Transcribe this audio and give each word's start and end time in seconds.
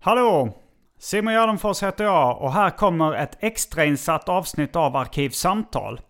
Hallå! 0.00 0.52
Simon 0.98 1.34
Gärdenfors 1.34 1.82
heter 1.82 2.04
jag 2.04 2.42
och 2.42 2.52
här 2.52 2.70
kommer 2.70 3.14
ett 3.14 3.36
extrainsatt 3.40 4.28
avsnitt 4.28 4.76
av 4.76 4.96
Arkivsamtal. 4.96 6.00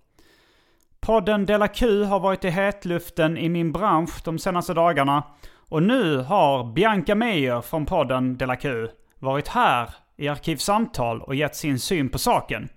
Podden 1.00 1.47
Dela 1.47 1.69
Q 1.69 2.05
har 2.05 2.20
varit 2.20 2.45
i 2.45 2.50
hetluften 2.50 3.39
i 3.39 3.48
min 3.48 3.72
bransch 3.72 4.25
de 4.25 4.39
senaste 4.39 4.75
dagarna 4.75 5.22
och 5.69 5.83
nu 5.83 6.17
har 6.17 6.72
Bianca 6.72 7.14
Meyer 7.14 7.61
från 7.61 7.86
podden 7.86 8.36
Dela 8.36 8.56
Q 8.56 8.89
varit 9.19 9.48
här 9.48 9.95
i 10.17 10.28
Arkivsamtal 10.28 11.23
och 11.23 11.34
gett 11.34 11.56
sin 11.56 11.78
syn 11.78 12.08
på 12.08 12.19
saken. 12.19 12.69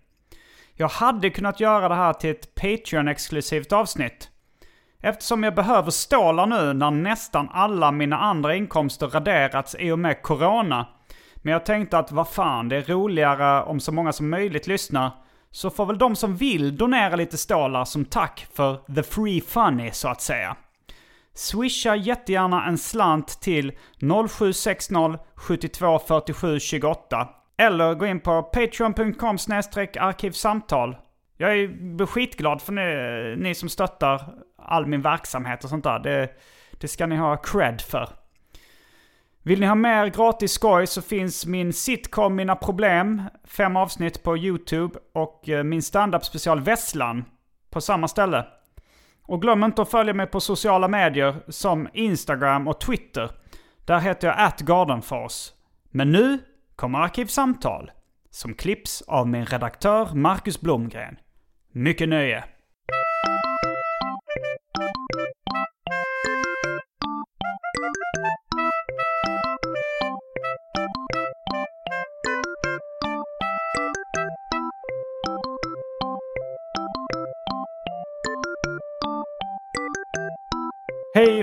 Jag 0.74 0.90
hade 0.90 1.30
kunnat 1.30 1.60
göra 1.60 1.90
det 1.90 1.96
här 1.96 2.14
till 2.14 2.30
ett 2.30 2.56
Patreon-exklusivt 2.56 3.74
avsnitt. 3.74 4.30
Eftersom 5.04 5.44
jag 5.44 5.56
behöver 5.56 5.92
stålar 5.92 6.46
nu 6.46 6.74
när 6.74 6.92
nästan 6.92 7.50
alla 7.52 7.92
mina 7.92 8.18
andra 8.18 8.56
inkomster 8.56 9.08
raderats 9.08 9.76
i 9.80 9.92
och 9.92 10.00
med 10.00 10.22
Corona. 10.22 10.88
Men 11.42 11.54
jag 11.54 11.66
tänkte 11.66 11.98
att 11.98 12.12
vad 12.12 12.28
fan, 12.28 12.70
det 12.70 12.76
är 12.76 12.82
roligare 12.82 13.64
om 13.64 13.80
så 13.80 13.92
många 13.92 14.14
som 14.14 14.30
möjligt 14.30 14.68
lyssnar. 14.68 15.12
Så 15.52 15.70
får 15.70 15.86
väl 15.86 15.98
de 15.98 16.16
som 16.16 16.36
vill 16.36 16.78
donera 16.78 17.16
lite 17.16 17.38
stålar 17.38 17.86
som 17.86 18.06
tack 18.06 18.48
för 18.54 18.96
the 18.96 19.04
free 19.04 19.42
funny 19.42 19.92
så 19.92 20.08
att 20.08 20.22
säga. 20.22 20.56
Swisha 21.34 21.96
jättegärna 21.96 22.66
en 22.66 22.78
slant 22.78 23.42
till 23.42 23.72
0760 24.30 25.18
72 25.36 26.00
47 26.00 26.60
28. 26.60 27.30
Eller 27.58 27.94
gå 27.94 28.06
in 28.06 28.20
på 28.20 28.44
patreon.com 28.44 29.38
arkivsamtal. 30.00 30.98
Jag 31.38 31.60
är 31.60 32.06
skitglad 32.06 32.62
för 32.62 32.74
ni, 32.74 33.36
ni 33.38 33.56
som 33.56 33.70
stöttar 33.70 34.34
all 34.58 34.86
min 34.86 35.02
verksamhet 35.02 35.64
och 35.64 35.70
sånt 35.70 35.84
där. 35.84 36.00
Det, 36.00 36.30
det 36.80 36.88
ska 36.88 37.06
ni 37.06 37.16
ha 37.16 37.38
cred 37.38 37.82
för. 37.82 38.10
Vill 39.44 39.60
ni 39.60 39.66
ha 39.66 39.76
mer 39.76 40.08
gratis 40.08 40.52
skoj 40.52 40.88
så 40.88 41.02
finns 41.02 41.46
min 41.46 41.74
sitcom 41.74 42.36
Mina 42.36 42.56
Problem, 42.56 43.22
fem 43.44 43.76
avsnitt 43.76 44.24
på 44.24 44.38
YouTube 44.38 45.00
och 45.14 45.50
eh, 45.50 45.64
min 45.64 45.82
standup 45.82 46.26
special 46.26 46.62
Vesslan 46.62 47.26
på 47.70 47.82
samma 47.82 48.08
ställe. 48.08 48.46
Och 49.24 49.42
glöm 49.42 49.64
inte 49.64 49.82
att 49.82 49.92
följa 49.92 50.14
mig 50.14 50.28
på 50.28 50.40
sociala 50.40 50.88
medier 50.88 51.36
som 51.48 51.90
Instagram 51.94 52.68
och 52.68 52.80
Twitter. 52.82 53.32
Där 53.86 54.00
heter 54.00 54.28
jag 54.28 54.40
atgardenfors. 54.40 55.50
Men 55.90 56.12
nu 56.12 56.40
kommer 56.76 57.00
Arkivsamtal. 57.00 57.92
Som 58.30 58.54
klipps 58.54 59.02
av 59.02 59.28
min 59.28 59.46
redaktör 59.46 60.14
Marcus 60.14 60.62
Blomgren. 60.62 61.18
Mycket 61.72 62.10
nöje! 62.10 62.44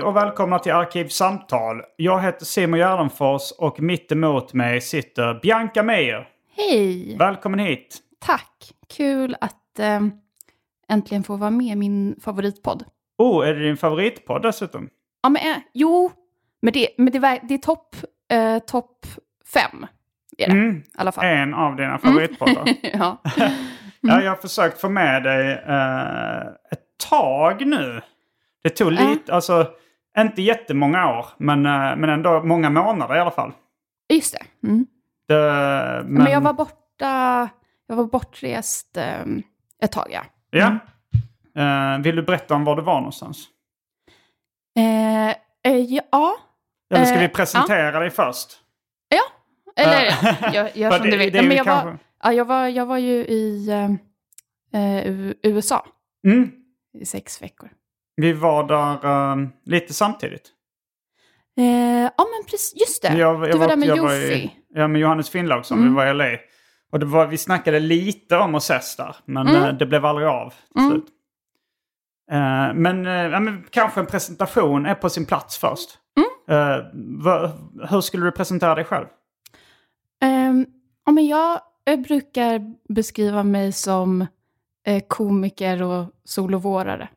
Och 0.08 0.16
välkomna 0.16 0.58
till 0.58 0.72
Arkivsamtal. 0.72 1.82
Jag 1.96 2.22
heter 2.22 2.44
Simon 2.44 2.78
Gärdenfors 2.78 3.52
och 3.58 3.80
mitt 3.80 4.12
emot 4.12 4.52
mig 4.52 4.80
sitter 4.80 5.41
Bianca 5.42 5.82
Meijer. 5.82 6.28
Hej! 6.56 7.16
Välkommen 7.19 7.60
hit. 7.60 7.98
Tack! 8.19 8.72
Kul 8.96 9.36
att 9.41 9.78
eh, 9.78 10.00
äntligen 10.88 11.22
få 11.24 11.36
vara 11.36 11.50
med 11.50 11.66
i 11.66 11.76
min 11.76 12.20
favoritpodd. 12.24 12.84
Oh, 13.19 13.48
är 13.48 13.54
det 13.54 13.60
din 13.60 13.76
favoritpodd 13.76 14.42
dessutom? 14.42 14.88
Ja, 15.22 15.28
men 15.28 15.42
eh, 15.42 15.58
jo, 15.74 16.10
men 16.62 16.72
det, 16.72 16.88
men 16.98 17.12
det, 17.12 17.40
det 17.42 17.54
är 17.54 17.58
topp 17.58 17.96
eh, 18.32 18.58
top 18.58 19.06
fem. 19.54 19.86
Är 20.38 20.46
det, 20.46 20.52
Mm. 20.52 20.82
En 21.22 21.54
av 21.54 21.76
dina 21.76 21.98
favoritpoddar. 21.98 22.64
ja. 22.92 23.22
Ja, 24.00 24.22
jag 24.22 24.30
har 24.30 24.36
försökt 24.36 24.80
få 24.80 24.88
med 24.88 25.22
dig 25.22 25.52
eh, 25.52 26.40
ett 26.70 27.08
tag 27.10 27.66
nu. 27.66 28.00
Det 28.62 28.70
tog 28.70 28.92
lite, 28.92 29.34
alltså 29.34 29.66
inte 30.23 30.43
jättemånga 30.43 31.19
år, 31.19 31.27
men, 31.39 31.67
eh, 31.67 31.97
men 31.97 32.05
ändå 32.11 32.43
många 32.43 32.71
månader 32.71 33.17
i 33.17 33.21
alla 33.21 33.31
fall. 33.31 33.53
Just 34.12 34.34
det. 34.39 34.69
Mm. 34.69 34.87
Det, 35.29 36.03
Men... 36.06 36.33
jag 36.33 36.41
var 36.41 36.53
borta, 36.53 37.49
jag 37.87 37.97
var 37.97 38.05
bortrest 38.05 38.97
eh, 38.97 39.21
ett 39.83 39.93
tag, 39.93 40.06
ja. 40.11 40.23
Ja. 40.51 40.79
Eh, 41.62 41.99
vill 42.03 42.17
du 42.17 42.23
berätta 42.23 42.55
om 42.55 42.65
var 42.65 42.77
du 42.77 42.83
var 42.83 42.95
någonstans? 42.95 43.49
Eh, 44.79 45.29
eh, 45.73 45.77
ja. 46.11 46.37
Eller 46.95 47.05
ska 47.05 47.19
vi 47.19 47.29
presentera 47.29 48.00
dig 48.00 48.11
först? 48.11 48.49
Ja, 49.09 49.23
eller 49.83 50.06
Eh, 50.06 50.55
gör, 50.77 50.91
som 50.99 51.05
det- 51.05 51.11
du 51.11 51.17
vill. 51.17 51.35
Ja, 51.35 51.43
men 51.43 51.56
jag, 51.56 51.65
var, 51.65 51.83
kanske- 51.83 52.05
ja, 52.23 52.33
jag, 52.33 52.45
var, 52.45 52.67
jag 52.69 52.87
var 52.87 52.99
ju 52.99 53.15
i 53.15 53.69
USA 55.43 55.87
Mm. 56.27 56.50
i 56.99 57.05
sex 57.05 57.43
veckor. 57.43 57.71
Vi 58.21 58.33
var 58.33 58.65
där 58.65 59.05
eh, 59.33 59.49
lite 59.65 59.95
samtidigt. 59.95 60.43
Eh, 61.56 61.65
ja, 62.03 62.27
men 62.37 62.45
precis. 62.51 62.75
Just 62.81 63.03
det. 63.03 63.09
Jag- 63.19 63.34
jag 63.34 63.53
du 63.55 63.59
var 63.59 63.69
där 63.69 63.77
åkte- 63.77 63.77
med 63.77 63.99
var 63.99 64.15
Jofi. 64.15 64.51
Ja, 64.75 64.89
med 64.89 65.01
Johannes 65.01 65.31
Finnlaugsson. 65.31 65.79
Mm. 65.79 65.91
Vi 65.91 65.97
var 65.97 66.06
i 66.06 66.11
LA. 66.15 66.39
Och 66.93 66.99
det 67.01 67.06
var, 67.06 67.27
vi 67.27 67.39
snackade 67.39 67.81
lite 67.81 68.37
om 68.37 68.55
att 68.55 68.62
ses 68.62 68.97
där. 68.97 69.17
Men 69.25 69.47
Mm. 69.49 69.62
eh, 69.62 69.73
det 69.73 69.87
blev 69.87 70.05
aldrig 70.05 70.29
av 70.29 70.51
till 70.51 70.81
Mm. 70.83 70.91
slut. 70.91 71.05
Eh, 72.31 72.75
men, 72.75 73.06
eh, 73.06 73.41
men 73.41 73.65
kanske 73.71 74.01
en 74.01 74.06
presentation 74.06 74.87
är 74.87 74.95
på 74.95 75.11
sin 75.11 75.27
plats 75.27 75.59
först. 75.59 75.91
Mm. 76.17 76.61
Eh, 76.61 76.85
vad- 77.25 77.50
hur 77.91 78.00
skulle 78.00 78.25
du 78.25 78.33
presentera 78.33 78.75
dig 78.75 78.85
själv? 78.85 79.06
Ehm, 80.23 80.67
ja, 81.06 81.12
men 81.12 81.27
jag 81.27 81.61
brukar 82.09 82.61
beskriva 82.95 83.43
mig 83.43 83.73
som 83.73 84.27
eh, 84.87 85.03
komiker 85.09 85.83
och 85.83 86.06
solovårare. 86.25 87.09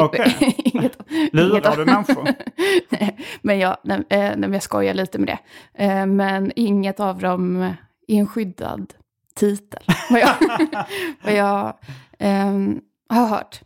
Okej. 0.00 0.54
inget, 0.64 0.98
Lurar 1.32 1.50
inget- 1.50 1.76
du 1.76 1.84
människor? 1.84 2.28
men 3.42 3.58
jag, 3.58 3.76
nej, 3.84 3.96
eh, 4.08 4.18
nej, 4.18 4.36
men 4.36 4.52
jag 4.52 4.62
skojar 4.62 4.94
lite 4.94 5.18
med 5.18 5.28
det. 5.28 5.38
Eh, 5.84 6.06
men 6.06 6.52
inget 6.56 7.00
av 7.00 7.18
dem 7.18 7.62
är 8.08 8.18
en 8.18 8.26
skyddad 8.26 8.94
titel. 9.34 9.82
Vad 10.10 10.20
jag, 10.20 10.34
vad 11.24 11.34
jag 11.34 11.78
ehm, 12.18 12.80
har 13.08 13.26
hört. 13.26 13.60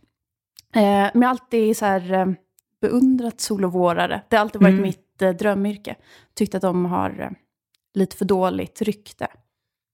Eh, 0.75 0.81
men 0.81 1.11
jag 1.13 1.21
har 1.21 1.29
alltid 1.29 1.77
så 1.77 1.85
här, 1.85 2.13
eh, 2.13 2.25
beundrat 2.81 3.41
solovårare. 3.41 4.21
Det 4.29 4.35
har 4.35 4.41
alltid 4.41 4.61
varit 4.61 4.71
Mm. 4.73 4.81
mitt 4.83 5.39
drömyrke. 5.39 5.95
Tyckt 6.35 6.55
att 6.55 6.61
de 6.61 6.85
har 6.85 7.33
lite 7.93 8.17
för 8.17 8.25
dåligt 8.25 8.81
rykte. 8.81 9.27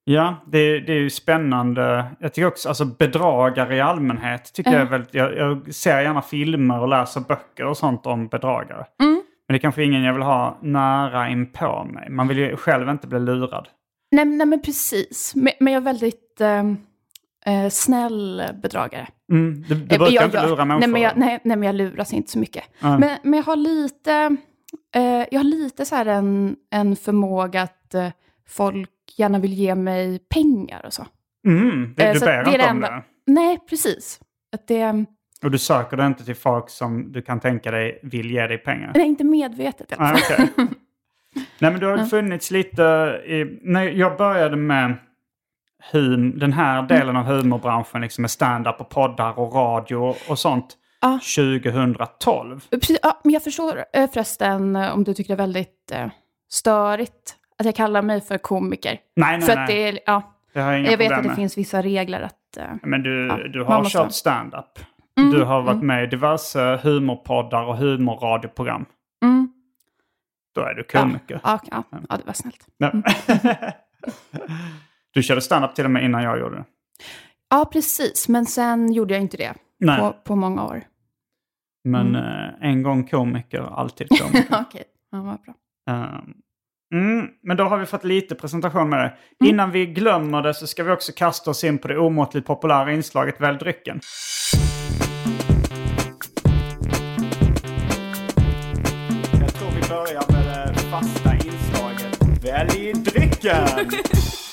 Ja, 0.09 0.36
det, 0.45 0.80
det 0.80 0.94
är 0.94 1.00
ju 1.00 1.09
spännande. 1.09 2.06
Jag 2.19 2.33
tycker 2.33 2.48
också, 2.48 2.69
alltså 2.69 2.86
bedragare 2.86 3.75
i 3.75 3.81
allmänhet 3.81 4.54
tycker 4.54 4.71
Ja. 4.71 4.77
jag 4.77 4.88
är 4.88 4.92
väldigt, 4.92 5.13
jag, 5.13 5.38
jag 5.38 5.74
ser 5.74 6.01
gärna 6.01 6.21
filmer 6.21 6.80
och 6.80 6.88
läser 6.88 7.21
böcker 7.21 7.65
och 7.65 7.77
sånt 7.77 8.06
om 8.06 8.27
bedragare. 8.27 8.86
Mm. 9.01 9.13
Men 9.48 9.54
det 9.54 9.56
är 9.56 9.59
kanske 9.59 9.83
ingen 9.83 10.04
jag 10.04 10.13
vill 10.13 10.21
ha 10.24 10.57
nära 10.62 11.30
in 11.30 11.51
på 11.51 11.83
mig. 11.94 12.09
Man 12.09 12.27
vill 12.27 12.38
ju 12.38 12.56
själv 12.57 12.89
inte 12.89 13.07
bli 13.07 13.19
lurad. 13.19 13.68
Nej, 14.12 14.25
nej 14.25 14.48
men 14.48 14.62
precis. 14.62 15.33
Men, 15.36 15.54
men 15.59 15.74
jag 15.74 15.81
är 15.81 15.86
väldigt 15.86 16.42
eh, 16.42 16.59
eh, 17.56 17.69
snäll 17.69 18.44
bedragare. 18.62 19.07
Mm, 19.31 19.63
du, 19.68 19.75
du 19.75 19.95
Eh, 19.95 20.00
brukar 20.00 20.13
jag 20.15 20.25
inte 20.25 20.48
lura 20.48 20.65
människor. 20.65 20.80
nej 20.80 20.89
men, 20.89 21.01
jag, 21.01 21.18
nej, 21.18 21.39
nej, 21.44 21.57
men 21.57 21.68
jag 21.68 21.75
luras 21.75 22.13
inte 22.13 22.31
så 22.31 22.39
mycket. 22.39 22.63
Mm. 22.83 23.00
Men, 23.00 23.18
men 23.24 23.33
jag 23.33 23.44
har 23.45 23.56
lite 23.56 24.38
Eh, 24.95 25.25
jag 25.31 25.39
har 25.39 25.44
lite 25.44 25.86
så 25.86 25.95
här 25.95 26.06
en, 26.06 26.56
en 26.71 26.95
förmåga 26.95 27.62
att 27.62 27.94
eh, 27.94 28.07
folk 28.50 28.89
gärna 29.18 29.40
vill 29.40 29.54
ge 29.54 29.75
mig 29.75 30.19
pengar 30.19 30.86
och 30.86 30.94
så. 30.94 31.06
Mm, 31.48 31.94
det, 31.98 32.04
Eh, 32.08 32.14
du 32.14 32.19
så 32.19 32.25
ber 32.25 32.50
inte 32.50 32.69
om 32.72 32.81
det. 32.81 33.04
Nej, 33.28 33.60
precis. 33.69 34.19
Att 34.54 34.68
det, 34.68 35.06
Och 35.44 35.52
du 35.52 35.58
söker 35.58 35.98
det 35.98 36.06
inte 36.06 36.25
till 36.25 36.36
folk 36.36 36.69
som 36.69 37.12
du 37.12 37.22
kan 37.22 37.40
tänka 37.40 37.72
dig 37.72 38.00
vill 38.04 38.31
ge 38.31 38.48
dig 38.48 38.58
pengar? 38.58 38.92
det 38.94 39.00
är 39.00 39.06
inte 39.06 39.24
medvetet 39.24 39.92
i 39.92 39.96
alla 39.98 40.12
Nej, 40.12 40.22
fall. 40.22 40.48
okej. 40.54 40.68
Nej, 41.60 41.72
men 41.72 41.80
du 41.80 41.86
har 41.86 42.06
funnits 42.06 42.52
lite 42.52 42.84
i... 43.25 43.60
När 43.62 43.84
jag 43.84 44.18
började 44.18 44.56
med 44.56 44.94
hum, 45.92 46.40
den 46.40 46.54
här 46.54 46.81
delen 46.84 47.16
av 47.16 47.24
humorbranschen, 47.25 48.02
liksom 48.02 48.22
med 48.22 48.31
stand-up 48.31 48.81
och 48.81 48.90
poddar 48.90 49.40
och 49.40 49.54
radio 49.56 50.16
och 50.30 50.40
sånt, 50.40 50.78
Ja. 51.02 51.19
2012. 51.36 52.62
Precis, 52.69 53.00
ja, 53.04 53.19
men 53.24 53.34
jag 53.34 53.44
förstår 53.44 53.86
eh, 53.94 54.10
förresten 54.12 54.75
eh, 54.75 54.94
om 54.94 55.04
du 55.04 55.14
tycker 55.14 55.28
det 55.36 55.44
är 55.44 55.48
väldigt 55.48 55.92
eh, 55.92 56.08
störigt 56.50 57.36
att 57.59 57.65
jag 57.65 57.75
kallar 57.75 58.01
mig 58.01 58.21
för 58.21 58.38
komiker. 58.38 59.00
Nej, 59.15 59.38
nej, 59.38 59.42
för 59.48 59.56
nej. 59.56 59.63
att 59.63 59.68
det 59.69 59.88
är, 59.88 60.00
ja, 60.06 60.33
det 60.54 60.62
har 60.62 60.71
jag 60.71 60.80
inga 60.80 60.92
jag 60.92 60.98
vet 60.98 61.12
att 61.12 61.21
det 61.24 61.27
med. 61.27 61.36
finns 61.36 61.57
vissa 61.57 61.81
regler 61.81 62.21
att... 62.21 62.57
eh, 62.57 62.63
Men 62.83 63.04
du, 63.04 63.27
Ja, 63.27 63.38
du 63.48 63.63
har 63.63 63.86
kört 63.86 64.12
stand-up. 64.13 64.80
Mm, 65.19 65.31
Du 65.31 65.44
har 65.44 65.62
varit 65.62 65.83
med 65.83 66.04
i 66.04 66.07
diverse 66.07 66.80
humorpoddar 66.83 67.63
och 67.65 67.77
humorradioprogram. 67.77 68.86
mm, 69.24 69.51
Då 70.56 70.62
är 70.62 70.74
du 70.74 70.83
komiker. 70.83 71.39
ja, 71.44 71.59
ja, 71.71 71.83
ja, 72.09 72.18
det 72.18 72.25
var 72.25 72.33
snällt. 72.33 72.68
Nej. 72.80 72.92
du 75.13 75.24
körde 75.24 75.42
stand-up 75.42 75.75
till 75.75 75.86
och 75.86 75.92
med 75.92 76.04
innan 76.06 76.24
jag 76.24 76.39
gjorde 76.39 76.56
det. 76.56 76.65
Ja, 77.50 77.69
precis. 77.71 78.27
Men 78.30 78.45
sen 78.45 78.92
gjorde 78.94 79.13
jag 79.13 79.21
inte 79.21 79.38
det 79.38 79.54
Nej. 79.80 80.00
på, 80.00 80.13
på 80.13 80.36
många 80.36 80.65
år. 80.65 80.81
Men 81.83 82.15
eh, 82.15 82.50
en 82.62 82.83
gång 82.83 83.07
komiker, 83.07 83.62
alltid 83.80 84.09
komiker. 84.19 84.57
Okej, 84.62 84.83
ja, 85.12 85.21
vad 85.21 85.42
bra. 85.42 85.54
Ehm, 85.89 86.33
mm, 86.94 87.28
men 87.44 87.57
då 87.57 87.63
har 87.63 87.78
vi 87.78 87.86
fått 87.86 88.04
lite 88.04 88.36
presentation 88.36 88.89
med 88.89 89.00
det. 89.00 89.06
Mm. 89.06 89.54
Innan 89.54 89.72
vi 89.72 89.86
glömmer 89.86 90.42
det 90.42 90.54
så 90.54 90.68
ska 90.68 90.84
vi 90.84 90.92
också 90.92 91.12
kasta 91.16 91.51
oss 91.51 91.63
in 91.63 91.78
på 91.78 91.88
det 91.88 91.98
omåttligt 91.98 92.48
populära 92.48 92.92
inslaget 92.94 93.42
Välj 93.42 93.57
drycken. 93.57 94.00
Jag 99.39 99.54
tror 99.54 99.69
vi 99.72 99.89
börjar 99.89 100.31
med 100.31 100.68
det 100.74 100.80
fasta 100.92 101.34
inslaget 101.34 102.44
Välj 102.45 102.94
drycken! 102.94 103.68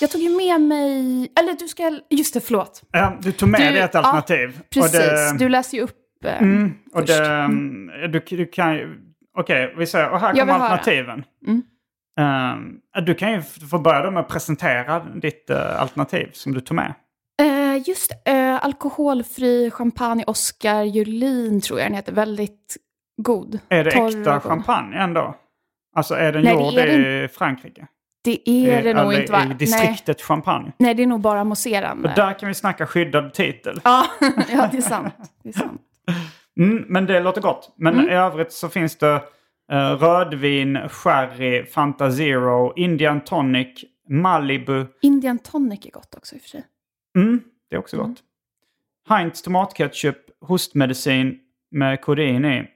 Jag 0.01 0.11
tog 0.11 0.21
ju 0.21 0.37
med 0.37 0.61
mig... 0.61 1.29
Eller 1.41 1.53
du 1.59 1.69
ska... 1.69 1.99
Just 2.11 2.35
det, 2.35 2.41
förlåt. 2.41 2.83
Ja, 2.93 3.19
du 3.23 3.33
tog 3.33 3.49
med 3.49 3.61
Du- 3.61 3.65
dig 3.65 3.79
ett 3.81 3.91
ja, 3.95 4.01
alternativ. 4.01 4.61
Precis, 4.75 4.95
Och 4.95 5.01
det, 5.01 5.39
du 5.39 5.49
läser 5.49 5.77
ju 5.77 5.83
upp... 5.83 5.97
eh, 6.25 6.43
mm, 6.43 6.73
och 6.93 7.01
först. 7.01 7.19
det, 7.19 7.27
mm, 7.27 7.87
du, 8.13 8.23
du 8.37 8.47
kan. 8.47 8.79
Okej, 9.39 9.75
vi 9.79 9.87
säger, 9.87 10.11
och 10.11 10.21
här 10.21 10.35
kommer 10.35 10.53
alternativen. 10.53 11.25
Mm. 11.47 11.63
Ehm, 12.21 12.79
du 13.07 13.15
kan 13.15 13.33
ju 13.33 13.43
få 13.43 13.79
börja 13.79 14.11
med 14.11 14.21
att 14.21 14.29
presentera 14.29 15.01
ditt 15.01 15.51
eh, 15.51 15.81
alternativ 15.81 16.31
som 16.33 16.55
du 16.55 16.61
tog 16.61 16.75
med. 16.75 16.95
Eh, 17.43 17.89
just 17.89 18.13
eh, 18.25 18.65
alkoholfri 18.65 19.71
champagne 19.71 20.25
Oscar 20.27 20.83
Julin 20.83 21.61
tror 21.61 21.79
jag 21.81 21.87
den 21.89 21.95
heter. 21.95 22.13
Väldigt 22.13 22.77
god. 23.23 23.59
Är 23.69 23.85
det 23.85 23.91
Torr 23.91 24.19
äkta 24.21 24.41
champagne 24.41 24.97
ändå? 24.97 25.35
Alltså 25.97 26.15
är 26.15 26.33
den 26.33 26.43
Nej, 26.45 26.57
det 26.57 26.63
gjord 26.63 26.75
är 26.75 27.25
i 27.25 27.29
Frankrike? 27.29 27.87
Det 28.25 28.49
är 28.51 28.83
det 28.83 28.95
nog 28.95 29.13
eller 29.13 29.21
inte 29.21 29.33
va? 29.33 29.43
i 29.43 29.47
Nej. 29.49 29.57
distriktet 29.57 30.23
champagne? 30.23 30.73
Nej, 30.79 30.95
det 30.95 31.03
är 31.03 31.07
nog 31.07 31.21
bara 31.21 31.45
mousserande. 31.45 32.09
Och 32.09 32.15
där 32.15 32.39
kan 32.39 32.49
vi 32.49 32.55
snacka 32.55 32.87
skyddad 32.87 33.33
titel. 33.35 33.81
Ja, 33.85 34.07
ja, 34.53 34.69
det 34.73 34.77
är 34.77 34.81
sant. 34.81 35.15
Det 35.43 35.49
är 35.49 35.53
sant. 35.53 35.81
Mm, 36.61 36.85
men 36.89 37.07
det 37.07 37.21
låter 37.21 37.41
gott. 37.41 37.75
Men 37.77 37.95
Mm. 37.95 38.09
i 38.09 38.13
övrigt 38.13 38.53
så 38.53 38.69
finns 38.69 38.99
det 38.99 39.23
eh, 39.73 39.77
rödvin, 39.77 40.89
sherry, 40.89 41.67
Fanta 41.67 42.11
Zero, 42.11 42.73
Indian 42.77 43.21
tonic, 43.21 43.85
Malibu. 44.09 44.87
Indian 45.03 45.39
tonic 45.39 45.87
är 45.87 45.91
gott 45.91 46.15
också 46.15 46.35
i 46.35 46.39
och 46.39 46.43
för 46.43 46.49
sig. 46.49 46.65
Mm, 47.17 47.41
det 47.71 47.77
är 47.77 47.81
också 47.81 47.97
gott. 47.97 48.23
Heinz 49.09 49.43
tomatketchup, 49.43 50.17
hostmedicin 50.41 51.39
med 51.71 52.01
kodein 52.01 52.45
i. 52.45 52.67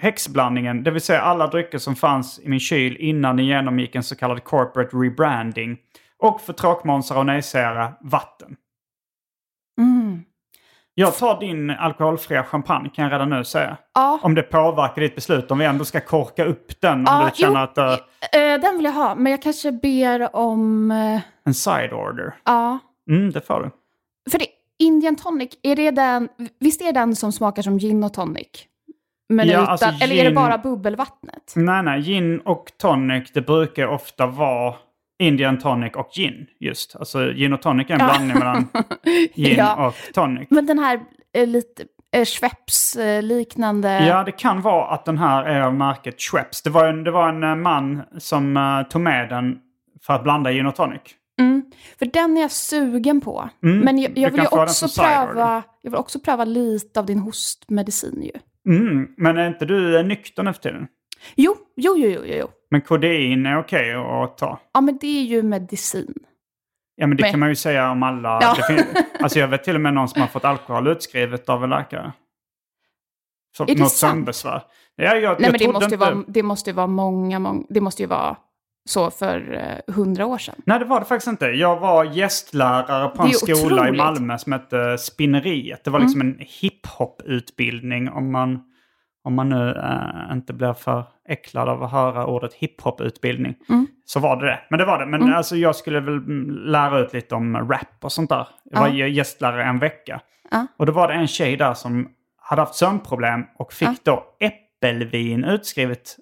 Häxblandningen, 0.00 0.82
det 0.82 0.90
vill 0.90 1.00
säga 1.00 1.20
alla 1.20 1.46
drycker 1.46 1.78
som 1.78 1.96
fanns 1.96 2.40
i 2.40 2.48
min 2.48 2.60
kyl 2.60 2.96
innan 2.96 3.36
den 3.36 3.46
genomgick 3.46 3.94
en 3.94 4.02
så 4.02 4.16
kallad 4.16 4.44
corporate 4.44 4.96
rebranding. 4.96 5.78
Och 6.18 6.40
för 6.40 6.52
tråkmånsar 6.52 7.18
och 7.18 7.26
nejsägare, 7.26 7.92
vatten. 8.00 8.56
Mm. 9.80 10.24
Jag 11.00 11.16
tar 11.16 11.40
din 11.40 11.70
alkoholfria 11.70 12.44
champagne 12.44 12.88
kan 12.94 13.04
jag 13.04 13.12
redan 13.12 13.30
nu 13.30 13.44
säga. 13.44 13.76
Ja, 13.94 14.18
Om 14.22 14.34
det 14.34 14.42
påverkar 14.42 15.02
ditt 15.02 15.14
beslut, 15.14 15.50
om 15.50 15.58
vi 15.58 15.64
ändå 15.64 15.84
ska 15.84 16.00
korka 16.00 16.44
upp 16.44 16.80
den. 16.80 16.98
Om 16.98 17.04
Ja, 17.06 17.30
du 17.34 17.40
känner 17.42 17.70
jo. 17.76 17.82
att 17.82 17.98
uh, 17.98 18.62
den 18.62 18.76
vill 18.76 18.84
jag 18.84 18.92
ha. 18.92 19.14
Men 19.14 19.32
jag 19.32 19.42
kanske 19.42 19.72
ber 19.72 20.36
om... 20.36 20.90
eh, 20.90 21.20
en 21.44 21.54
side 21.54 21.92
order. 21.92 22.34
ja, 22.44 22.78
Mm, 23.10 23.30
det 23.30 23.40
får 23.46 23.60
du. 23.62 23.70
för 24.30 24.38
det, 24.38 24.46
Indian 24.78 25.16
tonic, 25.16 25.50
är 25.62 25.76
det 25.76 25.90
den... 25.90 26.28
Visst 26.60 26.80
är 26.82 26.92
den 26.92 27.16
som 27.16 27.32
smakar 27.32 27.62
som 27.62 27.78
gin 27.78 28.04
och 28.04 28.12
tonic? 28.14 28.48
Men 29.28 29.48
Ja, 29.48 29.52
utan, 29.62 29.66
alltså 29.68 29.86
Eller 29.86 30.14
är 30.14 30.24
det 30.24 30.30
gin- 30.30 30.34
bara 30.34 30.58
bubbelvattnet? 30.58 31.52
Nej, 31.56 31.82
nej. 31.82 32.00
Gin 32.02 32.40
och 32.40 32.64
tonic, 32.80 33.30
det 33.32 33.40
brukar 33.40 33.86
ofta 33.86 34.26
vara 34.26 34.74
Indian 35.18 35.58
tonic 35.58 35.92
och 35.94 36.10
gin. 36.12 36.46
Just. 36.60 36.96
Alltså 36.96 37.32
gin 37.32 37.52
och 37.52 37.62
tonic 37.62 37.90
är 37.90 37.94
en 37.94 38.00
Ja. 38.00 38.06
blandning 38.06 38.38
mellan 38.38 38.68
gin 39.34 39.54
Ja. 39.58 39.86
och 39.86 39.94
tonic. 40.14 40.46
Men 40.50 40.66
den 40.66 40.78
här 40.78 41.00
är 41.32 41.46
lite 41.46 41.82
eh, 42.16 42.24
Schweppes-liknande... 42.24 44.06
Ja, 44.06 44.24
det 44.24 44.32
kan 44.32 44.60
vara 44.62 44.86
att 44.94 45.04
den 45.04 45.18
här 45.18 45.44
är 45.44 45.60
av 45.60 45.74
märket 45.74 46.20
Schweppes. 46.22 46.62
Det 46.62 46.70
var 46.70 46.88
en, 46.88 47.04
det 47.04 47.10
var 47.10 47.28
en 47.28 47.42
eh, 47.42 47.54
man 47.56 48.02
som 48.18 48.56
eh, 48.56 48.82
tog 48.82 49.00
med 49.02 49.28
den 49.28 49.58
för 50.02 50.14
att 50.14 50.22
blanda 50.22 50.52
gin 50.52 50.66
och 50.66 50.76
tonic. 50.76 51.00
Mm, 51.40 51.62
för 51.98 52.06
den 52.06 52.36
är 52.36 52.40
jag 52.40 52.50
sugen 52.50 53.20
på. 53.20 53.48
Mm, 53.62 53.78
Men 53.78 53.98
jag, 53.98 54.18
jag 54.18 54.30
vill 54.30 54.40
också 54.50 55.02
pröva, 55.02 55.62
jag 55.82 55.90
vill 55.90 55.98
också 55.98 56.20
pröva 56.20 56.44
lite 56.44 57.00
av 57.00 57.06
din 57.06 57.18
hostmedicin 57.18 58.22
ju. 58.22 58.40
Mm, 58.74 59.08
men 59.16 59.36
är 59.38 59.48
inte 59.48 59.64
du 59.64 59.98
eh, 59.98 60.04
nykter 60.06 60.42
nu 60.42 60.52
för 60.52 60.60
tiden? 60.60 60.86
Jo, 61.34 61.56
jo, 61.76 61.96
jo, 61.96 62.08
jo, 62.10 62.22
jo. 62.24 62.46
Men 62.70 62.80
kodein 62.80 63.46
är 63.46 63.58
okej 63.58 63.94
att 63.94 64.38
ta. 64.38 64.58
Ja, 64.74 64.80
men 64.80 64.98
det 65.00 65.06
är 65.20 65.22
ju 65.24 65.42
medicin. 65.42 66.14
Ja, 66.96 67.06
men 67.06 67.16
det 67.16 67.22
Men- 67.22 67.30
kan 67.30 67.40
man 67.40 67.48
ju 67.48 67.54
säga 67.54 67.90
om 67.90 68.02
alla. 68.02 68.38
Ja. 68.42 68.54
Det 68.56 68.62
fin- 68.76 69.02
alltså 69.22 69.38
jag 69.38 69.48
vet 69.48 69.64
till 69.64 69.74
och 69.74 69.80
med 69.80 69.94
någon 69.94 70.08
som 70.08 70.20
har 70.20 70.28
fått 70.28 70.44
alkohol 70.44 70.88
utskrivet 70.88 71.48
av 71.48 71.64
en 71.64 71.70
läkare. 71.70 72.12
Så, 73.56 73.64
Är 73.64 73.76
något 73.76 73.92
sömnbesvär. 73.92 74.62
Ja, 74.96 75.04
jag, 75.04 75.14
Nej, 75.14 75.22
jag 75.22 75.40
men 75.40 75.52
det 75.58 75.68
måste, 75.72 75.84
inte... 75.84 75.96
vara, 75.96 76.22
det 76.28 76.42
måste 76.42 76.72
vara 76.72 76.86
många, 76.86 77.38
många, 77.38 77.64
det 77.68 77.80
måste 77.80 78.02
ju 78.02 78.06
vara 78.08 78.36
så 78.88 79.10
för 79.10 79.54
eh, 79.86 79.94
hundra 79.94 80.26
år 80.26 80.38
sedan. 80.38 80.54
Nej, 80.66 80.78
det 80.78 80.84
var 80.84 81.00
det 81.00 81.06
faktiskt 81.06 81.28
inte. 81.28 81.46
Jag 81.46 81.80
var 81.80 82.04
gästlärare 82.04 83.08
på 83.08 83.22
en 83.22 83.30
skola 83.32 83.52
i 83.52 83.64
otroligt. 83.64 83.80
Mm. 83.82 83.96
Malmö 83.96 84.38
som 84.38 84.52
hette 84.52 84.98
Spinneriet. 84.98 85.84
Det 85.84 85.90
var 85.90 86.00
liksom 86.00 86.20
en 86.20 86.38
hiphop-utbildning 86.60 88.08
om 88.10 88.32
man, 88.32 88.62
om 89.24 89.34
man 89.34 89.48
nu 89.48 89.70
äh, 89.70 90.32
inte 90.32 90.52
blir 90.52 90.72
för 90.72 91.04
äcklad 91.28 91.68
av 91.68 91.82
att 91.82 91.90
höra 91.92 92.26
ordet 92.26 92.54
hiphop-utbildning. 92.54 93.54
Mm. 93.68 93.86
Så 94.04 94.20
var 94.20 94.36
det 94.36 94.46
det. 94.46 94.60
Men 94.70 94.78
det 94.78 94.84
var 94.84 94.98
det. 94.98 95.06
Men 95.06 95.34
alltså, 95.34 95.56
jag 95.56 95.76
skulle 95.76 96.00
väl 96.00 96.14
mm, 96.16 96.50
lära 96.50 96.98
ut 96.98 97.12
lite 97.12 97.34
om 97.34 97.56
rap 97.56 98.04
och 98.04 98.12
sånt 98.12 98.30
där. 98.30 98.48
Jag 98.64 98.80
var 98.80 98.88
Ja. 98.88 99.06
gästlärare 99.06 99.64
en 99.64 99.78
vecka. 99.78 100.20
Ja. 100.50 100.66
Och 100.76 100.86
då 100.86 100.92
var 100.92 101.08
det 101.08 101.14
en 101.14 101.26
tjej 101.28 101.56
där 101.56 101.74
som 101.74 102.08
hade 102.40 102.62
haft 102.62 102.74
sömnproblem 102.74 103.44
och 103.58 103.72
fick 103.72 103.88
Ja. 103.88 103.94
då 104.02 104.24
äppelvin 104.40 105.44
utskrivet 105.44 106.16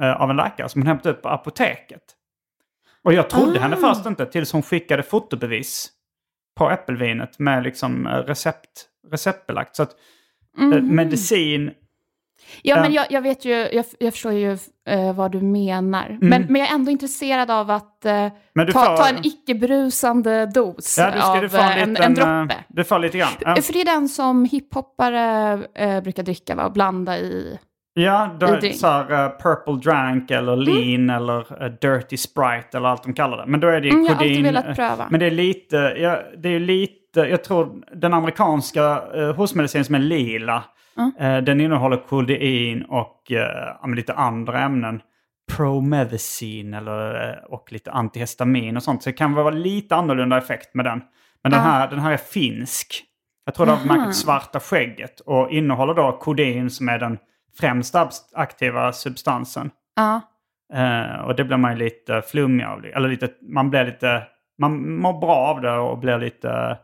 eh, 0.00 0.22
av 0.22 0.30
en 0.30 0.36
läkare 0.36 0.68
som 0.68 0.82
hon 0.82 0.86
hämtade 0.86 1.14
upp 1.14 1.22
på 1.22 1.28
apoteket. 1.28 2.02
Och 3.04 3.12
jag 3.12 3.30
trodde 3.30 3.60
henne 3.60 3.76
Ah. 3.76 3.80
först 3.94 4.06
inte 4.06 4.26
tills 4.26 4.52
hon 4.52 4.62
skickade 4.62 5.02
fotobevis 5.02 5.90
på 6.56 6.70
äppelvinet 6.70 7.38
med 7.38 7.62
liksom 7.62 8.06
recept, 8.08 8.86
receptbelagt. 9.10 9.76
Så 9.76 9.82
att 9.82 9.90
eh, 10.58 10.64
Mhm. 10.66 10.96
medicin, 10.96 11.70
Ja, 12.62 12.80
men 12.80 12.92
jag, 12.92 13.06
jag 13.10 13.22
vet 13.22 13.44
ju, 13.44 13.50
jag, 13.52 13.84
jag 13.98 14.12
förstår 14.12 14.32
ju 14.32 14.58
eh, 14.88 15.12
vad 15.14 15.32
du 15.32 15.40
menar. 15.40 16.18
Men, 16.20 16.42
men 16.48 16.60
jag 16.60 16.70
är 16.70 16.74
ändå 16.74 16.90
intresserad 16.90 17.50
av 17.50 17.70
att 17.70 18.04
eh, 18.04 18.12
Mm. 18.56 18.72
Ta, 18.72 18.72
får- 18.72 18.96
ta 18.96 19.08
en 19.08 19.26
icke-brusande 19.26 20.46
dos 20.46 20.98
ja, 20.98 21.30
av 21.30 21.44
eh, 21.44 21.82
en, 21.82 21.82
en, 21.82 21.90
liten, 21.90 22.04
en 22.04 22.28
eh, 22.28 22.38
droppe. 22.46 22.64
Du 22.68 22.84
får 22.84 22.98
lite 22.98 23.18
grann. 23.18 23.28
Ja, 23.40 23.56
För 23.62 23.72
det 23.72 23.80
är 23.80 23.84
den 23.84 24.08
som 24.08 24.44
hiphoppare 24.44 25.52
eh, 25.74 26.00
brukar 26.00 26.22
dricka 26.22 26.54
va? 26.54 26.64
och 26.66 26.72
blanda 26.72 27.18
i. 27.18 27.58
ja. 27.94 28.30
Mm. 28.40 28.72
så 28.72 28.86
här, 28.86 29.24
eh, 29.24 29.30
purple 29.42 29.90
drank 29.90 30.30
eller 30.30 30.56
lean 30.56 31.10
eller 31.10 31.62
eh, 31.64 31.70
dirty 31.70 32.16
sprite 32.16 32.76
eller 32.76 32.88
allt 32.88 33.02
de 33.02 33.12
kallar 33.14 33.36
det. 33.36 33.46
Men 33.46 33.60
då 33.60 33.68
är 33.68 33.80
det 33.80 33.88
Mm, 33.88 34.02
jag 34.04 34.08
har 34.10 34.14
alltid 34.14 34.28
kodin. 34.30 34.44
velat 34.44 34.66
eh, 34.68 34.74
pröva. 34.74 35.06
Men 35.10 35.20
det 35.20 35.26
är 35.26 35.30
lite, 35.30 35.76
ja, 35.76 36.18
det 36.38 36.48
är 36.48 36.60
lite, 36.60 37.20
jag 37.20 37.44
tror 37.44 37.82
den 37.94 38.14
amerikanska 38.14 39.02
eh, 39.14 39.34
hostmedicin 39.34 39.84
som 39.84 39.94
är 39.94 39.98
lila, 39.98 40.64
Mm. 40.98 41.12
eh, 41.18 41.42
den 41.44 41.60
innehåller 41.60 41.96
kodein 41.96 42.82
och 42.82 43.32
men 43.82 43.94
lite 43.96 44.14
andra 44.14 44.58
ämnen. 44.60 45.00
Promethazine 45.56 46.76
eller, 46.76 47.38
och 47.52 47.72
lite 47.72 47.90
antihistamin 47.92 48.76
och 48.76 48.82
sånt. 48.82 49.02
Så 49.02 49.08
det 49.10 49.14
kan 49.16 49.32
vara 49.32 49.50
lite 49.50 49.96
annorlunda 49.96 50.38
effekt 50.38 50.74
med 50.74 50.84
den. 50.84 51.02
Men 51.42 51.52
den, 51.52 51.60
här, 51.60 51.90
den 51.90 51.98
här 51.98 52.12
är 52.12 52.16
finsk. 52.16 53.02
Jag 53.44 53.54
tror 53.54 53.66
det 53.66 53.72
har 53.72 53.96
märkt 53.98 54.16
svarta 54.16 54.60
skägget 54.60 55.20
och 55.20 55.50
innehåller 55.50 55.94
då 55.94 56.12
kodein 56.20 56.70
som 56.70 56.88
är 56.88 56.98
den 56.98 57.18
främsta 57.60 58.04
abs- 58.04 58.30
aktiva 58.34 58.92
substansen. 58.92 59.70
Ja. 59.96 60.20
Eh, 60.74 61.20
och 61.20 61.36
det 61.36 61.44
blir 61.44 61.56
man 61.56 61.72
ju 61.72 61.78
lite 61.78 62.22
flummig 62.22 62.64
av. 62.64 62.84
Eller 62.84 63.08
lite, 63.08 63.28
man 63.42 63.70
blir 63.70 63.84
lite... 63.84 64.22
Man 64.58 64.96
mår 64.96 65.20
bra 65.20 65.36
av 65.36 65.60
det 65.60 65.72
och 65.78 65.98
blir 65.98 66.18
lite 66.18 66.78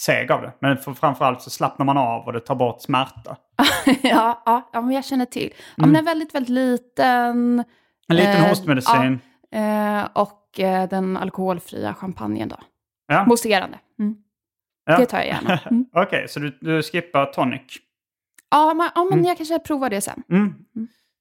seg 0.00 0.30
av 0.32 0.42
det. 0.42 0.52
Men 0.58 0.76
för, 0.76 0.92
framförallt 0.92 1.42
så 1.42 1.50
slappnar 1.50 1.86
man 1.86 1.98
av 1.98 2.26
och 2.26 2.32
det 2.32 2.40
tar 2.40 2.54
bort 2.54 2.82
smärta. 2.82 3.36
ja, 4.02 4.42
ja, 4.46 4.70
ja, 4.72 4.80
men 4.80 4.90
jag 4.90 5.04
känner 5.04 5.24
till. 5.26 5.52
Ja, 5.76 5.86
men 5.86 5.96
en 5.96 6.04
väldigt, 6.04 6.34
väldigt 6.34 6.50
liten. 6.50 7.64
En 8.08 8.16
liten 8.16 8.42
Eh, 8.42 8.48
hostmedicin. 8.48 9.20
Eh, 9.52 10.04
och 10.12 10.60
eh, 10.60 10.88
den 10.88 11.16
alkoholfria 11.16 11.94
champagnen 11.94 12.48
då. 12.48 12.56
Ja. 13.06 13.24
Mousserande. 13.26 13.78
Mm. 13.98 14.16
Ja. 14.86 14.96
Det 14.98 15.06
tar 15.06 15.18
jag 15.18 15.26
gärna. 15.26 15.58
Mm. 15.70 15.86
Okej, 15.92 16.28
så 16.28 16.40
du, 16.40 16.58
du 16.60 16.82
skippar 16.82 17.26
tonic. 17.26 17.62
Ja, 18.54 18.74
men, 18.74 18.90
ja, 18.94 19.04
men 19.10 19.24
jag 19.24 19.36
kanske 19.36 19.58
provar 19.58 19.90
det 19.90 20.00
sen. 20.00 20.22
Mm. 20.30 20.54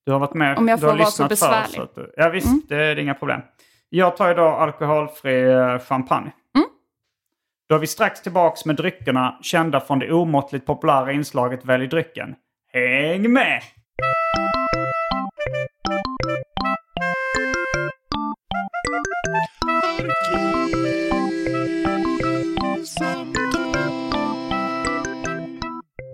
Du 0.06 0.12
har 0.12 0.20
varit 0.20 0.34
med, 0.34 0.58
Om 0.58 0.68
jag 0.68 0.80
du 0.80 0.86
har 0.86 0.92
får 0.94 0.98
vara 1.00 1.10
så 1.10 1.28
besvärlig. 1.28 1.80
att 1.80 1.96
du- 1.96 2.14
ja 2.18 2.30
visst, 2.30 2.70
det 2.70 2.76
är 2.76 3.00
inga 3.00 3.14
problem. 3.14 3.42
Jag 3.90 4.18
tar 4.18 4.32
idag 4.32 4.62
alkoholfri 4.62 5.42
eh, 5.52 5.80
champagne. 5.80 6.32
Mm. 6.56 6.68
Då 7.70 7.76
är 7.76 7.80
vi 7.80 7.88
strax 7.88 8.22
tillbaks 8.22 8.66
med 8.66 8.76
dryckerna 8.76 9.38
kända 9.42 9.80
från 9.80 10.00
det 10.00 10.12
omåttligt 10.14 10.66
populära 10.66 11.12
inslaget 11.12 11.66
Välj 11.66 11.88
drycken. 11.88 12.36
Häng 12.74 13.34
med! 13.34 13.62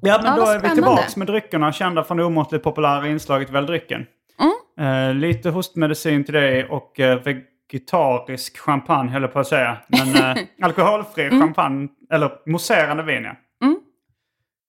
Ja, 0.02 0.20
men 0.24 0.26
Ja, 0.26 0.46
då 0.46 0.52
är 0.52 0.60
vi 0.60 0.70
tillbaks 0.70 1.16
med 1.16 1.28
dryckerna 1.28 1.72
kända 1.72 2.04
från 2.04 2.18
det 2.18 2.24
omåttligt 2.24 2.64
populära 2.64 3.08
inslaget 3.08 3.50
Välj 3.50 3.68
drycken. 3.68 4.06
Mm. 4.40 5.10
Eh, 5.10 5.16
lite 5.16 5.50
hostmedicin 5.50 6.24
till 6.24 6.34
dig 6.34 6.66
och 6.66 7.00
eh, 7.00 7.20
vegetarisk 7.24 8.58
champagne 8.58 9.12
höll 9.12 9.22
jag 9.22 9.34
på 9.34 9.40
att 9.40 9.48
säga. 9.48 9.78
Men 9.88 10.38
eh, 10.38 10.44
alkoholfri 10.62 11.30
champagne, 11.30 11.88
eller 12.12 12.32
mousserande 12.46 13.04
vin 13.04 13.24
ja. 13.24 13.36
Mm. 13.66 13.80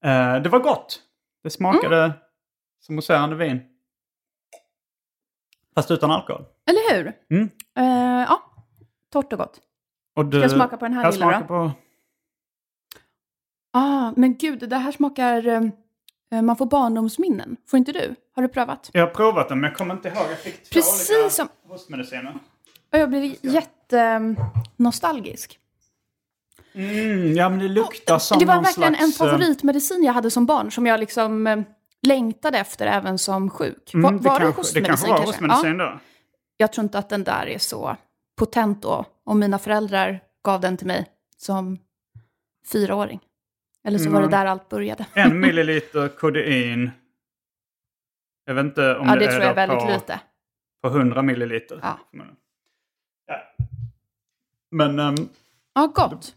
Eh, 0.04 0.42
det 0.42 0.48
var 0.48 0.58
gott. 0.58 1.00
Det 1.42 1.50
smakade 1.50 2.12
som 2.80 2.94
mousserande 2.94 3.36
vin. 3.36 3.60
Fast 5.74 5.90
utan 5.90 6.10
alkohol. 6.10 6.44
Eller 6.70 6.94
hur? 6.94 7.12
Mm. 7.30 7.50
Eh, 7.78 8.26
ja, 8.28 8.42
torrt 9.12 9.32
och 9.32 9.38
gott. 9.38 9.60
Och 10.16 10.26
du, 10.26 10.38
Ska 10.38 10.42
jag 10.42 10.50
smaka 10.50 10.76
på 10.76 10.84
den 10.84 10.94
här 10.94 11.04
jag 11.04 11.14
lilla 11.14 11.40
då? 11.40 11.46
på... 11.46 11.70
Ah, 13.72 14.12
men 14.16 14.36
gud, 14.36 14.68
det 14.68 14.76
här 14.76 14.92
smakar... 14.92 15.46
eh, 15.46 15.60
man 16.42 16.56
får 16.56 16.66
barndomsminnen. 16.66 17.56
Får 17.66 17.78
inte 17.78 17.92
du? 17.92 18.14
Har 18.34 18.42
du 18.42 18.48
prövat? 18.48 18.90
Jag 18.92 19.06
har 19.06 19.14
provat 19.14 19.48
den 19.48 19.60
men 19.60 19.68
jag 19.70 19.78
kommer 19.78 19.94
inte 19.94 20.08
ihåg. 20.08 20.26
Jag 20.30 20.38
fick 20.38 20.62
två 20.62 20.68
Precis 20.72 21.10
olika 21.10 21.30
som- 21.30 21.48
hostmediciner. 21.68 22.34
Och 22.92 22.98
jag 22.98 23.08
blir 23.10 23.36
jättenostalgisk. 23.46 25.58
Mm, 26.74 27.34
ja 27.36 27.48
men 27.48 27.58
det 27.58 27.68
luktar 27.68 28.18
som 28.18 28.38
Det 28.38 28.44
var 28.44 28.54
någon 28.54 28.64
verkligen 28.64 28.94
slags, 28.94 29.20
en 29.20 29.26
eh, 29.26 29.30
favoritmedicin 29.30 30.04
jag 30.04 30.12
hade 30.12 30.30
som 30.30 30.46
barn 30.46 30.72
som 30.72 30.86
jag 30.86 31.00
liksom 31.00 31.46
eh, 31.46 31.60
längtade 32.02 32.58
efter 32.58 32.86
även 32.86 33.18
som 33.18 33.50
sjuk. 33.50 33.94
Mm, 33.94 34.02
var 34.02 34.12
var 34.12 34.40
det, 34.40 34.52
kanske, 34.52 34.80
det 34.80 34.86
kanske 34.86 35.10
hostmedicin 35.10 35.10
var 35.10 35.20
hostmedicin 35.26 35.78
Ja, 35.78 35.84
då. 35.92 35.98
jag 36.56 36.72
tror 36.72 36.82
inte 36.84 36.98
att 36.98 37.08
den 37.08 37.24
där 37.24 37.46
är 37.46 37.58
så 37.58 37.96
potent 38.38 38.82
då. 38.82 39.04
Om 39.24 39.38
mina 39.38 39.58
föräldrar 39.58 40.20
gav 40.44 40.60
den 40.60 40.76
till 40.76 40.86
mig 40.86 41.06
som 41.36 41.78
fyraåring. 42.72 43.20
Eller 43.84 43.98
så 43.98 44.10
var 44.10 44.20
det 44.20 44.26
Mm. 44.26 44.30
där 44.30 44.46
allt 44.46 44.68
började. 44.68 45.06
En 45.14 45.40
milliliter 45.40 46.08
kodein. 46.08 46.90
Jag 48.44 48.54
vet 48.54 48.64
inte 48.64 48.96
om 48.96 49.06
Ja, 49.08 49.14
det, 49.14 49.18
det 49.20 49.24
är 49.26 49.30
tror 49.30 49.42
jag 49.42 49.50
är 49.50 49.54
väldigt 49.54 49.78
på, 49.80 49.86
lite. 49.92 50.20
på 50.82 50.88
100 50.88 51.22
milliliter. 51.22 51.80
Ja. 51.82 51.98
Men 54.70 54.98
ehm, 54.98 55.14
Ja, 55.74 55.86
gott. 55.86 56.34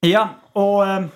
ja, 0.00 0.28
och 0.52 0.86
ehm, 0.86 1.08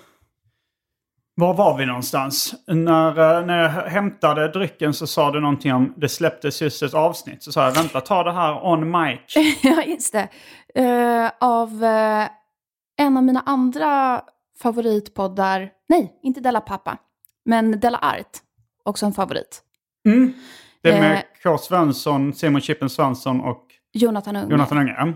var 1.35 1.53
var 1.53 1.77
vi 1.77 1.85
någonstans? 1.85 2.53
När, 2.67 3.09
eh, 3.39 3.45
när 3.45 3.61
jag 3.61 3.69
hämtade 3.69 4.47
drycken 4.47 4.93
så 4.93 5.07
sa 5.07 5.31
du 5.31 5.39
någonting 5.39 5.73
om 5.73 5.93
det 5.97 6.09
släpptes 6.09 6.61
just 6.61 6.83
ett 6.83 6.93
avsnitt. 6.93 7.43
Så 7.43 7.51
sa 7.51 7.65
jag 7.65 7.71
vänta, 7.71 8.01
ta 8.01 8.23
det 8.23 8.31
här 8.31 8.65
on 8.65 8.91
mic. 8.91 9.19
ja, 9.63 9.83
just 9.83 10.13
det. 10.13 10.27
Eh, 10.75 11.31
av 11.39 11.83
eh, 11.83 12.27
en 12.97 13.17
av 13.17 13.23
mina 13.23 13.43
andra 13.45 14.21
favoritpoddar, 14.61 15.69
nej, 15.89 16.19
inte 16.23 16.39
Della 16.41 16.61
Pappa, 16.61 16.97
men 17.45 17.79
Della 17.79 17.97
Art, 17.97 18.37
också 18.83 19.05
en 19.05 19.13
favorit. 19.13 19.61
Mm. 20.05 20.33
Det 20.83 20.89
är 20.89 21.01
med 21.01 21.11
Eh. 21.17 21.21
K. 21.43 21.57
Svensson, 21.57 22.33
Simon 22.33 22.61
Chippen 22.61 22.89
Svensson 22.89 23.41
och 23.41 23.65
Jonathan 23.93 24.35
Unge. 24.35 24.51
Jonathan 24.51 24.77
Unge. 24.77 25.13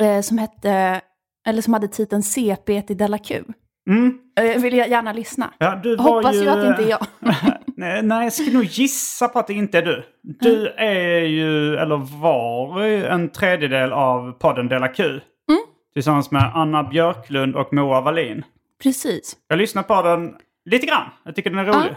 eh, 0.00 0.20
som 0.20 0.38
hette, 0.38 1.00
eller 1.46 1.62
som 1.62 1.72
hade 1.72 1.88
titeln 1.88 2.22
CP 2.22 2.82
till 2.82 2.96
Della 2.96 3.18
Q. 3.18 3.42
Mm. 3.90 4.18
Eh, 4.40 4.62
vill 4.62 4.76
jag 4.76 4.88
gärna 4.88 5.12
lyssna. 5.12 5.54
Ja, 5.58 5.80
Hoppas 5.98 6.34
ju 6.36 6.48
att 6.48 6.60
det 6.62 6.66
inte 6.68 6.82
är 6.84 6.88
jag. 6.90 7.06
nej, 7.76 8.02
nej, 8.02 8.24
jag 8.24 8.32
skulle 8.32 8.52
nog 8.52 8.64
gissa 8.64 9.28
på 9.28 9.38
att 9.38 9.46
det 9.46 9.54
inte 9.54 9.78
är 9.78 9.82
du. 9.82 10.04
Du 10.22 10.60
Mm. 10.60 10.72
är 10.76 11.20
ju, 11.20 11.76
eller 11.76 11.96
var 12.20 12.82
ju, 12.84 13.06
en 13.06 13.28
tredjedel 13.28 13.92
av 13.92 14.32
podden 14.32 14.68
Dela 14.68 14.88
Q. 14.88 15.04
Mm. 15.04 15.20
Tillsammans 15.94 16.30
med 16.30 16.52
Anna 16.54 16.82
Björklund 16.82 17.56
och 17.56 17.72
Moa 17.72 18.00
Wallin. 18.00 18.44
Precis. 18.82 19.36
Jag 19.48 19.58
lyssnar 19.58 19.82
på 19.82 20.02
den 20.02 20.36
lite 20.64 20.86
grann. 20.86 21.10
Jag 21.24 21.34
tycker 21.34 21.50
den 21.50 21.58
är 21.58 21.64
rolig. 21.64 21.96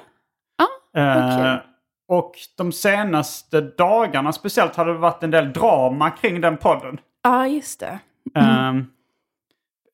Ja, 0.57 0.67
Eh, 0.95 1.37
okej. 1.37 1.61
Och 2.07 2.35
de 2.57 2.71
senaste 2.71 3.61
dagarna 3.61 4.33
speciellt 4.33 4.75
har 4.75 4.85
det 4.85 4.93
varit 4.93 5.23
en 5.23 5.31
del 5.31 5.53
drama 5.53 6.09
kring 6.11 6.41
den 6.41 6.57
podden. 6.57 6.99
Ja, 7.23 7.47
just 7.47 7.79
det. 7.79 7.99
Ehm, 8.35 8.85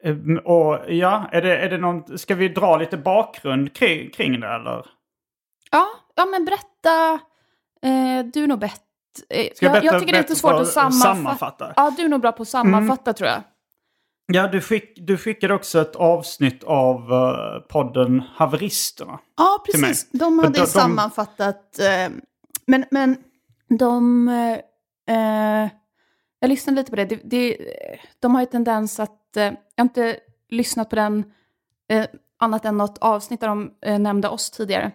ehm, 0.03 0.37
och 0.37 0.79
ja, 0.87 1.29
är 1.31 1.41
det, 1.41 1.57
är 1.57 1.69
det 1.69 1.77
någon, 1.77 2.17
ska 2.17 2.35
vi 2.35 2.49
dra 2.49 2.77
lite 2.77 2.97
bakgrund 2.97 3.73
kring, 3.75 4.09
kring 4.09 4.39
det 4.39 4.47
eller? 4.47 4.85
Ja, 5.71 5.87
ja 6.15 6.25
men 6.25 6.45
berätta. 6.45 7.13
Eh, 7.81 8.25
du 8.33 8.43
är 8.43 8.47
nog 8.47 8.59
bättre. 8.59 8.83
Eh, 9.29 9.47
jag 9.61 9.83
jag, 9.83 9.99
tycker 9.99 10.13
det 10.13 10.17
är 10.17 10.21
lite 10.21 10.35
svårt 10.35 10.53
att 10.53 10.67
sammanfatta. 10.67 11.15
sammanfatta? 11.15 11.73
Ja, 11.75 11.93
du 11.97 12.03
är 12.03 12.09
nog 12.09 12.21
bra 12.21 12.31
på 12.31 12.41
att 12.41 12.49
sammanfatta 12.49 13.13
tror 13.13 13.29
jag. 13.29 13.41
Ja, 14.31 14.47
du, 14.47 14.61
skick, 14.61 14.93
du 14.97 15.17
skickade 15.17 15.53
också 15.53 15.81
ett 15.81 15.95
avsnitt 15.95 16.63
av 16.63 17.11
eh, 17.13 17.59
podden 17.69 18.23
Haveristerna. 18.35 19.19
Ja, 19.37 19.63
precis. 19.65 20.09
De 20.11 20.39
hade 20.39 20.51
de- 20.53 20.59
de- 20.59 20.67
sammanfattat. 20.67 21.79
Eh, 21.79 22.11
men, 22.67 22.85
men 22.91 23.17
de... 23.79 24.27
Eh, 25.09 25.69
jag 26.39 26.49
lyssnade 26.49 26.75
lite 26.81 26.89
på 26.89 26.95
det. 26.95 27.05
det, 27.05 27.19
det 27.23 27.57
de 28.19 28.35
har 28.35 28.41
ju 28.41 28.45
tendens 28.47 28.99
att... 28.99 29.15
Jag 29.33 29.43
har 29.77 29.83
inte 29.83 30.17
lyssnat 30.49 30.89
på 30.89 30.95
den 30.95 31.23
annat 32.39 32.65
än 32.65 32.77
något 32.77 32.97
avsnitt 32.97 33.39
där 33.39 33.47
de 33.47 33.71
nämnde 34.01 34.29
oss 34.29 34.49
tidigare. 34.51 34.91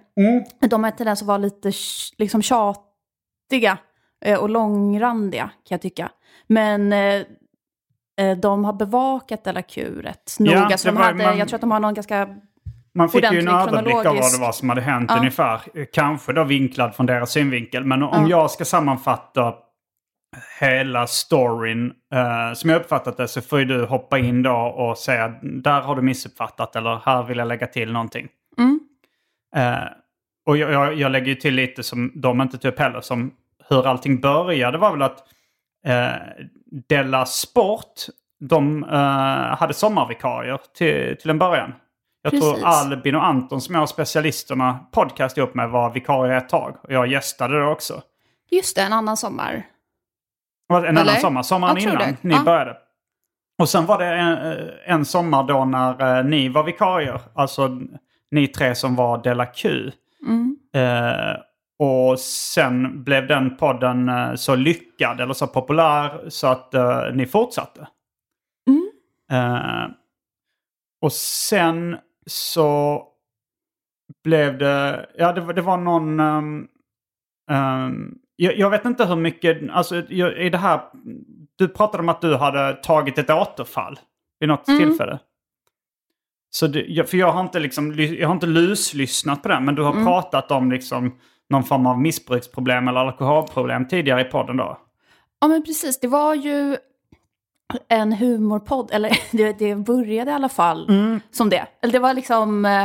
De 0.70 0.84
har 0.84 0.90
en 0.90 0.96
tendens 0.96 1.22
att 1.22 1.28
vara 1.28 1.38
lite 1.38 1.72
liksom 2.18 2.42
tjatiga 2.42 3.78
och 4.40 4.50
långrandiga 4.50 5.42
kan 5.44 5.74
jag 5.74 5.80
tycka. 5.82 6.10
Men 6.46 6.92
de 8.40 8.64
har 8.64 8.72
bevakat 8.72 9.44
Della 9.44 9.60
rätt 9.60 10.36
Ja, 10.38 10.54
noga. 10.54 10.68
det 10.68 10.78
så 10.78 10.88
de 10.88 10.94
var- 10.94 11.02
hade, 11.04 11.24
man- 11.24 11.38
jag 11.38 11.48
tror 11.48 11.56
att 11.56 11.60
de 11.60 11.70
har 11.70 11.80
någon 11.80 11.94
ganska 11.94 12.28
Man 12.94 13.08
fick 13.08 13.32
ju 13.32 13.38
en 13.38 13.48
överblick 13.48 13.94
av 13.94 14.04
vad 14.04 14.32
det 14.32 14.40
var 14.40 14.52
som 14.52 14.68
hade 14.68 14.80
hänt 14.80 15.10
Ja. 15.14 15.18
ungefär. 15.18 15.60
Eh, 15.74 15.84
Kanske 15.92 16.32
då 16.32 16.44
vinklad 16.44 16.94
från 16.94 17.06
deras 17.06 17.30
synvinkel. 17.30 17.84
Men 17.84 18.02
om 18.02 18.22
Ja. 18.22 18.28
jag 18.28 18.50
ska 18.50 18.64
sammanfatta 18.64 19.54
hela 20.60 21.06
storyn 21.06 21.92
eh, 22.14 22.52
som 22.54 22.70
jag 22.70 22.80
uppfattat 22.80 23.16
det 23.16 23.28
så 23.28 23.40
får 23.40 23.58
ju 23.58 23.64
du 23.64 23.84
hoppa 23.84 24.18
in 24.18 24.42
då 24.42 24.52
och 24.56 24.98
säga 24.98 25.34
där 25.42 25.80
har 25.80 25.96
du 25.96 26.02
missuppfattat 26.02 26.76
eller 26.76 27.00
här 27.04 27.22
vill 27.22 27.38
jag 27.38 27.48
lägga 27.48 27.66
till 27.66 27.92
någonting. 27.92 28.28
Mm. 28.58 28.80
Eh, 29.56 29.84
och 30.46 30.56
jag, 30.56 30.72
jag, 30.72 30.94
jag 30.94 31.12
lägger 31.12 31.26
ju 31.26 31.34
till 31.34 31.54
lite 31.54 31.82
som 31.82 32.12
de 32.14 32.40
inte 32.40 32.58
tog 32.58 32.72
upp 32.72 32.78
heller. 32.78 33.00
Som 33.00 33.34
hur 33.68 33.86
allting 33.86 34.20
började 34.20 34.78
var 34.78 34.90
väl 34.92 35.02
att 35.02 35.18
eh, 35.86 36.12
Della 36.88 37.26
Sport 37.26 37.92
de 38.40 38.84
eh, 38.84 39.56
hade 39.58 39.74
sommarvikarier 39.74 40.60
till, 40.76 41.16
till 41.20 41.30
en 41.30 41.38
början. 41.38 41.74
Jag 42.22 42.30
Precis. 42.30 42.50
tror 42.54 42.64
Albin 42.66 43.14
och 43.14 43.24
Anton 43.26 43.60
som 43.60 43.74
jag 43.74 43.82
har 43.82 43.86
specialisterna 43.86 44.78
podcast 44.92 45.38
ihop 45.38 45.54
med 45.54 45.70
var 45.70 45.90
vikarier 45.90 46.36
ett 46.36 46.48
tag. 46.48 46.76
Och 46.82 46.92
jag 46.92 47.06
gästade 47.06 47.58
det 47.58 47.66
också. 47.66 48.02
Just 48.50 48.76
det, 48.76 48.82
en 48.82 48.92
annan 48.92 49.16
sommar. 49.16 49.66
En 50.72 50.84
Eller? 50.84 51.00
annan 51.00 51.16
sommar, 51.20 51.42
sommaren 51.42 51.78
innan 51.78 51.98
det. 51.98 52.16
ni 52.20 52.34
Ja. 52.34 52.42
började. 52.44 52.76
Och 53.58 53.68
sen 53.68 53.86
var 53.86 53.98
det 53.98 54.06
en, 54.06 54.70
en 54.86 55.04
sommar 55.04 55.44
då 55.44 55.64
när 55.64 56.18
eh, 56.18 56.24
ni 56.24 56.48
var 56.48 56.64
vikarier. 56.64 57.20
Alltså 57.34 57.70
ni 58.30 58.48
tre 58.48 58.74
som 58.74 58.96
var 58.96 59.18
Della 59.18 59.46
Q. 59.46 59.90
Mm. 60.26 60.56
Eh, 60.74 61.36
och 61.78 62.18
sen 62.20 63.04
blev 63.04 63.26
den 63.26 63.56
podden 63.56 64.08
eh, 64.08 64.34
så 64.34 64.54
lyckad 64.54 65.20
eller 65.20 65.34
så 65.34 65.46
populär 65.46 66.28
så 66.28 66.46
att 66.46 66.74
eh, 66.74 67.02
ni 67.14 67.26
fortsatte. 67.26 67.88
Mm. 68.68 68.90
Eh, 69.32 69.90
och 71.02 71.12
sen 71.12 71.96
så 72.26 73.02
blev 74.24 74.58
det, 74.58 75.10
ja 75.18 75.32
det, 75.32 75.40
var- 75.40 75.52
det 75.54 75.62
var 75.62 75.76
någon, 75.76 76.20
ehm, 76.20 76.66
ehm, 77.50 78.14
jag, 78.36 78.56
jag 78.58 78.70
vet 78.70 78.84
inte 78.84 79.04
hur 79.06 79.16
mycket, 79.16 79.70
alltså 79.70 80.02
jag, 80.08 80.38
i 80.38 80.50
det 80.50 80.58
här, 80.58 80.80
du 81.56 81.68
pratade 81.68 82.02
om 82.02 82.08
att 82.08 82.20
du 82.20 82.36
hade 82.36 82.72
tagit 82.74 83.18
ett 83.18 83.30
återfall 83.30 83.98
vid 84.40 84.48
något 84.48 84.68
Mm. 84.68 84.80
tillfälle. 84.80 85.18
Så 86.50 86.66
det, 86.66 87.10
för 87.10 87.16
jag 87.16 87.32
har 87.32 87.40
inte 87.40 87.60
liksom, 87.60 87.94
jag 87.94 88.28
har 88.28 88.34
inte 88.34 88.46
luslyssnat 88.46 89.42
på 89.42 89.48
den, 89.48 89.64
men 89.64 89.74
du 89.74 89.82
har 89.82 89.92
Mm. 89.92 90.04
pratat 90.04 90.50
om 90.50 90.70
liksom 90.72 91.18
någon 91.50 91.64
form 91.64 91.86
av 91.86 92.00
missbruksproblem 92.00 92.88
eller 92.88 93.00
alkoholproblem 93.00 93.88
tidigare 93.88 94.20
i 94.20 94.24
podden 94.24 94.56
då. 94.56 94.78
Ja, 95.40 95.48
men 95.48 95.62
precis. 95.62 96.00
Det 96.00 96.08
var 96.08 96.34
ju 96.34 96.76
en 97.88 98.12
humorpodd, 98.12 98.90
eller 98.92 99.18
det, 99.36 99.58
det 99.58 99.76
började 99.76 100.30
i 100.30 100.34
alla 100.34 100.48
fall 100.48 100.86
som 101.30 101.50
det. 101.50 101.66
Eller 101.82 101.92
det 101.92 101.98
var 101.98 102.14
liksom, 102.14 102.64
eh, 102.64 102.84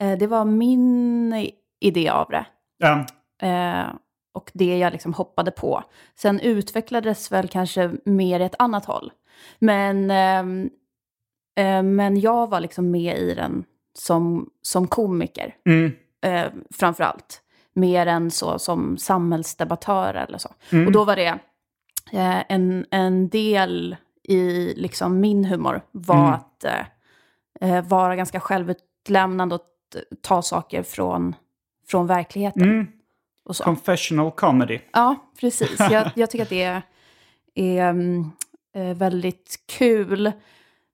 eh, 0.00 0.18
det 0.18 0.26
var 0.26 0.44
min 0.44 1.50
idé 1.80 2.08
av 2.08 2.28
det. 2.30 2.46
Ja, 2.78 3.06
Eh, 3.42 3.86
och 4.34 4.50
det 4.54 4.78
jag 4.78 4.92
liksom 4.92 5.14
hoppade 5.14 5.50
på. 5.50 5.82
Sen 6.14 6.40
utvecklades 6.40 7.32
väl 7.32 7.48
kanske 7.48 7.90
mer 8.04 8.40
i 8.40 8.42
ett 8.42 8.54
annat 8.58 8.84
håll. 8.84 9.12
Men, 9.58 10.06
men 11.96 12.20
jag 12.20 12.50
var 12.50 12.60
liksom 12.60 12.90
med 12.90 13.18
i 13.18 13.34
den 13.34 13.64
som, 13.94 14.50
som 14.62 14.86
komiker, 14.86 15.54
mm, 15.66 15.92
framför 16.70 17.04
allt. 17.04 17.42
Mer 17.78 18.06
än 18.06 18.30
så 18.30 18.58
som 18.58 18.96
samhällsdebattör 18.98 20.14
eller 20.14 20.38
så. 20.38 20.48
Mm. 20.70 20.86
Och 20.86 20.92
då 20.92 21.04
var 21.04 21.16
det 21.16 21.38
eh, 22.12 22.42
en, 22.48 22.86
en 22.90 23.28
del 23.28 23.96
i 24.22 24.74
liksom 24.76 25.20
min 25.20 25.44
humor 25.44 25.82
var 25.90 26.14
Mm. 26.14 26.30
att 26.34 26.64
eh, 26.64 26.86
eh, 27.60 27.84
vara 27.84 28.16
ganska 28.16 28.40
självutlämnande 28.40 29.54
och 29.54 29.62
ta 30.20 30.42
saker 30.42 30.82
från, 30.82 31.34
från 31.88 32.06
verkligheten. 32.06 32.62
mm. 32.62 32.86
Och 33.44 33.56
så. 33.56 33.64
Confessional 33.64 34.30
comedy. 34.30 34.78
Ja, 34.92 35.16
precis. 35.40 35.80
Jag, 35.90 36.10
jag 36.16 36.30
tycker 36.30 36.42
att 36.42 36.48
det 36.50 36.62
är, 36.62 36.82
är 37.54 37.88
mm, 37.88 38.30
eh, 38.74 38.96
väldigt 38.96 39.56
kul. 39.78 40.32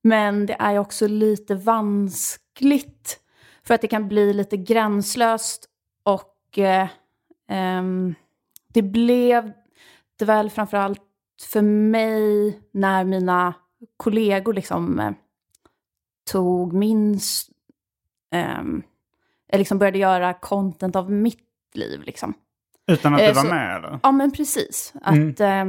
Men 0.03 0.47
det 0.47 0.57
är 0.59 0.79
också 0.79 1.07
lite 1.07 1.55
vanskligt. 1.55 3.21
För 3.63 3.75
att 3.75 3.81
det 3.81 3.89
kan 3.89 4.09
bli 4.09 4.33
lite 4.33 4.57
gränslöst. 4.57 5.69
Och 6.03 6.34
eh, 6.59 6.89
ehm, 7.49 8.15
det 8.69 8.83
blev 8.83 9.53
det 10.17 10.25
väl 10.25 10.51
framförallt 10.51 11.01
för 11.53 11.63
mig 11.63 12.61
när 12.73 13.05
mina 13.05 13.55
kollegor 13.97 14.53
liksom 14.55 14.99
eh, 15.01 15.11
tog 16.31 16.73
min... 16.73 17.19
ehm, 18.35 18.83
eh, 19.53 19.59
liksom 19.59 19.79
började 19.79 19.99
göra 19.99 20.35
content 20.35 20.97
av 20.97 21.13
mitt 21.13 21.41
liv. 21.75 22.03
Liksom. 22.03 22.35
Utan 22.87 23.15
att 23.15 23.21
Eh, 23.21 23.27
du 23.29 23.33
var 23.35 23.43
så- 23.43 23.49
med 23.49 23.77
eller? 23.77 24.01
Ja, 24.03 24.13
men 24.13 24.31
precis. 24.33 24.93
Att, 25.03 25.41
eh, 25.41 25.65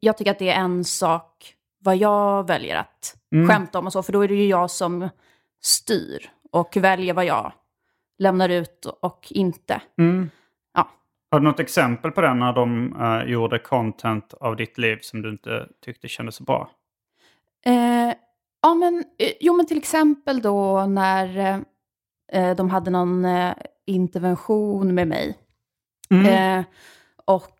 jag 0.00 0.16
tycker 0.18 0.30
att 0.30 0.38
det 0.38 0.50
är 0.50 0.60
en 0.60 0.84
sak 0.84 1.54
vad 1.80 1.96
jag 1.96 2.46
väljer 2.46 2.76
att 2.76 3.16
skämta 3.48 3.78
om 3.78 3.86
och 3.86 3.92
så, 3.92 4.02
för 4.02 4.12
då 4.12 4.20
är 4.20 4.28
det 4.28 4.34
ju 4.34 4.46
jag 4.48 4.70
som 4.70 5.08
styr 5.62 6.30
och 6.50 6.76
väljer 6.76 7.14
vad 7.14 7.24
jag 7.24 7.52
lämnar 8.18 8.48
ut 8.48 8.86
och 9.00 9.26
inte. 9.30 9.82
Mm. 9.98 10.30
Ja. 10.74 10.88
Har 11.30 11.40
du 11.40 11.44
något 11.44 11.60
exempel 11.60 12.10
på 12.10 12.20
det 12.20 12.34
när 12.34 12.52
de 12.52 12.96
eh, 13.00 13.30
gjorde 13.30 13.58
content 13.58 14.34
av 14.34 14.56
ditt 14.56 14.78
liv 14.78 14.98
som 15.00 15.22
du 15.22 15.30
inte 15.30 15.68
tyckte 15.84 16.08
kändes 16.08 16.34
så 16.34 16.44
bra? 16.44 16.70
Eh, 17.66 18.14
ja, 18.62 18.74
men, 18.74 19.04
eh, 19.18 19.32
jo, 19.40 19.56
men 19.56 19.66
till 19.66 19.78
exempel 19.78 20.42
då 20.42 20.86
när 20.86 21.38
eh, 22.32 22.56
de 22.56 22.70
hade 22.70 22.90
någon 22.90 23.24
eh, 23.24 23.54
intervention 23.86 24.94
med 24.94 25.08
mig. 25.08 25.38
Mm. 26.10 26.26
Eh, 26.58 26.64
och 27.24 27.58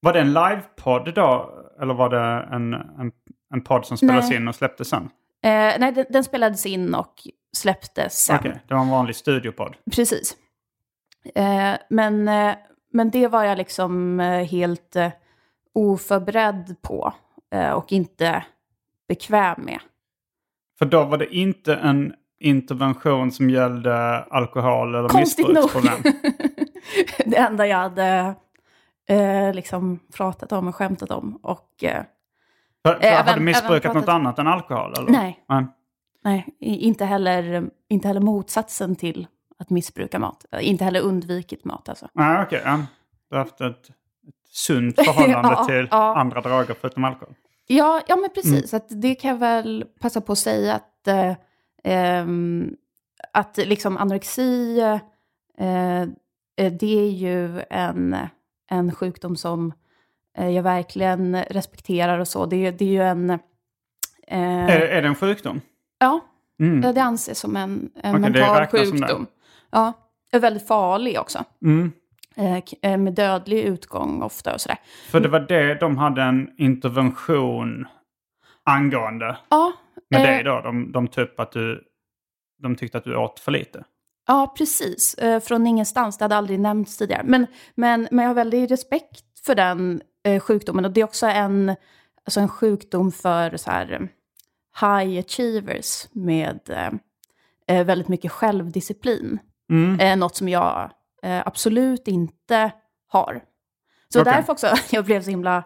Var 0.00 0.12
det 0.12 0.20
en 0.20 0.32
livepodd 0.32 1.14
då? 1.14 1.50
Eller 1.80 1.94
var 1.94 2.08
det 2.10 2.48
en, 2.54 2.74
en, 2.74 3.12
en 3.54 3.60
podd 3.60 3.86
som 3.86 3.96
spelades 3.96 4.28
Nej. 4.28 4.38
in 4.38 4.48
och 4.48 4.54
släpptes 4.54 4.88
sen? 4.88 5.10
Eh, 5.44 5.78
nej, 5.78 5.92
den, 5.92 6.06
den 6.08 6.24
spelades 6.24 6.66
in 6.66 6.94
och 6.94 7.14
släpptes 7.56 8.24
sen. 8.24 8.36
Okej, 8.36 8.62
det 8.68 8.74
var 8.74 8.80
en 8.80 8.90
vanlig 8.90 9.16
studiopodd. 9.16 9.76
Precis. 9.92 10.36
Eh, 11.34 11.74
men, 11.90 12.28
eh, 12.28 12.54
men 12.92 13.10
det 13.10 13.28
var 13.28 13.44
jag 13.44 13.58
liksom 13.58 14.20
eh, 14.20 14.44
helt 14.44 14.96
eh, 14.96 15.12
oförberedd 15.74 16.76
på 16.82 17.14
eh, 17.54 17.70
och 17.70 17.92
inte 17.92 18.44
bekväm 19.08 19.60
med. 19.64 19.80
För 20.78 20.86
då 20.86 21.04
var 21.04 21.18
det 21.18 21.34
inte 21.34 21.74
en 21.74 22.14
intervention 22.40 23.32
som 23.32 23.50
gällde 23.50 24.22
alkohol 24.22 24.94
eller 24.94 25.08
Konstigt 25.08 25.48
missbruksproblem. 25.48 26.02
det 27.26 27.36
enda 27.36 27.66
jag 27.66 27.76
hade 27.76 28.34
liksom 29.54 29.98
pratat 30.14 30.52
om 30.52 30.68
och 30.68 30.74
skämtat 30.74 31.10
om. 31.10 31.38
Och, 31.42 31.84
För, 32.86 32.94
för 32.94 33.00
Även- 33.04 33.26
hade 33.26 33.38
du 33.38 33.44
missbrukat 33.44 33.84
även 33.84 33.96
något 33.96 34.04
pratat- 34.06 34.14
annat 34.14 34.38
än 34.38 34.46
alkohol? 34.46 34.92
Eller? 34.98 35.10
nej, 35.12 35.44
Nej. 35.48 35.66
nej 36.24 36.46
inte, 36.58 37.04
heller, 37.04 37.70
inte 37.88 38.08
heller 38.08 38.20
motsatsen 38.20 38.96
till 38.96 39.26
att 39.58 39.70
missbruka 39.70 40.18
mat. 40.18 40.44
Inte 40.60 40.84
heller 40.84 41.00
undvikit 41.00 41.64
mat 41.64 41.88
alltså. 41.88 42.08
Nej, 42.12 42.42
okej. 42.42 42.62
ja. 42.64 42.80
Du 43.30 43.36
har 43.36 43.44
haft 43.44 43.60
ett, 43.60 43.88
ett 43.88 43.90
sunt 44.50 44.96
förhållande 44.96 45.48
Ja, 45.58 45.64
till 45.64 45.88
ja. 45.90 46.16
andra 46.16 46.40
droger 46.40 46.74
förutom 46.80 47.04
alkohol. 47.04 47.34
Ja, 47.66 48.00
ja 48.08 48.16
men 48.16 48.30
precis. 48.34 48.74
Att 48.74 48.86
det 48.88 49.14
kan 49.14 49.30
jag 49.30 49.38
väl 49.38 49.84
passa 50.00 50.20
på 50.20 50.32
att 50.32 50.38
säga 50.38 50.74
att, 50.74 51.08
eh, 51.08 51.32
ehm, 51.84 52.76
att 53.32 53.56
liksom 53.56 53.96
anorexi, 53.96 54.80
eh, 55.58 56.00
eh, 56.56 56.72
det 56.72 56.98
är 57.06 57.10
ju 57.10 57.62
en, 57.70 58.16
en 58.70 58.92
sjukdom 58.94 59.36
som 59.36 59.72
jag 60.38 60.62
verkligen 60.62 61.42
respekterar 61.42 62.18
och 62.18 62.28
så. 62.28 62.46
Det, 62.46 62.70
det 62.70 62.84
är 62.84 62.88
ju 62.88 63.02
en... 63.02 63.30
Eh, 63.30 63.38
Är, 64.70 64.80
är 64.80 65.02
det 65.02 65.08
en 65.08 65.14
sjukdom? 65.14 65.60
ja, 65.98 66.20
Mm. 66.60 66.94
det 66.94 67.02
anses 67.02 67.38
som 67.38 67.56
en, 67.56 67.90
en 68.02 68.12
det 68.12 68.18
mental 68.18 68.66
sjukdom. 68.66 69.26
Ja, 69.70 69.92
är 70.32 70.38
väldigt 70.40 70.66
farlig 70.68 71.20
också. 71.20 71.44
Mm. 71.64 71.92
Eh, 72.36 72.58
eh, 72.82 72.98
med 72.98 73.14
dödlig 73.14 73.60
utgång 73.64 74.22
ofta 74.22 74.54
och 74.54 74.60
sådär. 74.60 74.78
För 75.10 75.20
det 75.20 75.28
var 75.28 75.40
det 75.40 75.74
de 75.74 75.96
hade 75.98 76.22
en 76.22 76.50
intervention 76.58 77.86
angående 78.64 79.36
Ja, 79.48 79.72
med 80.10 80.20
eh, 80.20 80.26
dig 80.26 80.42
då. 80.44 80.60
De, 80.60 80.92
de, 80.92 81.08
typ 81.08 81.40
att 81.40 81.52
du, 81.52 81.84
de 82.62 82.76
tyckte 82.76 82.98
att 82.98 83.04
du 83.04 83.16
åt 83.16 83.40
för 83.40 83.52
lite. 83.52 83.84
Ja, 84.26 84.54
precis. 84.58 85.14
Eh, 85.14 85.40
från 85.40 85.66
ingenstans. 85.66 86.18
Det 86.18 86.24
hade 86.24 86.36
aldrig 86.36 86.60
nämnts 86.60 86.96
tidigare. 86.96 87.22
Men, 87.24 87.46
men, 87.74 88.08
men 88.10 88.22
jag 88.22 88.30
har 88.30 88.34
väldigt 88.34 88.70
respekt 88.70 89.24
för 89.46 89.54
den 89.54 89.94
eh, 89.94 90.04
sjukdomen. 90.40 90.84
Och 90.84 90.90
det 90.90 91.00
är 91.00 91.04
också 91.04 91.26
en, 91.26 91.76
alltså 92.24 92.40
en 92.40 92.48
sjukdom 92.48 93.12
för 93.12 93.56
så 93.56 93.70
här, 93.70 93.92
eh, 93.92 94.00
high 94.80 95.18
achievers 95.18 96.08
med 96.12 96.60
eh, 96.70 96.90
eh, 97.76 97.86
väldigt 97.86 98.08
mycket 98.08 98.32
självdisciplin. 98.32 99.38
Mm. 99.70 100.00
Eh, 100.00 100.16
något 100.16 100.36
som 100.36 100.48
jag 100.48 100.90
eh, 101.22 101.42
absolut 101.46 102.08
inte 102.08 102.72
har. 103.08 103.42
Så 104.08 104.20
Okej. 104.20 104.32
därför 104.32 104.52
också 104.52 104.68
jag 104.90 105.04
blev 105.04 105.22
så 105.22 105.30
himla 105.30 105.64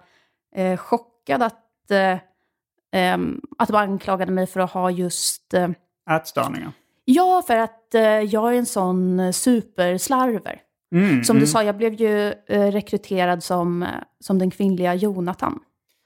eh, 0.55 0.77
chockad 0.77 1.43
att, 1.43 1.91
eh, 1.91 3.19
att 3.59 3.69
de 3.69 3.77
anklagade 3.77 4.33
mig 4.33 4.47
för 4.47 4.61
att 4.61 4.73
ha 4.73 4.91
just 4.91 5.55
eh, 5.55 5.69
Ätstörningar. 6.11 6.73
Ja, 7.05 7.43
för 7.47 7.57
att 7.57 7.95
eh, 7.95 8.03
jag 8.03 8.55
är 8.55 8.59
en 8.59 8.67
sån 8.67 9.21
eh, 9.21 9.33
superslarver. 9.33 10.61
Mm, 10.93 11.25
Som 11.25 11.37
mm. 11.37 11.41
du 11.41 11.47
sa, 11.47 11.63
jag 11.63 11.77
blev 11.77 11.95
ju 11.95 12.29
eh, 12.49 12.71
rekryterad 12.73 13.43
som, 13.43 13.87
som 14.21 14.39
den 14.39 14.51
kvinnliga 14.51 14.95
Jonathan. 14.95 15.59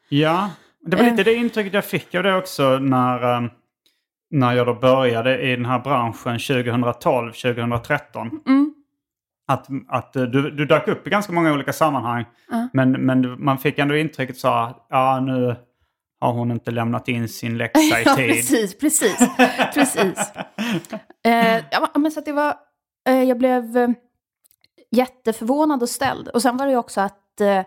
Ja, 0.09 0.51
det 0.87 0.97
var 0.97 1.05
Eh. 1.05 1.11
lite 1.11 1.25
det 1.25 1.35
intrycket 1.35 1.75
jag 1.75 1.85
fick 1.85 2.15
av 2.15 2.23
det 2.23 2.35
också 2.37 2.79
när, 2.79 3.35
eh, 3.37 3.51
när 4.31 4.53
jag 4.53 4.67
då 4.67 4.75
började 4.75 5.43
i 5.43 5.57
den 5.57 5.67
här 5.67 5.79
branschen 5.79 6.39
2012-2013. 6.39 8.31
Mm. 8.47 8.75
Att, 9.49 9.67
att 9.89 10.17
eh, 10.17 10.23
du, 10.23 10.51
du 10.51 10.67
dök 10.67 10.89
upp 10.89 11.07
i 11.07 11.11
ganska 11.11 11.33
många 11.33 11.53
olika 11.53 11.73
sammanhang. 11.73 12.25
Ja. 12.51 12.69
Men, 12.73 12.93
men 12.93 13.45
man 13.45 13.59
fick 13.59 13.79
ändå 13.79 13.97
intrycket 13.97 14.37
så 14.39 14.49
att 14.49 14.87
ja, 14.91 15.21
nu 15.21 15.57
har 16.21 16.33
hon 16.33 16.51
inte 16.51 16.71
lämnat 16.71 17.09
in 17.09 17.29
sin 17.29 17.59
läxa 17.59 17.81
i 18.01 18.03
Ja, 18.05 18.17
tid. 18.17 18.29
precis, 18.31 18.79
precis. 18.79 19.19
precis. 19.75 20.19
Eh, 21.25 21.63
ja, 21.71 21.89
men 21.99 22.11
så 22.13 22.19
att 22.19 22.25
det 22.27 22.33
var, 22.33 22.55
eh, 23.09 23.23
jag 23.23 23.39
blev 23.39 23.95
jätteförvånad 24.93 25.83
och 25.83 25.89
ställd. 25.89 26.29
Och 26.29 26.43
sen 26.43 26.57
var 26.57 26.67
det 26.67 26.73
ju 26.73 26.79
också 26.79 27.01
att 27.01 27.41
eh, 27.41 27.65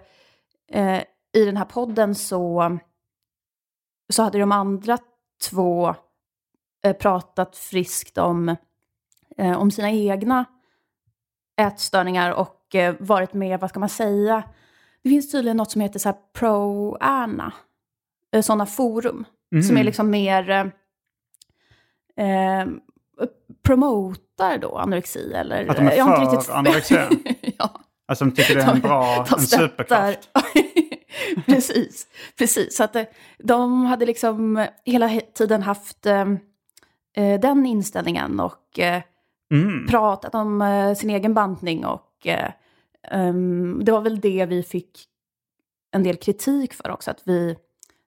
eh, 0.71 1.03
i 1.33 1.45
den 1.45 1.57
här 1.57 1.65
podden 1.65 2.15
så, 2.15 2.77
så 4.13 4.23
hade 4.23 4.39
de 4.39 4.51
andra 4.51 4.97
två 5.49 5.95
eh, 6.85 6.93
pratat 6.97 7.57
friskt 7.57 8.17
om, 8.17 8.55
eh, 9.38 9.57
om 9.57 9.71
sina 9.71 9.91
egna 9.91 10.45
ätstörningar 11.61 12.31
och 12.31 12.75
eh, 12.75 12.95
varit 12.99 13.33
med, 13.33 13.59
vad 13.59 13.69
ska 13.69 13.79
man 13.79 13.89
säga, 13.89 14.43
det 15.03 15.09
finns 15.09 15.31
tydligen 15.31 15.57
något 15.57 15.71
som 15.71 15.81
heter 15.81 15.99
så 15.99 16.09
här 16.09 16.17
pro-ana, 16.33 17.53
eh, 18.31 18.41
sådana 18.41 18.65
forum, 18.65 19.25
som 19.67 19.77
är 19.77 19.83
liksom 19.83 20.09
mer 20.09 20.71
promotar 23.63 24.58
då 24.58 24.78
anorexi 24.78 25.34
eller... 25.34 25.67
Att 25.67 25.78
de 25.78 25.88
är 25.88 25.95
jag 25.97 26.06
har 26.06 26.15
för 26.15 26.23
inte 26.23 26.36
riktigt- 26.36 26.51
anorexia? 26.54 27.10
ja. 27.58 27.82
Alltså 28.08 28.25
de 28.25 28.32
tycker 28.32 28.56
det 28.56 28.62
är 28.62 28.71
en 28.73 28.80
bra, 28.82 29.25
en 29.32 29.39
superkraft. 29.39 30.30
precis, 31.45 32.08
precis. 32.38 32.75
Så 32.78 32.84
att 32.84 32.95
eh, 32.95 33.04
de 33.39 33.86
hade 33.86 34.06
liksom 34.06 34.67
hela 34.86 35.08
he- 35.08 35.32
tiden 35.34 35.62
haft 35.62 36.06
eh, 36.06 36.25
eh, 37.17 37.39
den 37.39 37.65
inställningen 37.65 38.39
och 38.39 38.80
eh, 38.80 39.01
Mm. 39.51 39.88
pratat 39.88 40.36
om 40.36 40.62
eh, 40.62 40.93
sin 40.93 41.10
egen 41.10 41.34
bantning 41.34 41.86
och 41.86 42.28
ehm, 43.12 43.82
det 43.86 43.91
var 43.91 44.01
väl 44.01 44.19
det 44.19 44.45
vi 44.45 44.63
fick 44.63 45.04
en 45.91 46.04
del 46.04 46.15
kritik 46.15 46.73
för 46.73 46.89
också, 46.91 47.12
att 47.12 47.21
vi, 47.23 47.56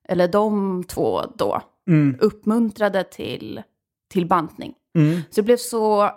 eller 0.09 0.29
de 0.29 0.85
två 0.85 1.23
då, 1.37 1.63
Mm. 1.89 2.17
uppmuntrade 2.21 3.05
till, 3.05 3.63
till 4.11 4.27
bantning. 4.27 4.75
Mm. 4.99 5.21
Så 5.31 5.41
det 5.41 5.43
blev 5.43 5.57
så 5.57 6.11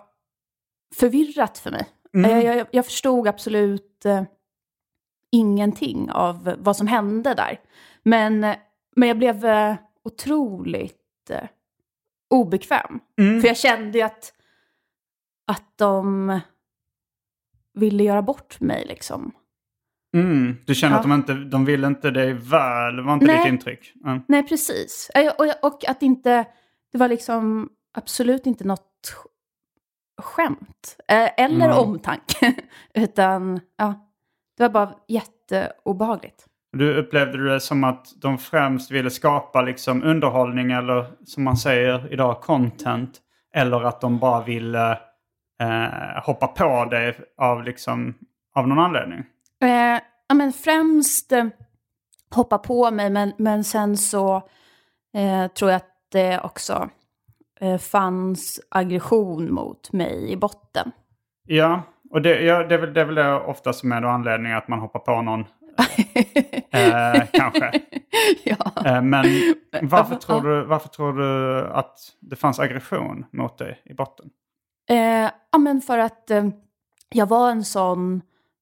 förvirrat 0.95 1.57
för 1.57 1.71
mig. 1.71 1.87
Mm. 2.13 2.31
Eh, 2.31 2.45
Jag, 2.57 2.67
jag 2.71 2.85
förstod 2.85 3.27
absolut 3.27 4.05
eh, 4.05 4.23
ingenting 5.31 6.11
av 6.11 6.55
vad 6.59 6.77
som 6.77 6.87
hände 6.87 7.33
där. 7.33 7.59
Men, 8.03 8.43
eh, 8.43 8.55
men 8.95 9.07
jag 9.07 9.17
blev 9.17 9.45
eh, 9.45 9.75
otroligt 10.03 11.29
eh, 11.29 11.43
obekväm. 12.29 12.99
Mm. 13.19 13.41
För 13.41 13.47
jag 13.47 13.57
kände 13.57 13.97
ju 13.97 14.03
att, 14.03 14.33
att 15.47 15.77
de 15.77 16.39
ville 17.73 18.03
göra 18.03 18.21
bort 18.21 18.59
mig 18.59 18.85
liksom. 18.85 19.31
Mm. 20.15 20.55
Du 20.65 20.75
känner 20.75 20.93
Ja. 20.95 20.97
att 20.99 21.03
de 21.03 21.11
inte 21.13 21.33
de 21.33 21.65
vill 21.65 21.83
inte 21.83 22.11
dig 22.11 22.33
väl, 22.33 23.01
var 23.01 23.13
inte 23.13 23.25
Nej. 23.25 23.37
ditt 23.37 23.47
intryck? 23.47 23.93
Mm. 24.05 24.21
Nej, 24.27 24.43
precis. 24.43 25.09
Eh, 25.15 25.31
Och, 25.37 25.65
och 25.71 25.89
att 25.89 26.01
inte, 26.01 26.45
det 26.91 26.97
var 26.97 27.07
liksom 27.07 27.69
absolut 27.93 28.45
inte 28.45 28.63
något 28.63 28.87
sk- 29.07 29.27
skämt. 30.21 30.95
eh, 31.07 31.29
Eller 31.45 31.65
Mm. 31.65 31.77
omtanke. 31.77 32.53
Utan, 32.93 33.59
ja, 33.77 34.07
det 34.57 34.63
var 34.63 34.69
bara 34.69 34.93
jätteobehagligt. 35.07 36.45
Du 36.73 36.93
upplevde 36.97 37.49
det 37.53 37.59
som 37.59 37.83
att 37.83 38.07
de 38.21 38.37
främst 38.37 38.91
ville 38.91 39.09
skapa 39.09 39.61
liksom 39.61 40.03
underhållning 40.03 40.71
eller 40.71 41.05
som 41.25 41.43
man 41.43 41.57
säger 41.57 42.13
idag 42.13 42.41
content. 42.41 43.21
Eller 43.53 43.83
att 43.83 44.01
de 44.01 44.19
bara 44.19 44.43
ville 44.43 44.91
eh, 45.61 46.23
hoppa 46.25 46.47
på 46.47 46.85
dig 46.85 47.19
av, 47.37 47.63
liksom, 47.63 48.13
av 48.55 48.67
någon 48.67 48.79
anledning. 48.79 49.19
Eh, 49.61 49.99
ja, 50.27 50.35
men 50.35 50.53
främst 50.53 51.31
eh, 51.31 51.45
hoppa 52.35 52.57
på 52.57 52.91
mig, 52.91 53.09
men, 53.09 53.33
men 53.37 53.63
sen 53.63 53.97
så 53.97 54.35
eh, 55.13 55.47
tror 55.47 55.71
jag 55.71 55.77
att 55.77 55.89
det 56.11 56.39
också 56.39 56.89
fanns 57.81 58.59
aggression 58.69 59.53
mot 59.53 59.91
mig 59.91 60.31
i 60.31 60.37
botten. 60.37 60.91
Ja, 61.47 61.81
och 62.11 62.21
det, 62.21 62.41
ja, 62.41 62.63
det, 62.63 62.75
är 62.75 62.79
väl, 62.79 62.93
det 62.93 63.01
är 63.01 63.05
väl 63.05 63.15
det 63.15 63.33
ofta 63.33 63.73
som 63.73 63.91
är 63.91 64.01
då 64.01 64.07
anledningen 64.07 64.57
att 64.57 64.67
man 64.67 64.79
hoppar 64.79 64.99
på 64.99 65.21
någon. 65.21 65.45
Eh, 66.73 67.23
kanske. 67.33 67.71
ja. 68.43 68.71
Eh, 68.85 69.01
men 69.01 69.25
varför 69.81 70.15
tror, 70.15 70.41
du, 70.41 70.63
varför 70.65 70.89
tror 70.89 71.13
du 71.13 71.61
att 71.67 71.99
det 72.19 72.35
fanns 72.35 72.59
aggression 72.59 73.25
mot 73.31 73.57
dig 73.57 73.81
i 73.85 73.93
botten? 73.93 74.29
Eh, 74.89 75.31
ja, 75.51 75.57
men 75.57 75.81
för 75.81 75.97
att 75.97 76.31
eh, 76.31 76.49
jag 77.09 77.25
var 77.25 77.51
en 77.51 77.65
sån 77.65 78.21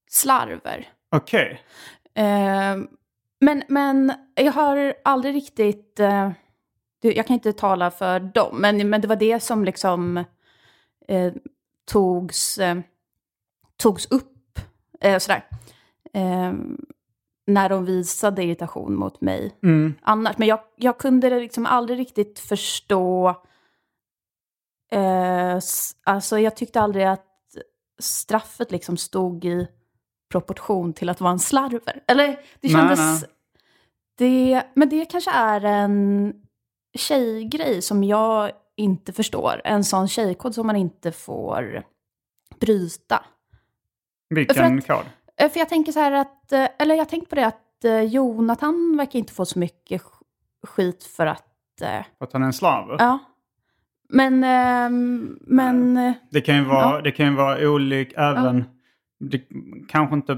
slarver. 0.09 0.87
Okej. 1.15 1.61
Eh, 2.15 2.77
men, 3.41 3.63
men 3.67 4.13
jag 4.35 4.51
har 4.51 4.93
aldrig 5.03 5.35
riktigt... 5.35 5.99
Jag 7.01 7.27
kan 7.27 7.33
inte 7.33 7.53
tala 7.53 7.91
för 7.91 8.19
dem, 8.19 8.57
men, 8.61 8.89
men 8.89 9.01
det 9.01 9.07
var 9.07 9.15
det 9.15 9.39
som 9.39 9.65
liksom 9.65 10.23
eh, 11.07 11.33
togs, 11.91 12.57
eh, 12.57 12.77
togs 13.77 14.05
upp 14.11 14.59
eh, 15.01 15.17
sådär. 15.19 15.45
Eh, 16.13 16.53
när 17.47 17.69
de 17.69 17.85
visade 17.85 18.43
irritation 18.43 18.95
mot 18.95 19.21
mig 19.21 19.55
Mm. 19.63 19.93
annars. 20.01 20.37
Men 20.37 20.47
jag, 20.47 20.59
jag 20.75 20.97
kunde 20.97 21.39
liksom 21.39 21.65
aldrig 21.65 21.99
riktigt 21.99 22.39
förstå... 22.39 23.29
Eh, 24.91 25.59
alltså 26.03 26.39
jag 26.39 26.55
tyckte 26.55 26.81
aldrig 26.81 27.05
att 27.05 27.25
straffet 27.99 28.71
liksom 28.71 28.97
stod 28.97 29.45
i 29.45 29.67
proportion 30.31 30.93
till 30.93 31.09
att 31.09 31.21
vara 31.21 31.31
en 31.31 31.39
slarver. 31.39 32.03
Eller 32.07 32.27
det 32.27 32.37
Nej, 32.61 32.71
kändes... 32.71 32.99
nej. 32.99 33.29
Det, 34.17 34.63
men 34.73 34.89
det 34.89 35.05
kanske 35.05 35.31
är 35.31 35.61
en 35.65 36.33
tjejgrej 36.97 37.81
som 37.81 38.03
jag 38.03 38.51
inte 38.77 39.13
förstår. 39.13 39.61
En 39.63 39.83
sån 39.83 40.07
tjejkod 40.07 40.55
som 40.55 40.67
man 40.67 40.75
inte 40.75 41.11
får 41.11 41.83
bryta. 42.59 43.23
Vilken 44.29 44.81
kod? 44.81 45.05
Eh, 45.41 45.49
För 45.51 45.59
jag 45.59 45.69
tänker 45.69 45.91
så 45.91 45.99
här 45.99 46.11
att, 46.11 46.51
eh, 46.51 46.67
eller 46.79 46.95
jag 46.95 47.09
tänker 47.09 47.27
på 47.27 47.35
det 47.35 47.47
att 47.47 47.85
eh, 47.85 48.01
Jonathan 48.01 48.97
verkar 48.97 49.19
inte 49.19 49.33
få 49.33 49.45
så 49.45 49.59
mycket 49.59 50.01
sk- 50.01 50.23
skit 50.67 51.03
för 51.03 51.25
att, 51.25 51.45
För 51.79 52.25
att 52.25 52.33
han 52.33 52.41
är 52.41 52.45
en 52.45 52.53
slav? 52.53 52.95
ja. 52.99 53.19
Men, 54.11 54.43
ehm, 54.43 55.39
men, 55.41 55.95
Det 56.31 56.41
kan 56.41 56.55
ju 56.55 56.63
vara, 56.65 56.95
Ja. 56.95 57.01
det 57.01 57.11
kan 57.11 57.25
ju 57.25 57.35
vara 57.35 57.69
olik 57.69 58.13
även... 58.17 58.63
Det 59.19 59.41
kanske 59.89 60.15
inte, 60.15 60.37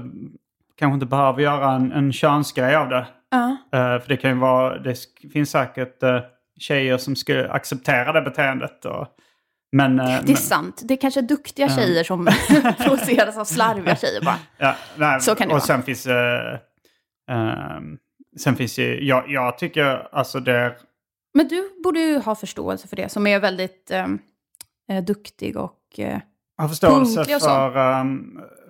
kanske 0.76 0.94
inte 0.94 1.06
behöver 1.06 1.42
göra 1.42 1.72
en, 1.72 1.92
en 1.92 2.12
könsgrej 2.12 2.76
av 2.76 2.88
det. 2.88 3.06
ja. 3.30 3.56
För 3.70 4.08
det 4.08 4.16
kan 4.16 4.30
ju 4.30 4.36
vara, 4.38 4.78
det 4.78 4.96
finns 5.32 5.50
säkert 5.50 6.02
tjejer 6.62 6.98
som 6.98 7.16
skulle 7.16 7.50
acceptera 7.50 8.12
det 8.12 8.22
beteendet. 8.22 8.84
Och, 8.84 9.06
men, 9.76 10.00
eh, 10.00 10.06
Det 10.06 10.12
är 10.12 10.22
men, 10.26 10.36
sant. 10.36 10.80
Det 10.84 10.94
är 10.94 10.98
kanske 11.00 11.20
duktiga 11.22 11.68
tjejer 11.68 12.04
som 12.04 12.26
provoceras 12.78 13.36
av 13.36 13.44
slarviga 13.44 13.96
tjejer 13.96 14.24
bara. 14.24 14.38
ja, 14.58 14.74
nej, 14.96 15.20
Så 15.20 15.34
kan 15.34 15.48
det 15.48 15.54
och 15.54 15.58
vara. 15.60 15.66
sen 15.66 15.82
finns 15.82 16.06
eh, 16.06 16.58
ehm, 17.30 17.98
Sen 18.38 18.56
finns 18.56 18.78
ju, 18.78 19.04
jag, 19.04 19.24
jag 19.30 19.58
tycker 19.58 20.08
alltså 20.12 20.40
det... 20.40 20.76
Men 21.34 21.48
du 21.48 21.70
borde 21.84 22.00
ju 22.00 22.18
ha 22.18 22.34
förståelse 22.34 22.88
för 22.88 22.96
det, 22.96 23.08
som 23.08 23.26
är 23.26 23.40
väldigt 23.40 23.90
ehm, 23.90 24.18
eh, 24.90 25.04
duktig 25.04 25.56
och 25.56 25.78
eh, 25.98 26.18
förståelse 26.68 27.14
Punktlig 27.16 27.36
och 27.36 27.42
så. 27.42 27.48
för... 27.48 27.76
eh, 28.00 28.04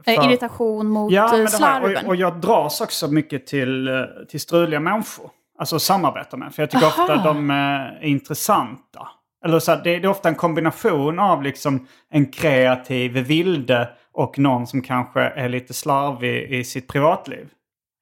för 0.04 0.24
irritation 0.24 0.86
mot 0.88 1.12
Ja, 1.12 1.38
eh, 1.40 1.46
slarven. 1.46 1.96
och, 2.04 2.08
och 2.08 2.16
jag 2.16 2.40
dras 2.40 2.80
också 2.80 3.08
mycket 3.08 3.46
till, 3.46 3.88
eh, 3.88 3.94
till 4.28 4.40
struliga 4.40 4.80
människor. 4.80 5.30
Alltså 5.58 5.78
samarbeta 5.78 6.36
med. 6.36 6.54
För 6.54 6.62
jag 6.62 6.70
tycker 6.70 6.86
Aha. 6.86 7.02
ofta 7.02 7.16
de 7.16 7.50
eh, 7.50 7.56
är 7.56 8.04
intressanta. 8.04 9.08
Eller 9.44 9.58
så 9.58 9.72
här, 9.72 9.84
det, 9.84 9.98
det 9.98 10.04
är 10.06 10.10
ofta 10.10 10.28
en 10.28 10.34
kombination 10.34 11.18
av 11.18 11.42
liksom 11.42 11.86
en 12.10 12.26
kreativ 12.26 13.12
vilde 13.12 13.88
och 14.12 14.38
någon 14.38 14.66
som 14.66 14.82
kanske 14.82 15.20
är 15.20 15.48
lite 15.48 15.74
slarvig 15.74 16.50
i 16.50 16.64
sitt 16.64 16.88
privatliv. 16.88 17.48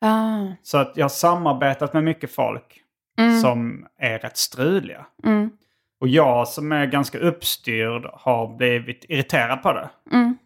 Ah, 0.04 0.38
Så 0.62 0.78
att 0.78 0.92
jag 0.96 1.04
har 1.04 1.08
samarbetat 1.08 1.92
med 1.92 2.04
mycket 2.04 2.34
folk 2.34 2.80
som 3.42 3.86
är 3.98 4.18
rätt 4.18 4.36
struliga. 4.36 5.06
mm, 5.24 5.50
Och 6.00 6.08
jag 6.08 6.48
som 6.48 6.72
är 6.72 6.86
ganska 6.86 7.18
uppstyrd 7.18 8.06
har 8.12 8.56
blivit 8.56 9.04
irriterad 9.08 9.62
på 9.62 9.72
det. 9.72 9.90
mm. 10.12 10.36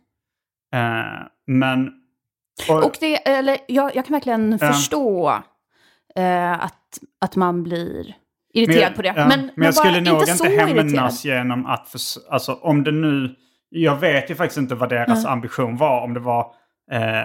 Eh, 0.74 1.26
men... 1.46 1.92
och- 2.70 2.84
Och 2.86 2.96
det, 3.00 3.16
eller, 3.28 3.58
jag, 3.68 3.96
jag 3.96 4.06
kan 4.06 4.12
verkligen 4.12 4.58
Ja. 4.60 4.66
förstå 4.66 5.42
eh, 6.18 6.52
att, 6.64 6.98
att 7.20 7.36
man 7.36 7.62
blir 7.62 8.14
irriterad 8.54 8.94
på 8.96 9.02
det. 9.02 9.12
ja, 9.16 9.28
Men, 9.28 9.50
men 9.56 9.64
jag 9.64 9.74
skulle 9.74 10.02
bara 10.02 10.12
nog 10.12 10.28
inte 10.28 10.48
hämnas 10.48 11.24
genom 11.24 11.66
att... 11.66 11.88
Förs- 11.88 12.18
alltså 12.30 12.52
om 12.54 12.84
det 12.84 12.92
nu... 12.92 13.34
Jag 13.68 13.96
vet 13.96 14.30
ju 14.30 14.34
faktiskt 14.34 14.58
inte 14.58 14.74
vad 14.74 14.88
deras 14.88 15.24
ambition 15.26 15.76
var. 15.76 16.00
Om 16.00 16.14
det 16.14 16.20
var 16.20 16.52
eh, 16.90 17.24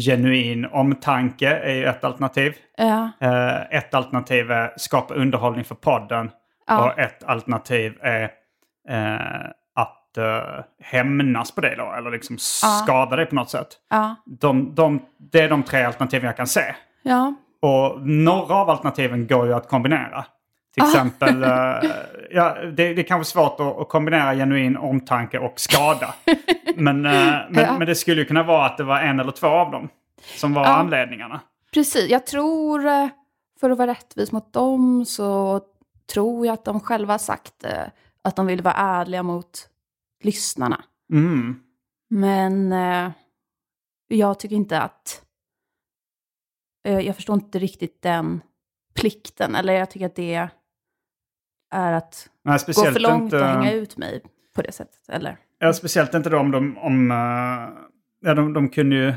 genuin 0.00 0.66
omtanke 0.66 1.48
är 1.48 1.74
ju 1.74 1.84
ett 1.84 2.04
alternativ. 2.04 2.54
Ja, 2.76 3.10
Eh, 3.20 3.76
ett 3.76 3.94
alternativ 3.94 4.50
är 4.50 4.72
skapa 4.76 5.14
underhållning 5.14 5.64
för 5.64 5.74
podden. 5.74 6.30
Ja. 6.66 6.84
Och 6.84 6.98
ett 6.98 7.24
alternativ 7.24 7.98
är 8.02 8.22
eh, 8.88 9.46
att 9.74 10.16
eh, 10.18 10.64
hämnas 10.82 11.50
på 11.54 11.60
det 11.60 11.74
då. 11.76 11.92
Eller 11.98 12.10
liksom 12.10 12.36
skada 12.38 13.16
dig 13.16 13.26
på 13.26 13.34
något 13.34 13.50
sätt. 13.50 13.68
ja, 13.90 14.16
De, 14.26 14.74
de, 14.74 15.02
det 15.18 15.40
är 15.40 15.48
de 15.48 15.62
tre 15.62 15.82
alternativen 15.82 16.26
jag 16.26 16.36
kan 16.36 16.46
se. 16.46 16.74
ja. 17.02 17.34
Och 17.62 18.06
några 18.06 18.54
av 18.54 18.70
alternativen 18.70 19.26
går 19.26 19.46
ju 19.46 19.52
att 19.54 19.68
kombinera. 19.68 20.18
Ah. 20.18 20.24
Till 20.74 20.82
exempel, 20.82 21.42
eh, 21.42 21.90
ja, 22.30 22.56
det, 22.64 22.94
det 22.94 23.00
är 23.00 23.02
kanske 23.02 23.32
svårt 23.32 23.60
att, 23.60 23.78
att 23.80 23.88
kombinera 23.88 24.34
genuin 24.34 24.76
omtanke 24.76 25.38
och 25.38 25.60
skada. 25.60 26.14
men, 26.76 27.06
eh, 27.06 27.12
men, 27.12 27.64
Ja. 27.64 27.78
men 27.78 27.86
det 27.86 27.94
skulle 27.94 28.20
ju 28.20 28.24
kunna 28.26 28.42
vara 28.42 28.66
att 28.66 28.76
det 28.76 28.84
var 28.84 29.00
en 29.00 29.20
eller 29.20 29.32
två 29.32 29.46
av 29.46 29.70
dem 29.70 29.88
som 30.36 30.54
var 30.54 30.64
Ja. 30.64 30.68
anledningarna. 30.68 31.40
Precis, 31.74 32.10
jag 32.10 32.26
tror, 32.26 32.86
eh, 32.86 33.08
för 33.60 33.70
att 33.70 33.78
vara 33.78 33.90
rättvis 33.90 34.32
mot 34.32 34.52
dem, 34.52 35.04
så 35.04 35.60
tror 36.12 36.46
jag 36.46 36.54
att 36.54 36.64
de 36.64 36.80
själva 36.80 37.18
sagt 37.18 37.64
att 38.24 38.36
de 38.36 38.46
vill 38.46 38.62
vara 38.62 38.74
ärliga 38.74 39.22
mot 39.22 39.68
lyssnarna. 40.22 40.84
Mm. 41.12 41.60
Men 42.10 42.74
jag 44.08 44.38
tycker 44.38 44.56
inte 44.56 44.80
att... 44.80 45.22
Eh, 46.84 47.00
jag 47.00 47.16
förstår 47.16 47.34
inte 47.34 47.58
riktigt 47.58 48.02
den 48.02 48.40
plikten. 48.94 49.54
Eller 49.54 49.72
jag 49.72 49.90
tycker 49.90 50.06
att 50.06 50.14
det 50.14 50.34
är 50.34 51.92
att 51.92 52.28
Nej, 52.44 52.58
gå 52.66 52.72
för 52.72 53.00
långt 53.00 53.22
inte, 53.22 53.40
och 53.40 53.46
hänga 53.46 53.72
ut 53.72 53.96
mig 53.96 54.22
på 54.54 54.62
det 54.62 54.72
sättet. 54.72 55.08
Eller? 55.08 55.36
Ja, 55.58 55.72
speciellt 55.72 56.14
inte 56.14 56.30
då 56.30 56.38
om 56.38 56.50
de... 56.50 56.78
Om, 56.78 57.10
eh, 57.10 57.16
ja, 58.20 58.34
de, 58.34 58.52
de 58.52 58.68
kunde 58.68 58.96
ju 58.96 59.14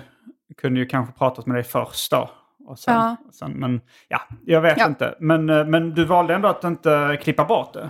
kunde 0.57 0.79
ju 0.79 0.85
kanske 0.85 1.13
pratat 1.13 1.45
med 1.45 1.55
dig 1.55 1.63
först 1.63 2.11
då. 2.11 2.29
Och 2.65 2.79
sen, 2.79 2.93
Ja. 2.93 3.15
och 3.27 3.33
sen, 3.33 3.51
men 3.51 3.81
ja, 4.07 4.21
jag 4.45 4.61
vet 4.61 4.77
Ja. 4.77 4.87
inte. 4.87 5.15
Men, 5.19 5.49
eh, 5.49 5.65
men 5.65 5.89
du 5.93 6.05
valde 6.05 6.35
ändå 6.35 6.47
att 6.47 6.63
inte 6.63 7.19
klippa 7.21 7.45
bort 7.45 7.73
det. 7.73 7.89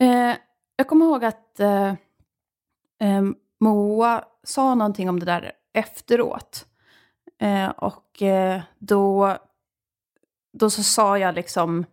Eh, 0.00 0.36
jag 0.76 0.88
kommer 0.88 1.06
ihåg 1.06 1.24
att 1.24 1.60
eh, 1.60 1.92
Moa 3.60 4.24
sa 4.44 4.74
någonting 4.74 5.08
om 5.08 5.20
det 5.20 5.26
där 5.26 5.52
efteråt. 5.74 6.66
Eh, 7.40 7.68
och 7.68 8.22
eh, 8.22 8.62
då, 8.78 9.36
då 10.52 10.70
så 10.70 10.82
sa 10.82 11.18
jag 11.18 11.34
liksom 11.34 11.84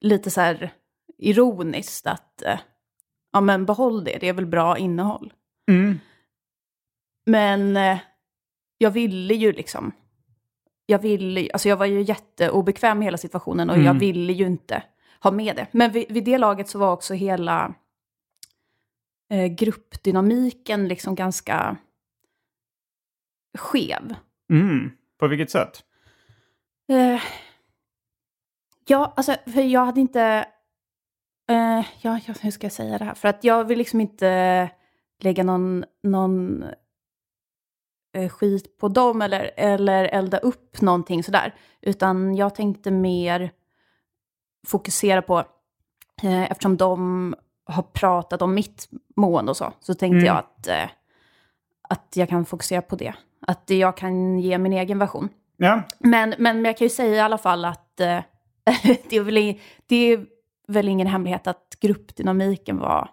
lite 0.00 0.30
så 0.30 0.40
här 0.40 0.70
ironiskt 1.18 2.06
att 2.06 2.42
eh, 2.42 2.60
ja 3.32 3.40
men 3.40 3.66
behåll 3.66 4.04
det, 4.04 4.18
det 4.20 4.28
är 4.28 4.32
väl 4.32 4.46
bra 4.46 4.78
innehåll. 4.78 5.32
Mm. 5.68 5.98
Men 7.26 7.76
eh, 7.76 7.98
jag 8.78 8.90
ville 8.90 9.34
ju 9.34 9.52
liksom, 9.52 9.92
jag 10.86 10.98
ville, 10.98 11.48
alltså 11.52 11.68
jag 11.68 11.76
var 11.76 11.86
ju 11.86 12.02
jätteobekväm 12.02 12.98
med 12.98 13.06
hela 13.06 13.18
situationen 13.18 13.70
och 13.70 13.76
jag 13.76 13.84
Mm. 13.86 13.98
ville 13.98 14.32
ju 14.32 14.46
inte 14.46 14.82
ha 15.20 15.30
med 15.30 15.56
det. 15.56 15.66
Men 15.72 15.92
vid, 15.92 16.12
vid 16.12 16.24
det 16.24 16.38
laget 16.38 16.68
så 16.68 16.78
var 16.78 16.92
också 16.92 17.14
hela 17.14 17.74
eh, 19.30 19.46
gruppdynamiken 19.46 20.88
liksom 20.88 21.14
ganska 21.14 21.76
skev. 23.58 24.14
Mm. 24.50 24.90
På 25.18 25.26
vilket 25.28 25.50
sätt? 25.50 25.84
Eh, 26.88 27.22
ja, 28.86 29.12
alltså 29.16 29.36
för 29.46 29.60
jag 29.60 29.84
hade 29.86 30.00
inte... 30.00 30.46
Eh, 31.50 31.86
ja, 32.00 32.20
hur 32.40 32.50
ska 32.50 32.64
jag 32.64 32.72
säga 32.72 32.98
det 32.98 33.04
här? 33.04 33.14
För 33.14 33.28
att 33.28 33.44
jag 33.44 33.64
vill 33.64 33.78
liksom 33.78 34.00
inte 34.00 34.70
lägga 35.22 35.44
någon, 35.44 35.84
någon 36.02 36.64
eh, 38.16 38.28
skit 38.28 38.78
på 38.78 38.88
dem 38.88 39.22
eller, 39.22 39.50
eller 39.56 40.04
elda 40.04 40.38
upp 40.38 40.80
någonting 40.80 41.22
sådär. 41.24 41.54
Utan 41.80 42.36
jag 42.36 42.54
tänkte 42.54 42.90
mer 42.90 43.50
fokusera 44.66 45.22
på, 45.22 45.44
eftersom 46.22 46.76
de 46.76 47.34
har 47.64 47.82
pratat 47.82 48.42
om 48.42 48.54
mitt 48.54 48.88
mående 49.16 49.50
och 49.50 49.56
så, 49.56 49.72
så 49.80 49.94
tänkte 49.94 50.16
Mm. 50.16 50.26
jag 50.26 50.36
att, 50.36 50.68
att 51.88 52.16
jag 52.16 52.28
kan 52.28 52.44
fokusera 52.44 52.82
på 52.82 52.96
det. 52.96 53.14
Att 53.46 53.70
jag 53.70 53.96
kan 53.96 54.38
ge 54.38 54.58
min 54.58 54.72
egen 54.72 54.98
version. 54.98 55.28
Ja, 55.56 55.82
Men, 55.98 56.34
men 56.38 56.64
jag 56.64 56.78
kan 56.78 56.84
ju 56.84 56.88
säga 56.90 57.14
i 57.14 57.20
alla 57.20 57.38
fall 57.38 57.64
att 57.64 58.00
eh, 58.00 58.18
det, 59.10 59.16
är 59.16 59.20
väl, 59.20 59.58
det 59.86 59.96
är 60.12 60.26
väl 60.68 60.88
ingen 60.88 61.06
hemlighet 61.06 61.46
att 61.46 61.76
gruppdynamiken 61.80 62.78
var 62.78 63.10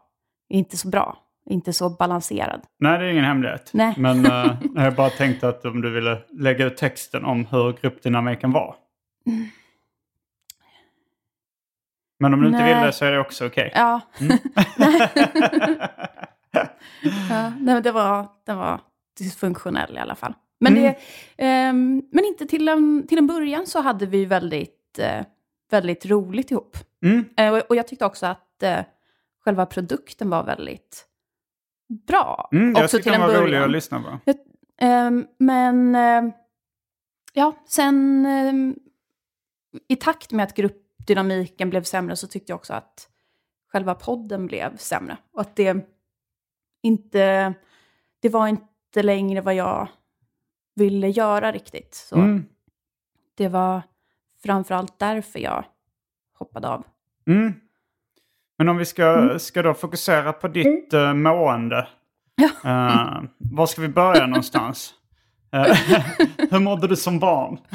inte 0.50 0.78
så 0.78 0.88
bra, 0.90 1.18
inte 1.46 1.74
så 1.74 1.90
balanserad. 1.90 2.62
nej 2.80 3.00
det 3.00 3.06
är 3.06 3.10
ingen 3.10 3.24
hemlighet. 3.26 3.70
Nej. 3.74 3.94
Men 3.98 4.26
eh, 4.26 4.52
jag 4.84 4.96
bara 4.96 5.10
tänkte 5.10 5.50
att 5.50 5.66
om 5.66 5.82
du 5.82 5.90
ville 5.92 6.22
lägga 6.30 6.66
ut 6.66 6.78
texten 6.78 7.26
om 7.26 7.46
hur 7.46 7.74
gruppdynamiken 7.82 8.52
var. 8.52 8.76
Men 12.20 12.34
om 12.34 12.42
du 12.42 12.48
inte 12.48 12.60
Nej. 12.60 12.74
vill 12.76 12.86
det 12.86 12.92
så 12.94 13.06
är 13.06 13.12
det 13.12 13.20
också 13.20 13.46
okej. 13.46 13.72
Ja, 13.76 14.02
Mm. 14.22 14.38
ja 17.30 17.50
nej, 17.60 17.74
men 17.74 17.84
det 17.84 17.92
var, 17.92 18.28
den 18.46 18.58
var 18.58 18.80
dysfunktionell 19.20 19.96
i 19.96 20.00
alla 20.00 20.16
fall. 20.16 20.34
Men, 20.60 20.78
Mm. 20.78 20.84
det, 20.84 20.98
ehm, 21.46 22.04
men 22.12 22.26
inte 22.26 22.46
till 22.46 22.68
en, 22.68 23.08
till 23.08 23.18
en 23.18 23.28
början 23.28 23.68
så 23.68 23.82
hade 23.82 24.06
vi 24.06 24.26
väldigt, 24.26 25.00
eh, 25.00 25.26
väldigt 25.72 26.06
roligt 26.06 26.52
ihop. 26.52 26.78
Mm. 27.04 27.26
Eh, 27.38 27.54
och, 27.54 27.62
och 27.70 27.76
jag 27.76 27.88
tyckte 27.88 28.06
också 28.06 28.26
att 28.26 28.64
eh, 28.64 28.80
själva 29.46 29.66
produkten 29.66 30.30
var 30.30 30.44
väldigt 30.44 31.06
bra. 32.08 32.50
Mm, 32.52 32.74
jag 32.76 32.84
också 32.84 32.98
tyckte 32.98 33.12
den 33.12 33.22
var 33.22 33.34
rolig 33.34 33.58
att 33.58 33.72
lyssna 33.72 34.02
på. 34.02 34.34
Ehm, 34.82 35.28
men 35.38 35.96
ehm, 35.96 36.32
ja, 37.34 37.54
sen 37.68 38.26
ehm, 38.26 38.76
i 39.88 39.96
takt 39.96 40.32
med 40.32 40.44
att 40.44 40.56
gruppdynamiken 40.56 41.70
blev 41.70 41.84
sämre 41.84 42.16
så 42.16 42.28
tyckte 42.28 42.52
jag 42.52 42.58
också 42.58 42.74
att 42.74 43.10
själva 43.72 43.96
podden 43.96 44.48
blev 44.48 44.78
sämre. 44.78 45.18
Och 45.34 45.42
att 45.42 45.56
det 45.56 45.86
inte, 46.84 47.54
det 48.20 48.30
var 48.30 48.48
inte 48.48 48.64
längre 48.96 49.42
vad 49.42 49.56
jag 49.56 49.88
ville 50.76 51.08
göra 51.10 51.52
riktigt. 51.52 51.96
Så 51.96 52.16
Mm. 52.16 52.46
det 53.38 53.48
var 53.48 53.82
framförallt 54.44 55.00
därför 55.00 55.40
jag 55.40 55.66
hoppade 56.40 56.68
av. 56.70 56.84
Mm. 57.28 57.54
Men 58.58 58.70
om 58.70 58.78
vi 58.78 58.86
ska, 58.86 59.06
Mm. 59.06 59.40
ska 59.40 59.62
då 59.62 59.74
fokusera 59.74 60.34
på 60.34 60.48
ditt 60.48 60.94
uh, 60.94 61.14
mående. 61.14 61.88
Uh, 62.66 63.22
var 63.38 63.66
ska 63.66 63.82
vi 63.82 63.88
börja 63.88 64.28
någonstans? 64.28 64.94
Eh, 65.52 65.62
hur 66.52 66.60
mådde 66.60 66.88
du 66.88 66.96
som 66.96 67.20
barn? 67.20 67.58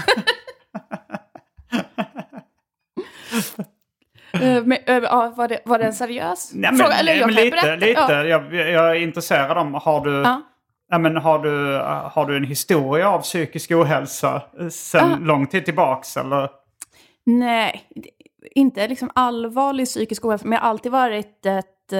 Men, 4.65 4.79
ja, 4.87 5.33
var, 5.37 5.49
det, 5.49 5.61
var 5.65 5.79
det 5.79 5.85
en 5.85 5.95
seriös 5.95 6.51
Nej, 6.55 6.71
men, 6.71 6.79
fråga? 6.81 6.95
Eller 6.95 7.15
jag 7.15 7.27
men 7.27 7.35
lite, 7.35 7.51
berätta. 7.51 7.75
lite. 7.87 8.01
Ja. 8.01 8.25
Jag, 8.25 8.55
jag 8.55 8.91
är 8.91 8.95
intresserad 8.95 9.59
om, 9.59 9.75
har 9.75 10.05
du, 10.05 10.11
Ja. 10.13 10.43
Ja, 10.91 10.99
men 10.99 11.17
har 11.17 11.39
du, 11.39 11.79
har 12.13 12.27
du 12.27 12.37
en 12.37 12.45
historia 12.45 13.09
av 13.11 13.21
psykisk 13.21 13.71
ohälsa 13.71 14.43
uh, 14.61 14.69
sen 14.69 15.11
Ja. 15.11 15.17
lång 15.21 15.47
tid 15.47 15.65
tillbaks? 15.65 16.17
Eller? 16.17 16.51
Nej, 17.27 17.83
inte 18.55 18.89
liksom 18.89 19.11
allvarlig 19.15 19.87
psykisk 19.87 20.25
ohälsa, 20.25 20.45
men 20.47 20.53
jag 20.53 20.61
har 20.61 20.69
alltid 20.71 20.93
varit 20.93 21.47
ett 21.47 21.93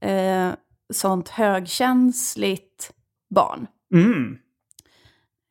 eh, 0.00 0.50
sånt 0.92 1.28
högkänsligt 1.28 2.92
barn. 3.34 3.66
Mm. 3.94 4.38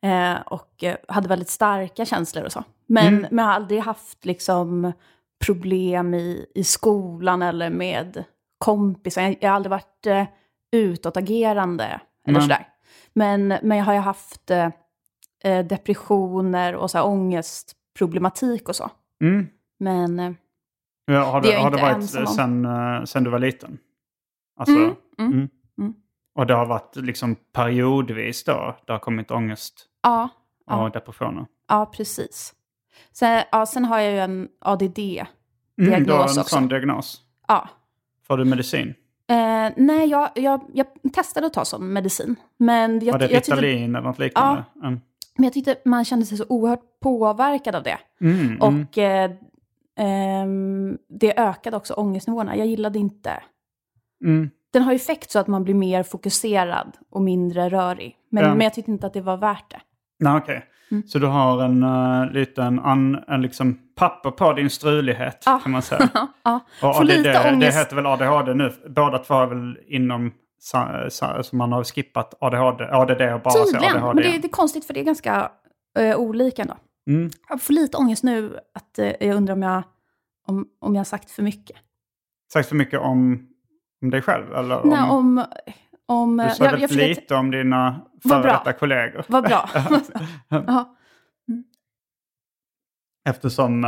Eh, 0.02 0.40
och 0.46 0.84
eh, 0.84 0.96
hade 1.08 1.28
väldigt 1.28 1.48
starka 1.50 2.04
känslor 2.04 2.44
och 2.44 2.52
så. 2.52 2.64
Men, 2.86 3.06
Mm. 3.08 3.20
men 3.30 3.38
jag 3.38 3.44
har 3.44 3.52
aldrig 3.54 3.80
haft 3.80 4.24
liksom 4.24 4.92
problem 5.46 6.14
i, 6.14 6.46
i 6.54 6.64
skolan 6.64 7.42
eller 7.42 7.70
med 7.70 8.24
kompisar. 8.58 9.22
Jag, 9.22 9.36
jag 9.40 9.48
har 9.48 9.56
aldrig 9.56 9.70
varit 9.70 10.06
eh, 10.06 10.24
utåtagerande 10.72 12.00
eller 12.26 12.40
sådär. 12.40 12.68
Men, 13.12 13.48
men 13.62 13.78
jag 13.78 13.84
har 13.84 13.92
ju 13.92 13.98
haft 13.98 14.50
eh, 14.50 14.70
eh, 15.44 15.66
depressioner 15.66 16.74
och 16.74 16.90
så 16.90 16.98
här 16.98 17.04
ångestproblematik 17.06 18.68
och 18.68 18.76
så. 18.76 18.90
Mm. 19.22 19.46
Men 19.78 20.20
eh, 20.20 20.32
Ja, 21.04 21.22
har 21.24 21.40
Det 21.40 21.48
det, 21.48 21.52
är 21.52 21.56
jag 21.56 21.62
har 21.62 21.70
det 21.70 21.76
inte 21.76 21.84
varit 21.86 21.96
ensam 21.96 22.20
om. 22.22 22.26
sen, 22.26 22.66
uh, 22.66 23.04
sen 23.04 23.24
du 23.24 23.30
var 23.30 23.38
liten? 23.38 23.78
Alltså, 24.56 24.76
Mm, 24.76 24.94
mm, 25.18 25.32
mm. 25.32 25.48
mm. 25.78 25.94
Och 26.34 26.46
det 26.46 26.54
har 26.54 26.66
varit 26.66 26.96
liksom 26.96 27.34
periodvis 27.52 28.44
då? 28.44 28.76
Det 28.86 28.92
har 28.92 28.98
kommit 28.98 29.30
ångest 29.30 29.86
ja, 30.02 30.28
och 30.66 30.72
ja, 30.72 30.90
depressioner? 30.94 31.46
ja, 31.68 31.86
precis. 31.86 32.54
Sen, 33.12 33.42
ja, 33.52 33.66
sen 33.66 33.84
har 33.84 33.98
jag 33.98 34.12
ju 34.12 34.18
en 34.18 34.48
ADD-diagnos 34.60 35.28
Mm, 35.80 36.04
du 36.04 36.12
har 36.12 36.18
en 36.18 36.24
också. 36.24 36.44
sån 36.44 36.68
diagnos? 36.68 37.22
Ja. 37.48 37.68
Får 38.26 38.36
du 38.36 38.44
medicin? 38.44 38.94
Eh, 39.30 39.72
nej, 39.76 40.08
jag, 40.08 40.30
jag, 40.34 40.60
jag 40.72 40.86
testade 41.12 41.46
att 41.46 41.52
ta 41.52 41.64
sån 41.64 41.92
medicin. 41.92 42.36
Men 42.56 43.00
jag, 43.00 43.12
Var 43.12 43.18
det 43.18 43.24
jag, 43.24 43.44
tyckte, 43.44 43.60
Ritalin 43.60 43.96
eller 43.96 44.08
något 44.08 44.18
liknande? 44.18 44.64
Mm. 44.82 45.00
men 45.36 45.44
jag 45.44 45.52
tyckte 45.52 45.76
man 45.84 46.04
kände 46.04 46.26
sig 46.26 46.38
så 46.38 46.44
oerhört 46.48 47.00
påverkad 47.02 47.74
av 47.74 47.82
det. 47.82 47.98
Mm, 48.20 48.40
mm. 48.40 48.60
Och 48.60 48.98
eh, 48.98 49.30
ehm, 49.98 50.98
det 51.08 51.38
ökade 51.38 51.76
också 51.76 51.94
ångestnivåerna. 51.94 52.56
Jag 52.56 52.66
gillade 52.66 52.98
inte... 52.98 53.32
Mm. 54.24 54.50
Den 54.72 54.82
har 54.82 54.92
ju 54.92 54.96
effekt 54.96 55.30
så 55.30 55.38
att 55.38 55.46
man 55.46 55.64
blir 55.64 55.74
mer 55.74 56.02
fokuserad 56.02 56.96
och 57.10 57.22
mindre 57.22 57.68
rörig. 57.68 58.16
Men, 58.30 58.44
Ja. 58.44 58.50
men 58.54 58.60
jag 58.60 58.74
tyckte 58.74 58.90
inte 58.90 59.06
att 59.06 59.12
det 59.12 59.20
var 59.20 59.36
värt 59.36 59.70
det. 59.70 59.80
Nej, 60.18 60.36
okej. 60.36 60.64
Mm. 60.90 61.02
Så 61.06 61.18
du 61.18 61.26
har 61.26 61.62
en 61.64 61.82
uh, 61.82 62.32
liten 62.32 62.78
an, 62.80 63.18
en 63.28 63.42
liksom 63.42 63.78
papper 63.98 64.30
på 64.30 64.52
din 64.52 64.70
strulighet 64.70 65.42
Ja. 65.46 65.60
kan 65.62 65.72
man 65.72 65.82
säga. 65.82 66.08
ja, 66.42 66.60
Och 66.82 66.96
får 66.96 67.00
ADD, 67.02 67.08
lite 67.08 67.50
det 67.50 67.72
heter 67.72 67.96
väl 67.96 68.06
ADHD 68.06 68.54
nu? 68.54 68.72
Båda 68.88 69.18
två 69.18 69.34
är 69.34 69.46
väl 69.46 69.78
inom... 69.86 70.32
Så 71.10 71.56
man 71.56 71.72
har 71.72 71.84
skippat 71.84 72.34
ADHD, 72.40 72.84
ADD 72.84 73.10
och 73.22 73.40
bara 73.40 73.64
Tydligen, 73.64 73.96
ADHD. 73.96 74.14
men 74.14 74.32
det, 74.32 74.38
det 74.38 74.46
är 74.46 74.52
konstigt 74.52 74.84
för 74.84 74.94
det 74.94 75.00
är 75.00 75.04
ganska 75.04 75.50
eh, 75.98 76.16
olika 76.16 76.62
ändå. 76.62 76.76
Mm. 77.10 77.30
Jag 77.48 77.62
får 77.62 77.74
lite 77.74 77.96
ångest 77.96 78.22
nu 78.22 78.58
att 78.74 78.98
eh, 78.98 79.12
jag 79.20 79.36
undrar 79.36 79.54
om 79.54 79.62
jag, 79.62 79.82
om, 80.46 80.66
om 80.80 80.94
jag 80.94 81.00
har 81.00 81.04
sagt 81.04 81.30
för 81.30 81.42
mycket. 81.42 81.76
Sagt 82.52 82.68
för 82.68 82.76
mycket 82.76 83.00
om, 83.00 83.46
om 84.02 84.10
dig 84.10 84.22
själv? 84.22 84.54
Eller 84.54 84.80
om, 84.82 84.88
Nej, 84.88 85.10
om... 85.10 85.44
om 86.06 86.36
du 86.36 86.50
sa 86.54 86.64
jag, 86.64 86.70
väldigt 86.70 86.80
jag 86.80 86.90
försökte- 86.90 87.20
lite 87.20 87.34
om 87.34 87.50
dina 87.50 88.00
före 88.28 88.42
detta 88.42 88.72
kollegor. 88.72 89.24
Vad 89.28 89.44
bra. 89.44 89.68
ja. 93.28 93.32
Eftersom, 93.32 93.80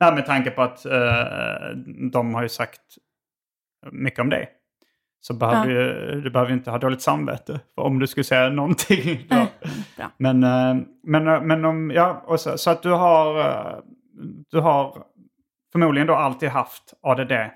nej, 0.00 0.14
med 0.14 0.26
tanke 0.26 0.50
på 0.50 0.62
att 0.62 0.86
eh, 0.86 1.70
de 2.12 2.34
har 2.34 2.42
ju 2.42 2.48
sagt 2.48 2.80
mycket 3.92 4.20
om 4.20 4.30
dig. 4.30 4.48
Så 5.20 5.34
behöver 5.34 5.66
du, 5.68 6.20
du 6.20 6.30
behöver 6.30 6.52
inte 6.52 6.70
ha 6.70 6.78
dåligt 6.78 7.02
samvete 7.02 7.60
för 7.74 7.82
om 7.82 7.98
du 7.98 8.06
skulle 8.06 8.24
säga 8.24 8.50
någonting. 8.50 9.26
bra. 9.28 9.46
Men, 10.16 10.44
eh, 10.44 10.76
men, 11.02 11.28
eh, 11.28 11.42
men 11.42 11.64
om, 11.64 11.90
ja, 11.90 12.36
så, 12.38 12.58
så 12.58 12.70
att 12.70 12.82
du 12.82 12.90
har, 12.90 13.40
eh, 13.40 13.78
du 14.50 14.60
har 14.60 15.04
förmodligen 15.72 16.06
då 16.06 16.14
alltid 16.14 16.48
haft 16.48 16.94
ADD. 17.02 17.32
Eller 17.32 17.52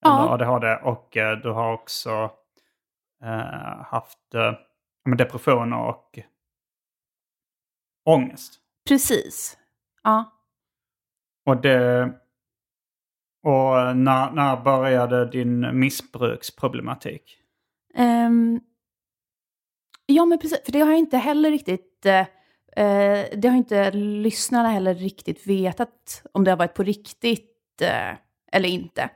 Ja. 0.00 0.28
ADHD 0.28 0.76
och 0.82 1.16
eh, 1.16 1.38
du 1.38 1.50
har 1.50 1.72
också 1.72 2.30
eh, 3.22 3.82
haft 3.84 4.34
eh, 4.34 4.52
ja, 5.04 5.14
depressioner 5.18 5.78
och 5.78 6.18
ångest. 8.04 8.54
Precis. 8.88 9.56
Ja. 10.02 10.35
Och 11.46 11.56
det... 11.56 12.12
Och 13.42 13.96
när, 13.96 14.30
när 14.30 14.56
började 14.56 15.30
din 15.30 15.78
missbruksproblematik? 15.78 17.38
Ehm, 17.94 18.60
ja, 20.06 20.24
men 20.24 20.38
precis. 20.38 20.60
För 20.64 20.72
det 20.72 20.80
har 20.80 20.90
jag 20.90 20.98
inte 20.98 21.16
heller 21.16 21.50
riktigt... 21.50 22.06
eh, 22.06 22.26
det 23.36 23.48
har 23.48 23.56
inte 23.56 23.90
lyssnarna 23.90 24.68
heller 24.68 24.94
riktigt 24.94 25.46
vetat 25.46 26.22
om 26.32 26.44
det 26.44 26.50
har 26.50 26.58
varit 26.58 26.74
på 26.74 26.82
riktigt 26.82 27.82
eh, 27.82 28.16
eller 28.52 28.68
inte. 28.68 29.10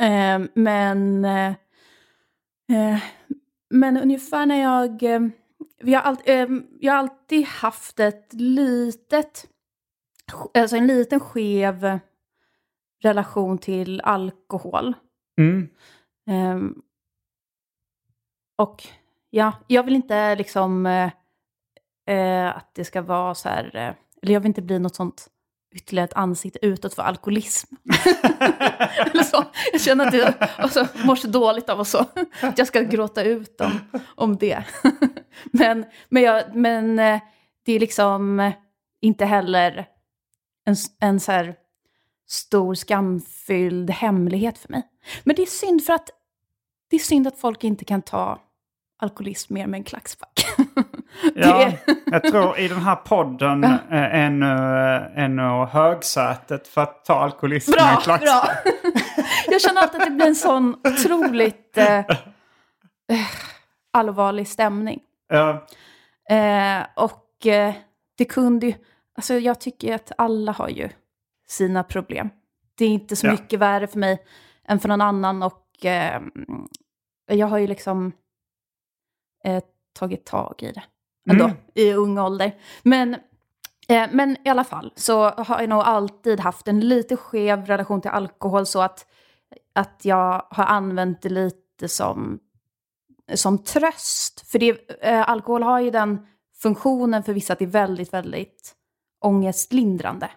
Eh, 0.00 0.40
men, 0.54 1.26
men 3.70 3.96
ungefär 3.96 4.46
när 4.46 4.62
jag... 4.62 5.02
Vi 5.82 5.94
har 5.94 6.02
all, 6.02 6.16
jag 6.80 6.92
har 6.92 6.98
alltid 6.98 7.46
haft 7.46 8.00
ett 8.00 8.32
litet... 8.32 9.46
Alltså 10.54 10.76
en 10.76 10.86
liten 10.86 11.20
skev 11.20 11.98
relation 13.02 13.58
till 13.58 14.00
alkohol. 14.00 14.94
Mm. 15.38 15.68
Ehm, 16.26 16.82
och 18.56 18.88
ja, 19.30 19.52
jag 19.66 19.82
vill 19.82 19.94
inte 19.94 20.34
liksom 20.34 20.86
eh, 20.86 21.10
eh, 22.06 22.56
att 22.56 22.74
det 22.74 22.84
ska 22.84 23.02
vara 23.02 23.34
så 23.34 23.48
här... 23.48 23.76
Eh, 23.76 23.94
eller 24.22 24.34
jag 24.34 24.40
vill 24.40 24.48
inte 24.48 24.62
bli 24.62 24.78
något 24.78 24.94
sånt 24.94 25.28
ytterligare 25.74 26.04
ett 26.04 26.14
ansikte 26.14 26.66
utåt 26.66 26.94
för 26.94 27.02
alkoholism. 27.02 27.74
eller 29.12 29.22
så. 29.22 29.44
Jag 29.72 29.80
känner 29.80 30.06
att 30.06 30.14
jag 30.14 30.34
alltså, 30.56 30.88
mår 31.04 31.16
så 31.16 31.28
dåligt 31.28 31.68
av 31.68 31.78
och 31.78 31.86
så. 31.86 32.06
Att 32.42 32.58
jag 32.58 32.66
ska 32.66 32.80
gråta 32.80 33.22
ut 33.22 33.60
om, 33.60 33.80
om 34.04 34.36
det. 34.36 34.64
men, 35.44 35.84
men, 36.08 36.22
jag, 36.22 36.54
men 36.54 36.98
eh, 36.98 37.20
det 37.64 37.72
är 37.72 37.80
liksom 37.80 38.52
inte 39.00 39.24
heller 39.24 39.86
en, 40.64 40.76
en 41.00 41.20
så 41.20 41.32
här 41.32 41.54
stor 42.28 42.74
skamfylld 42.74 43.90
hemlighet 43.90 44.58
för 44.58 44.68
mig. 44.68 44.82
Men 45.24 45.36
det 45.36 45.42
är 45.42 45.46
synd 45.46 45.84
för 45.84 45.92
att 45.92 46.10
det 46.90 46.96
är 46.96 47.00
synd 47.00 47.26
att 47.26 47.38
folk 47.38 47.64
inte 47.64 47.84
kan 47.84 48.02
ta 48.02 48.38
alkoholism 48.98 49.54
mer 49.54 49.66
med 49.66 49.78
en 49.78 49.84
klackspark. 49.84 50.46
Ja, 51.34 51.72
jag 52.06 52.22
tror 52.22 52.58
i 52.58 52.68
den 52.68 52.82
här 52.82 52.96
podden 52.96 53.64
är 53.64 54.30
är 55.14 55.28
nu 55.28 55.66
högsätet 55.66 56.68
för 56.68 56.82
att 56.82 57.04
ta 57.04 57.14
alkoholism 57.14 57.70
med 57.70 57.78
Bra, 57.78 58.00
klack. 58.00 58.20
bra. 58.22 58.48
Jag 59.46 59.60
känner 59.60 59.82
alltid 59.82 60.00
att 60.00 60.06
det 60.06 60.12
blir 60.12 60.26
en 60.26 60.34
sån 60.34 60.76
otroligt 60.84 61.78
eh, 61.78 61.98
eh, 61.98 62.04
allvarlig 63.92 64.48
stämning. 64.48 65.00
Ja, 65.28 65.66
Eh, 66.30 66.86
och 66.94 67.46
eh, 67.46 67.74
det 68.18 68.24
kunde 68.24 68.66
ju, 68.66 68.74
alltså 69.14 69.34
jag 69.34 69.60
tycker 69.60 69.94
att 69.94 70.12
alla 70.18 70.52
har 70.52 70.68
ju 70.68 70.88
sina 71.48 71.82
problem. 71.84 72.28
Det 72.74 72.84
är 72.84 72.88
inte 72.88 73.16
så 73.16 73.26
Ja. 73.26 73.30
mycket 73.32 73.58
värre 73.60 73.86
för 73.86 73.98
mig 73.98 74.26
än 74.64 74.80
för 74.80 74.88
någon 74.88 75.00
annan 75.00 75.42
och 75.42 75.84
eh, 75.84 76.22
jag 77.26 77.46
har 77.46 77.58
ju 77.58 77.66
liksom 77.66 78.12
eh, 79.44 79.62
tagit 79.92 80.24
tag 80.26 80.54
i 80.62 80.72
det 80.72 80.82
ändå 81.30 81.44
Mm. 81.44 81.56
i 81.74 81.92
ung 81.92 82.18
ålder. 82.18 82.60
Men, 82.82 83.14
eh, 83.88 84.08
men 84.12 84.36
i 84.44 84.48
alla 84.48 84.64
fall 84.64 84.92
så 84.96 85.28
har 85.28 85.60
jag 85.60 85.68
nog 85.68 85.80
alltid 85.82 86.40
haft 86.40 86.68
en 86.68 86.80
lite 86.80 87.16
skev 87.16 87.66
relation 87.66 88.00
till 88.00 88.10
alkohol 88.10 88.66
så 88.66 88.80
att, 88.82 89.06
att 89.72 90.00
jag 90.04 90.46
har 90.50 90.64
använt 90.64 91.22
det 91.22 91.28
lite 91.28 91.88
som 91.88 92.38
som 93.34 93.58
tröst. 93.58 94.50
För 94.50 94.58
det, 94.58 94.90
eh, 95.02 95.28
alkohol 95.30 95.62
har 95.62 95.80
ju 95.80 95.90
den 95.90 96.26
funktionen 96.62 97.22
för 97.22 97.32
vissa 97.32 97.52
att 97.52 97.58
det 97.58 97.64
är 97.64 97.66
väldigt, 97.66 98.12
väldigt 98.12 98.74
ångestlindrande. 99.24 100.28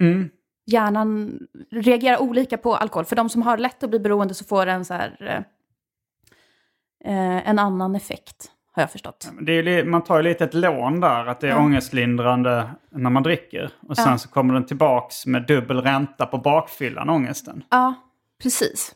mm. 0.00 0.30
Hjärnan 0.66 1.38
reagerar 1.70 2.22
olika 2.22 2.58
på 2.58 2.76
alkohol. 2.76 3.04
För 3.04 3.16
de 3.16 3.28
som 3.28 3.42
har 3.42 3.58
lätt 3.58 3.82
att 3.82 3.90
bli 3.90 3.98
beroende 3.98 4.34
så 4.34 4.44
får 4.44 4.66
den 4.66 4.84
så 4.84 4.94
här, 4.94 5.16
eh, 5.20 5.36
eh, 7.14 7.48
en 7.48 7.58
annan 7.58 7.94
effekt, 7.96 8.50
har 8.72 8.82
jag 8.82 8.90
förstått. 8.90 9.30
Det 9.40 9.52
är, 9.52 9.84
man 9.84 10.04
tar 10.04 10.16
ju 10.16 10.22
lite 10.22 10.44
ett 10.44 10.54
lån 10.54 11.00
där, 11.00 11.26
att 11.26 11.40
det 11.40 11.46
är 11.46 11.50
Ja. 11.50 11.58
ångestlindrande 11.58 12.70
när 12.90 13.10
man 13.10 13.22
dricker. 13.22 13.70
Och 13.88 13.96
sen 13.96 14.10
Ja. 14.10 14.18
så 14.18 14.28
kommer 14.28 14.54
den 14.54 14.66
tillbaks 14.66 15.26
med 15.26 15.46
dubbel 15.46 15.80
ränta 15.82 16.26
på 16.26 16.38
bakfyllan, 16.38 17.10
ångesten. 17.10 17.64
Ja, 17.70 17.94
precis. 18.42 18.94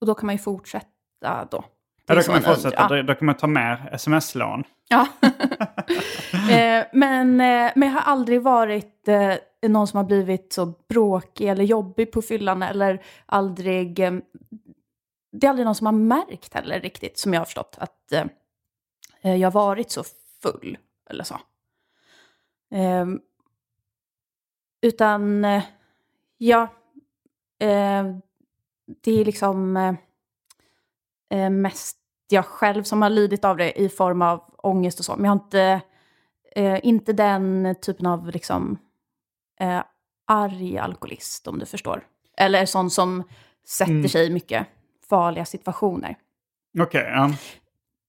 Och 0.00 0.06
då 0.06 0.14
kan 0.14 0.26
man 0.26 0.34
ju 0.34 0.38
fortsätta 0.38 1.44
då. 1.50 1.64
Ja, 2.06 2.14
då 2.14 2.22
kan 2.22 2.32
man 2.34 2.42
fortsätta, 2.42 2.96
ja. 2.96 3.02
då 3.02 3.14
kan 3.14 3.26
man 3.26 3.34
ta 3.36 3.46
mer 3.46 3.88
sms-lån. 3.92 4.64
Ja. 4.88 5.06
eh, 6.50 6.86
men, 6.92 7.40
eh, 7.40 7.72
men 7.74 7.88
jag 7.88 7.90
har 7.90 8.12
aldrig 8.12 8.42
varit 8.42 9.08
eh, 9.08 9.34
någon 9.68 9.86
som 9.86 9.96
har 9.96 10.04
blivit 10.04 10.52
så 10.52 10.66
bråkig 10.66 11.48
eller 11.48 11.64
jobbig 11.64 12.12
på 12.12 12.22
fyllan 12.22 12.62
eller 12.62 13.02
aldrig... 13.26 13.98
Eh, 13.98 14.14
det 15.32 15.46
är 15.46 15.50
aldrig 15.50 15.66
någon 15.66 15.74
som 15.74 15.86
har 15.86 15.92
märkt 15.92 16.54
heller 16.54 16.80
riktigt, 16.80 17.18
som 17.18 17.32
jag 17.32 17.40
har 17.40 17.44
förstått, 17.44 17.76
att 17.78 18.12
eh, 18.12 18.24
eh, 19.20 19.36
jag 19.36 19.46
har 19.46 19.52
varit 19.52 19.90
så 19.90 20.04
full 20.42 20.78
eller 21.10 21.24
så. 21.24 21.40
Ehm, 22.70 23.20
utan, 24.80 25.46
ja, 26.38 26.68
det 27.58 29.10
är 29.10 29.24
liksom 29.24 29.72
mest 31.50 31.98
jag 32.28 32.44
själv 32.46 32.82
som 32.82 33.02
har 33.02 33.10
lidit 33.10 33.44
av 33.44 33.56
det 33.56 33.80
i 33.80 33.88
form 33.88 34.22
av 34.22 34.54
ångest 34.56 34.98
och 34.98 35.04
så. 35.04 35.16
Men 35.16 35.24
jag 35.24 35.30
har 35.30 35.36
inte, 35.44 35.80
eh, 36.56 36.86
inte 36.86 37.12
den 37.12 37.74
typen 37.82 38.06
av 38.06 38.30
liksom, 38.30 38.78
eh, 39.60 39.82
arg 40.26 40.78
alkoholist, 40.78 41.46
om 41.48 41.58
du 41.58 41.66
förstår. 41.66 42.04
Eller 42.38 42.66
sån 42.66 42.90
som 42.90 43.22
sätter 43.68 43.92
Mm. 43.92 44.08
sig 44.08 44.26
i 44.26 44.30
mycket 44.30 44.66
farliga 45.08 45.44
situationer. 45.44 46.16
Okej, 46.78 47.10
ja. 47.14 47.30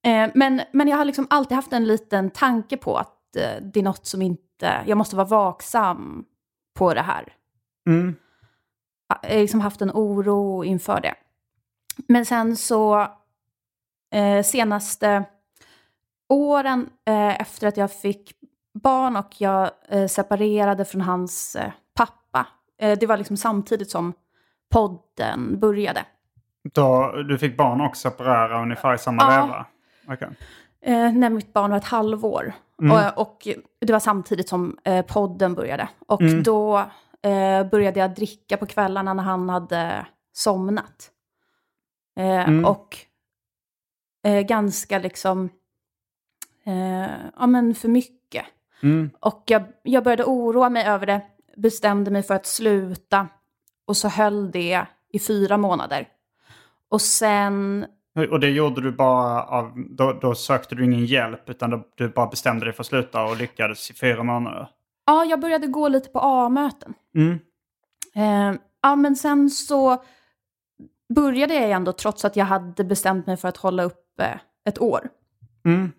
Eh, 0.10 0.32
men, 0.36 0.62
men 0.74 0.88
jag 0.88 0.98
har 0.98 1.06
liksom 1.06 1.28
alltid 1.30 1.56
haft 1.56 1.74
en 1.74 1.86
liten 1.86 2.30
tanke 2.30 2.78
på 2.78 2.98
att 2.98 3.36
eh, 3.36 3.64
det 3.74 3.80
är 3.80 3.84
något 3.84 4.06
som 4.06 4.22
inte... 4.22 4.84
Jag 4.86 4.98
måste 4.98 5.16
vara 5.16 5.28
vaksam 5.28 6.26
på 6.76 6.94
det 6.94 7.02
här. 7.02 7.34
Mm. 7.90 8.16
Jag 9.24 9.30
har 9.30 9.40
liksom 9.40 9.62
haft 9.62 9.82
en 9.82 9.92
oro 9.92 10.64
inför 10.64 11.02
det. 11.02 11.16
Men 12.08 12.26
sen 12.26 12.56
så 12.58 13.08
eh, 14.13 14.43
senaste 14.43 15.24
åren 16.30 16.89
eh, 17.06 17.41
efter 17.41 17.67
att 17.67 17.78
jag 17.78 17.91
fick 17.91 18.34
barn 18.74 19.15
och 19.15 19.36
jag 19.38 19.72
eh, 19.89 20.08
separerade 20.08 20.86
från 20.86 21.02
hans 21.02 21.56
eh, 21.56 21.72
pappa. 21.96 22.48
Eh, 22.82 22.98
det 23.00 23.06
var 23.06 23.17
liksom 23.17 23.38
samtidigt 23.38 23.89
som 23.91 24.13
podden 24.70 25.60
började. 25.60 26.06
Då, 26.74 27.12
du 27.12 27.38
fick 27.38 27.58
barn 27.58 27.82
och 27.82 27.98
separera 27.98 28.62
ungefär 28.62 28.93
i 28.96 28.98
samma 28.98 29.24
Ja. 29.36 29.46
veva? 29.46 29.65
Okej. 30.08 30.30
Eh, 30.82 31.12
när 31.13 31.30
mitt 31.30 31.54
barn 31.54 31.72
var 31.72 31.78
ett 31.78 31.84
halvår. 31.86 32.54
Och, 33.15 33.22
och 33.22 33.48
det 33.82 33.93
var 33.93 34.00
samtidigt 34.00 34.50
som 34.50 34.78
podden 35.08 35.54
började. 35.54 35.89
Och 36.08 36.24
då 36.43 36.78
eh, 37.22 37.63
började 37.72 38.00
jag 38.00 38.15
dricka 38.15 38.58
på 38.58 38.65
kvällarna 38.65 39.13
när 39.13 39.24
han 39.24 39.50
hade 39.50 40.06
somnat. 40.34 41.12
Eh, 42.20 42.65
Och 42.65 42.98
eh, 44.28 44.42
ganska 44.42 45.00
liksom, 45.00 45.50
eh, 46.66 47.12
ja 47.36 47.48
men 47.48 47.76
för 47.76 47.88
mycket. 47.88 48.46
Mm. 48.84 49.10
Och 49.20 49.44
jag, 49.46 49.63
jag 49.84 50.04
började 50.04 50.24
oroa 50.24 50.70
mig 50.70 50.86
över 50.86 51.06
det, 51.06 51.22
bestämde 51.58 52.12
mig 52.12 52.24
för 52.24 52.34
att 52.34 52.46
sluta. 52.46 53.28
Och 53.86 53.98
så 53.98 54.08
höll 54.08 54.52
det 54.52 54.86
i 55.13 55.20
fyra 55.20 55.58
månader. 55.58 56.08
Och 56.90 57.02
sen 57.02 57.86
Och 58.32 58.40
det 58.40 58.50
gjorde 58.50 58.82
du 58.82 58.92
bara 58.92 59.44
av... 59.44 59.86
Då, 59.90 60.13
då 60.13 60.36
sökte 60.36 60.75
du 60.75 60.86
ingen 60.86 61.06
hjälp 61.06 61.50
utan 61.50 61.69
då, 61.69 61.88
du 61.96 62.10
bara 62.10 62.28
bestämde 62.28 62.65
dig 62.65 62.73
för 62.73 62.84
att 62.84 62.88
sluta 62.88 63.23
och 63.23 63.38
lyckades 63.38 63.92
i 63.92 63.94
fyra 63.94 64.23
månader? 64.23 64.69
Ja, 65.06 65.25
jag 65.25 65.40
började 65.40 65.67
gå 65.67 65.88
lite 65.88 66.10
på 66.10 66.19
A-möten. 66.19 66.94
Mm. 67.15 67.40
Eh, 68.15 68.60
ja, 68.82 68.96
men 68.96 69.15
sen 69.15 69.50
så 69.50 70.04
började 71.15 71.54
jag 71.54 71.71
ändå 71.71 71.92
trots 71.92 72.25
att 72.25 72.36
jag 72.36 72.46
hade 72.46 72.84
bestämt 72.84 73.28
mig 73.28 73.38
för 73.38 73.48
att 73.48 73.58
hålla 73.58 73.84
upp 73.84 74.07
eh, 74.20 74.38
ett 74.65 74.82
år. 74.82 75.10
Mm. 75.65 75.92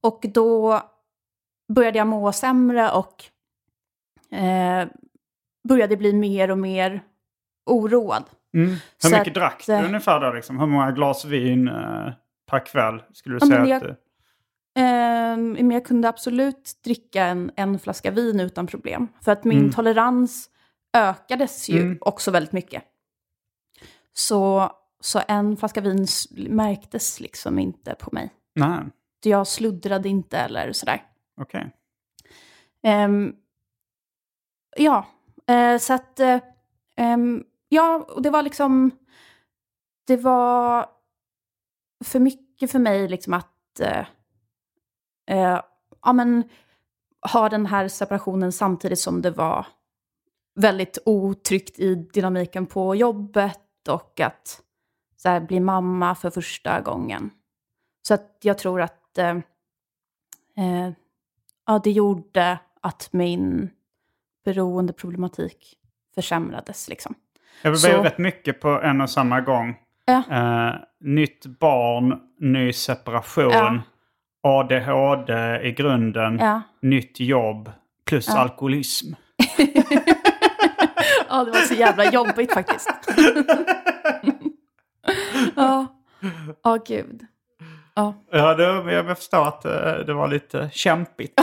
Och 0.00 0.24
då 0.34 0.82
började 1.74 1.98
jag 1.98 2.06
må 2.06 2.32
sämre 2.32 2.90
och 2.90 3.24
eh, 4.36 4.88
började 5.68 5.96
bli 5.96 6.12
mer 6.12 6.50
och 6.50 6.58
mer 6.58 7.02
oroad. 7.66 8.24
Mm. 8.54 8.68
Hur 9.02 9.10
mycket 9.10 9.26
att, 9.28 9.34
drack 9.34 9.64
du 9.66 9.72
eh, 9.72 9.84
ungefär 9.84 10.20
då? 10.20 10.32
Liksom? 10.32 10.58
Hur 10.60 10.66
många 10.66 10.90
glas 10.92 11.24
vin 11.24 11.68
eh, 11.68 12.12
per 12.46 12.66
kväll 12.66 13.02
skulle 13.12 13.34
du 13.34 13.38
Ja, 13.42 13.46
säga 13.46 13.60
men 13.60 13.62
att 13.62 13.82
jag- 13.82 13.82
du... 13.82 13.96
Eh, 14.80 15.36
men 15.64 15.70
jag 15.70 15.84
kunde 15.84 16.08
absolut 16.08 16.72
dricka 16.84 17.24
en, 17.24 17.50
en 17.56 17.78
flaska 17.78 18.10
vin 18.10 18.40
utan 18.40 18.66
problem. 18.66 19.08
För 19.22 19.32
att 19.32 19.44
min 19.44 19.72
tolerans 19.72 20.50
ökades 20.96 21.68
ju 21.68 21.80
Mm. 21.80 21.98
också 22.00 22.30
väldigt 22.30 22.52
mycket. 22.52 22.82
Så, 24.12 24.70
så 25.04 25.22
en 25.28 25.56
flaska 25.56 25.80
vin 25.80 26.06
märktes 26.48 27.20
liksom 27.20 27.58
inte 27.58 27.94
på 27.94 28.08
mig. 28.12 28.30
Nej, 28.54 28.80
Jag 29.24 29.46
sluddrade 29.46 30.08
inte 30.08 30.38
eller 30.38 30.72
sådär. 30.72 31.02
okej. 31.40 31.70
Ehm, 32.82 33.34
ja, 34.76 35.06
eh, 35.46 35.78
så 35.78 35.92
att... 35.92 36.20
ehm, 36.96 37.44
ja, 37.68 38.06
och 38.08 38.22
det 38.22 38.30
var 38.30 38.42
liksom... 38.42 38.90
Det 40.06 40.16
var 40.16 40.86
för 42.04 42.20
mycket 42.20 42.70
för 42.70 42.78
mig 42.78 43.08
liksom 43.08 43.34
att... 43.34 43.80
eh, 43.80 45.58
ja, 46.02 46.12
men 46.12 46.48
ha 47.32 47.48
den 47.48 47.66
här 47.66 47.88
separationen 47.88 48.52
samtidigt 48.52 49.00
som 49.00 49.22
det 49.22 49.30
var 49.30 49.66
väldigt 50.60 50.98
otryggt 51.04 51.78
i 51.78 51.94
dynamiken 51.94 52.66
på 52.66 52.94
jobbet 52.94 53.88
och 53.88 54.20
att 54.20 54.63
så 55.24 55.28
här, 55.30 55.40
bli 55.40 55.60
mamma 55.60 56.14
för 56.14 56.30
första 56.30 56.80
gången. 56.80 57.30
Så 58.08 58.14
att 58.14 58.38
jag 58.42 58.58
tror 58.58 58.80
att 58.82 59.18
eh, 59.18 59.28
eh, 60.56 60.90
ja, 61.66 61.80
det 61.84 61.90
gjorde 61.90 62.58
att 62.80 63.08
min 63.12 63.70
beroendeproblematik 64.44 65.74
försämrades. 66.14 66.88
Liksom. 66.88 67.14
Det 67.62 67.68
blev 67.68 67.76
Så- 67.78 68.02
rätt 68.02 68.18
mycket 68.18 68.60
på 68.60 68.68
en 68.68 69.00
och 69.00 69.10
samma 69.10 69.40
gång. 69.40 69.76
Ja. 70.04 70.22
Eh, 70.30 70.74
nytt 71.00 71.46
barn, 71.46 72.20
ny 72.40 72.72
separation, 72.72 73.50
Ja. 73.52 73.80
ADHD 74.42 75.60
i 75.62 75.72
grunden, 75.72 76.38
Ja. 76.38 76.62
nytt 76.82 77.20
jobb 77.20 77.72
plus 78.04 78.28
Ja. 78.28 78.38
alkoholism. 78.38 79.12
ja, 81.28 81.44
det 81.44 81.50
var 81.50 81.66
så 81.68 81.74
jävla 81.74 82.10
jobbigt 82.10 82.52
faktiskt. 82.54 82.90
ja, 85.56 85.86
ja 86.62 86.78
gud. 86.86 87.26
Ja. 87.94 88.14
Ja, 88.30 88.54
det, 88.54 88.92
jag 88.92 89.18
förstår 89.18 89.48
att 89.48 89.64
eh, 89.64 89.94
det 90.06 90.14
var 90.14 90.28
lite 90.28 90.70
kämpigt. 90.72 91.40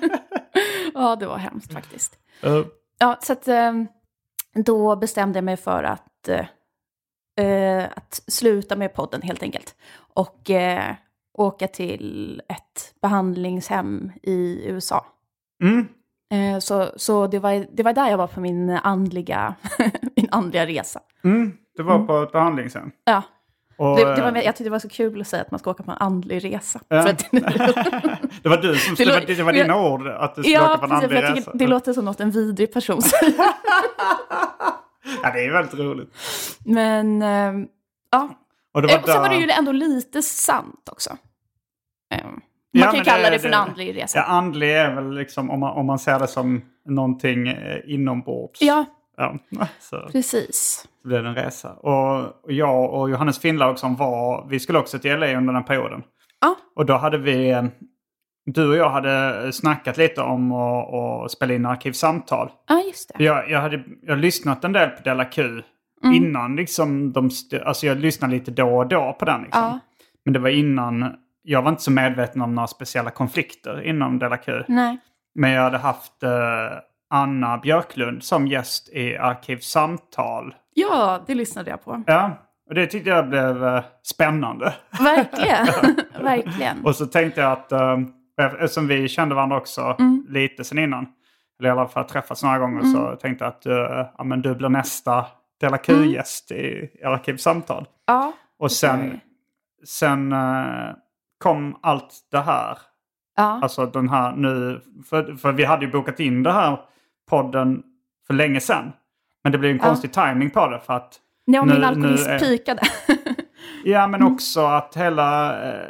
ja, 0.94 1.16
det 1.16 1.26
var 1.26 1.38
hemskt 1.38 1.72
faktiskt. 1.72 2.18
Eh, 2.42 2.62
Ja, 3.02 3.18
så 3.22 3.32
att 3.32 3.48
eh, 3.48 3.72
då 4.54 4.96
bestämde 4.96 5.36
jag 5.36 5.44
mig 5.44 5.56
för 5.56 5.82
att, 5.82 6.28
eh, 7.38 7.84
att 7.96 8.22
sluta 8.26 8.76
med 8.76 8.94
podden 8.94 9.22
helt 9.22 9.42
enkelt. 9.42 9.74
Och 10.14 10.50
eh, 10.50 10.94
åka 11.38 11.68
till 11.68 12.42
ett 12.48 12.94
behandlingshem 13.02 14.12
i 14.22 14.66
USA. 14.66 15.06
mm. 15.62 15.88
Så 16.60 16.90
så 16.96 17.26
det, 17.26 17.38
var, 17.38 17.66
det 17.72 17.82
var 17.82 17.92
där 17.92 18.10
jag 18.10 18.18
var 18.18 18.26
på 18.26 18.40
min 18.40 18.70
andliga, 18.70 19.54
min 20.16 20.28
andliga 20.30 20.66
resa. 20.66 21.00
Mm. 21.24 21.52
Det 21.76 21.82
var 21.82 21.98
på 22.06 22.22
ett 22.22 22.32
behandlingshem. 22.32 22.90
Ja, 23.04 23.22
Och, 23.76 23.96
det, 23.96 24.14
det 24.14 24.22
var, 24.22 24.36
eh, 24.36 24.42
jag 24.42 24.44
tyckte 24.56 24.64
det 24.64 24.70
var 24.70 24.78
så 24.78 24.88
kul 24.88 25.20
att 25.20 25.26
säga 25.26 25.42
att 25.42 25.50
man 25.50 25.60
ska 25.60 25.70
åka 25.70 25.82
på 25.82 25.90
en 25.90 25.96
andlig 26.00 26.44
resa. 26.44 26.80
Ja. 26.88 27.10
Att, 27.10 27.18
det 28.42 28.48
var 28.48 28.56
du 28.62 28.74
som 28.74 28.94
Det 28.94 29.04
det, 29.04 29.12
var, 29.12 29.20
det 29.20 29.42
var 29.42 29.52
dina 29.52 29.80
ord 29.92 30.06
att 30.06 30.34
du 30.34 30.42
skulle 30.42 30.54
ja, 30.56 30.74
åka 30.74 30.78
på 30.88 30.94
en 30.94 31.00
precis. 31.00 31.04
andlig 31.16 31.22
Jag 31.30 31.36
resa. 31.36 31.50
det 31.54 31.66
låter 31.66 31.92
som 31.92 32.04
något 32.04 32.20
en 32.20 32.30
vidrig 32.30 32.72
person 32.72 33.02
säger. 33.02 33.34
Ja, 35.22 35.30
det 35.32 35.44
är 35.44 35.52
väldigt 35.52 35.74
roligt. 35.74 36.14
Men 36.64 37.22
eh, 37.22 37.66
ja, 38.10 38.28
Och 38.74 38.82
det 38.82 38.88
var 38.88 38.94
Eh, 38.94 39.02
och 39.02 39.08
sen 39.08 39.20
var 39.22 39.28
det 39.28 39.36
ju 39.36 39.50
ändå 39.50 39.72
lite 39.72 40.22
sant 40.22 40.88
också. 40.92 41.16
Man 42.72 42.82
Ja, 42.84 42.92
kan 42.92 43.04
kalla 43.04 43.30
det, 43.30 43.38
för 43.38 43.48
en 43.48 43.54
andlig 43.54 43.96
resa. 43.96 44.18
Ja, 44.18 44.24
andlig 44.24 44.76
är 44.76 44.94
väl 44.94 45.14
liksom 45.14 45.50
om 45.50 45.60
man, 45.60 45.72
om 45.76 45.86
man 45.86 45.98
ser 45.98 46.18
det 46.18 46.26
som 46.28 46.62
någonting 46.88 47.48
eh, 47.48 47.80
inombords. 47.86 48.62
Ja, 48.62 48.84
Ja, 49.20 49.66
så 49.80 50.08
precis. 50.12 50.88
blev 51.04 51.22
det 51.22 51.28
en 51.28 51.34
resa. 51.34 51.72
Och, 51.72 52.44
och 52.44 52.52
jag 52.52 52.94
och 52.94 53.10
Johannes 53.10 53.38
Finnlaug 53.38 53.78
som 53.78 53.96
var, 53.96 54.46
vi 54.48 54.60
skulle 54.60 54.78
också 54.78 54.98
till 54.98 55.18
LA 55.18 55.36
under 55.36 55.52
den 55.52 55.64
perioden. 55.64 56.02
Ja. 56.40 56.56
Och 56.76 56.86
då 56.86 56.94
hade 56.96 57.18
vi, 57.18 57.50
eh, 57.50 57.64
du 58.46 58.68
och 58.68 58.76
jag 58.76 58.90
hade 58.90 59.52
snackat 59.52 59.96
lite 59.96 60.20
om 60.22 60.52
att, 60.52 60.94
att 60.94 61.30
spela 61.30 61.54
in 61.54 61.66
arkivsamtal. 61.66 62.50
Ja, 62.68 62.82
just 62.86 63.10
det. 63.18 63.24
Jag, 63.24 63.50
jag 63.50 63.60
hade 63.60 63.82
jag 64.02 64.18
lyssnat 64.18 64.64
en 64.64 64.72
del 64.72 64.90
på 64.90 65.02
Della 65.02 65.24
Q 65.24 65.62
Mm. 66.04 66.14
innan 66.16 66.56
liksom 66.56 67.12
de, 67.12 67.30
alltså 67.64 67.86
jag 67.86 67.98
lyssnade 67.98 68.34
lite 68.34 68.50
då 68.50 68.76
och 68.78 68.86
då 68.86 69.16
på 69.18 69.24
den 69.24 69.42
liksom. 69.42 69.62
Ja. 69.62 69.78
Men 70.24 70.32
det 70.32 70.38
var 70.38 70.48
innan, 70.48 71.14
jag 71.42 71.62
var 71.62 71.70
inte 71.70 71.82
så 71.82 71.90
medveten 71.90 72.42
om 72.42 72.54
några 72.54 72.66
speciella 72.66 73.10
konflikter 73.10 73.82
inom 73.82 74.18
Della 74.18 74.36
Q. 74.36 74.64
Nej. 74.68 74.98
Men 75.34 75.50
jag 75.50 75.62
hade 75.62 75.78
haft 75.78 76.22
eh, 76.22 76.30
Anna 77.10 77.58
Björklund 77.58 78.22
som 78.24 78.46
gäst 78.46 78.88
i 78.88 79.16
Arkivsamtal. 79.16 80.54
Ja, 80.74 81.20
det 81.26 81.34
lyssnade 81.34 81.70
jag 81.70 81.84
på. 81.84 82.02
Ja, 82.06 82.30
och 82.68 82.74
det 82.74 82.86
tyckte 82.86 83.10
jag 83.10 83.28
blev 83.28 83.64
eh, 83.64 83.82
spännande. 84.02 84.74
Verkligen. 85.00 85.66
Verkligen. 86.24 86.84
och 86.84 86.96
så 86.96 87.06
tänkte 87.06 87.40
jag 87.40 87.52
att, 87.52 87.72
eh, 87.72 87.98
eftersom 88.38 88.86
vi 88.86 89.08
kände 89.08 89.34
varandra 89.34 89.56
också 89.56 89.96
Mm. 89.98 90.26
lite 90.28 90.64
sen 90.64 90.78
innan, 90.78 91.06
eller 91.58 91.68
i 91.68 91.72
alla 91.72 91.88
fall 91.88 92.04
träffats 92.04 92.42
några 92.42 92.58
gånger, 92.58 92.82
så 92.82 93.16
tänkte 93.16 93.44
jag 93.44 93.48
att 93.52 93.66
eh, 93.66 94.06
ja, 94.18 94.24
men 94.24 94.42
du 94.42 94.54
blir 94.54 94.68
nästa 94.68 95.26
Della 95.60 95.78
Q-gäst 95.78 96.50
i, 96.50 96.90
i 97.00 97.04
Arkivsamtal. 97.04 97.86
Ja. 98.06 98.32
Och 98.58 98.72
sen, 98.72 99.00
Okej. 99.06 99.20
sen 99.86 100.32
eh, 100.32 100.90
kom 101.38 101.76
allt 101.82 102.14
det 102.30 102.40
här. 102.40 102.78
Ja. 103.36 103.60
Alltså 103.62 103.86
den 103.86 104.08
här 104.08 104.32
nu, 104.36 104.80
för, 105.10 105.34
för 105.36 105.52
vi 105.52 105.64
hade 105.64 105.84
ju 105.84 105.90
bokat 105.92 106.20
in 106.20 106.42
det 106.42 106.52
här 106.52 106.78
podden 107.30 107.82
för 108.26 108.34
länge 108.34 108.60
sedan. 108.60 108.92
Men 109.44 109.52
det 109.52 109.58
blev 109.58 109.70
en 109.70 109.76
Ja. 109.76 109.84
konstig 109.84 110.12
timing 110.12 110.50
på 110.50 110.68
det 110.68 110.80
för 110.80 110.92
att, 110.94 111.20
Ja, 111.44 111.64
nu- 111.64 111.72
min 111.74 111.84
alkoholism 111.84 112.28
nu 112.28 112.34
är- 112.34 112.38
pikade. 112.38 112.82
ja 113.84 114.06
men 114.06 114.20
Mm. 114.20 114.32
också 114.32 114.60
att 114.60 114.96
hela 114.96 115.62
eh, 115.68 115.86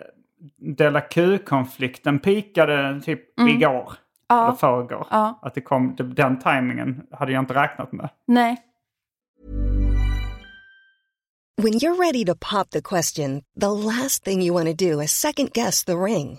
Della 0.77 1.01
Q-konflikten 1.01 2.19
pikade 2.19 3.01
typ 3.05 3.41
igår. 3.41 3.93
Eller 4.31 4.41
Mm. 4.41 4.47
Ja. 4.47 4.57
förrgår. 4.61 5.07
Ja. 5.11 5.39
Att 5.43 5.55
det 5.55 5.61
kom, 5.61 5.95
det, 5.97 6.03
den 6.05 6.39
timingen 6.39 7.03
hade 7.11 7.33
jag 7.33 7.43
inte 7.43 7.55
räknat 7.55 7.93
med. 7.93 8.09
Nej. 8.27 8.57
When 11.63 11.73
you're 11.75 11.99
ready 12.07 12.25
to 12.25 12.35
pop 12.35 12.71
the 12.71 12.81
question, 12.83 13.43
the 13.61 13.67
last 13.67 14.25
thing 14.25 14.43
you 14.43 14.55
want 14.55 14.79
to 14.79 14.85
do 14.85 15.03
is 15.03 15.13
second 15.13 15.53
guess 15.53 15.85
the 15.85 15.93
ring. 15.93 16.39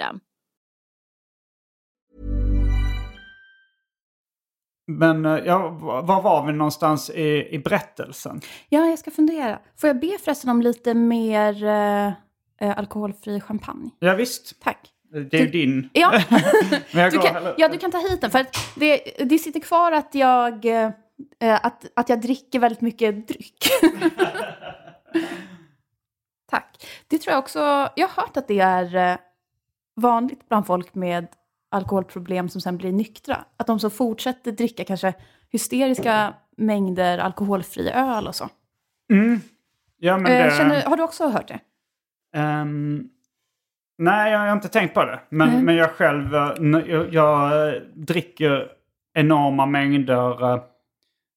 Men 4.87 5.25
eh, 5.25 5.37
ja, 5.45 5.69
var 6.03 6.21
var 6.21 6.45
vi 6.45 6.53
någonstans 6.53 7.09
i, 7.09 7.47
i 7.51 7.59
berättelsen? 7.59 8.41
Ja, 8.69 8.85
jag 8.85 8.99
ska 8.99 9.11
fundera. 9.11 9.59
Får 9.77 9.87
jag 9.87 9.99
be 9.99 10.17
förresten 10.23 10.49
om 10.49 10.61
lite 10.61 10.93
mer 10.93 11.63
eh, 11.63 12.07
eh, 12.61 12.77
alkoholfri 12.77 13.41
champagne? 13.41 13.89
Ja, 13.99 14.15
visst. 14.15 14.61
Tack. 14.61 14.87
Det 15.31 15.33
är 15.33 15.41
ju 15.41 15.47
din. 15.47 15.89
Ja. 15.93 16.11
Men 16.93 17.03
jag 17.03 17.11
Du 17.11 17.19
kan, 17.19 17.53
ja, 17.57 17.67
du 17.67 17.77
kan 17.77 17.91
ta 17.91 17.97
hit 17.97 18.21
den. 18.21 18.31
För 18.31 18.39
att 18.39 18.55
det, 18.75 18.97
det 19.19 19.37
sitter 19.37 19.59
kvar 19.59 19.91
att 19.91 20.15
jag, 20.15 20.65
eh, 20.65 20.91
att, 21.39 21.85
att 21.93 22.09
jag 22.09 22.21
dricker 22.21 22.59
väldigt 22.59 22.81
mycket 22.81 23.27
dryck. 23.27 23.63
Tack. 26.49 26.87
Det 27.07 27.17
tror 27.17 27.31
jag 27.31 27.39
också, 27.39 27.59
jag 27.95 28.07
har 28.07 28.21
hört 28.21 28.37
att 28.37 28.47
det 28.47 28.59
är 28.59 28.95
eh, 28.95 29.17
vanligt 29.95 30.49
bland 30.49 30.65
folk 30.67 30.95
med 30.95 31.27
alkoholproblem 31.71 32.49
som 32.49 32.61
sen 32.61 32.77
blir 32.77 32.91
nyktra. 32.91 33.45
Att 33.57 33.67
de 33.67 33.79
så 33.79 33.89
fortsätter 33.89 34.51
dricka 34.51 34.83
kanske 34.83 35.13
hysteriska 35.51 36.33
mängder 36.57 37.17
alkoholfri 37.17 37.89
öl 37.89 38.27
och 38.27 38.35
så. 38.35 38.49
Ja, 39.97 40.17
men 40.17 40.31
Eh, 40.31 40.45
det... 40.45 40.51
känner, 40.57 40.81
har 40.83 40.97
du 40.97 41.03
också 41.03 41.27
hört 41.27 41.47
det? 41.47 41.59
Ehm, 42.39 43.03
nej, 43.97 44.31
jag 44.31 44.39
har 44.39 44.51
inte 44.53 44.67
tänkt 44.67 44.93
på 44.93 45.05
det. 45.05 45.19
Men, 45.29 45.49
Nej. 45.49 45.63
men 45.63 45.75
jag 45.75 45.91
själv, 45.91 46.35
eh, 46.35 46.53
jag, 46.87 47.13
jag 47.13 47.67
eh, 47.67 47.81
dricker 47.95 48.67
enorma 49.13 49.65
mängder, 49.65 50.53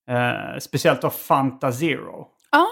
eh, 0.08 0.58
speciellt 0.60 1.04
av 1.04 1.10
Fanta 1.10 1.72
Zero. 1.72 2.28
Ja. 2.50 2.66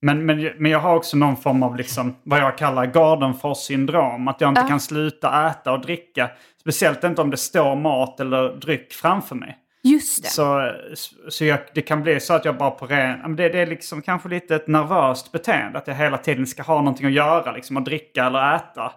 Men, 0.00 0.26
men, 0.26 0.50
men 0.58 0.70
jag 0.70 0.78
har 0.78 0.96
också 0.96 1.16
någon 1.16 1.36
form 1.36 1.62
av 1.62 1.76
liksom, 1.76 2.16
vad 2.22 2.40
jag 2.40 2.58
kallar 2.58 2.86
Gardenfors 2.86 3.58
syndrom. 3.58 4.28
Att 4.28 4.40
jag 4.40 4.50
inte 4.50 4.60
Ja. 4.60 4.68
kan 4.68 4.80
sluta 4.80 5.48
äta 5.48 5.72
och 5.72 5.80
dricka. 5.80 6.30
Speciellt 6.60 7.04
inte 7.04 7.22
om 7.22 7.30
det 7.30 7.36
står 7.36 7.76
mat 7.76 8.20
eller 8.20 8.48
dryck 8.56 8.92
framför 8.92 9.34
mig. 9.34 9.56
Just 9.82 10.22
det. 10.22 10.28
Så, 10.28 10.72
så 11.28 11.44
jag, 11.44 11.58
det 11.74 11.82
kan 11.82 12.02
bli 12.02 12.20
så 12.20 12.34
att 12.34 12.44
jag 12.44 12.56
bara 12.56 12.70
på 12.70 12.86
ren... 12.86 13.36
Det, 13.36 13.48
det 13.48 13.58
är 13.60 13.66
liksom 13.66 14.02
kanske 14.02 14.28
lite 14.28 14.54
ett 14.56 14.68
nervöst 14.68 15.32
beteende. 15.32 15.78
Att 15.78 15.86
jag 15.86 15.94
hela 15.94 16.18
tiden 16.18 16.46
ska 16.46 16.62
ha 16.62 16.78
någonting 16.78 17.06
att 17.06 17.12
göra. 17.12 17.52
Liksom 17.52 17.76
att 17.76 17.84
dricka 17.84 18.24
eller 18.24 18.54
äta. 18.56 18.92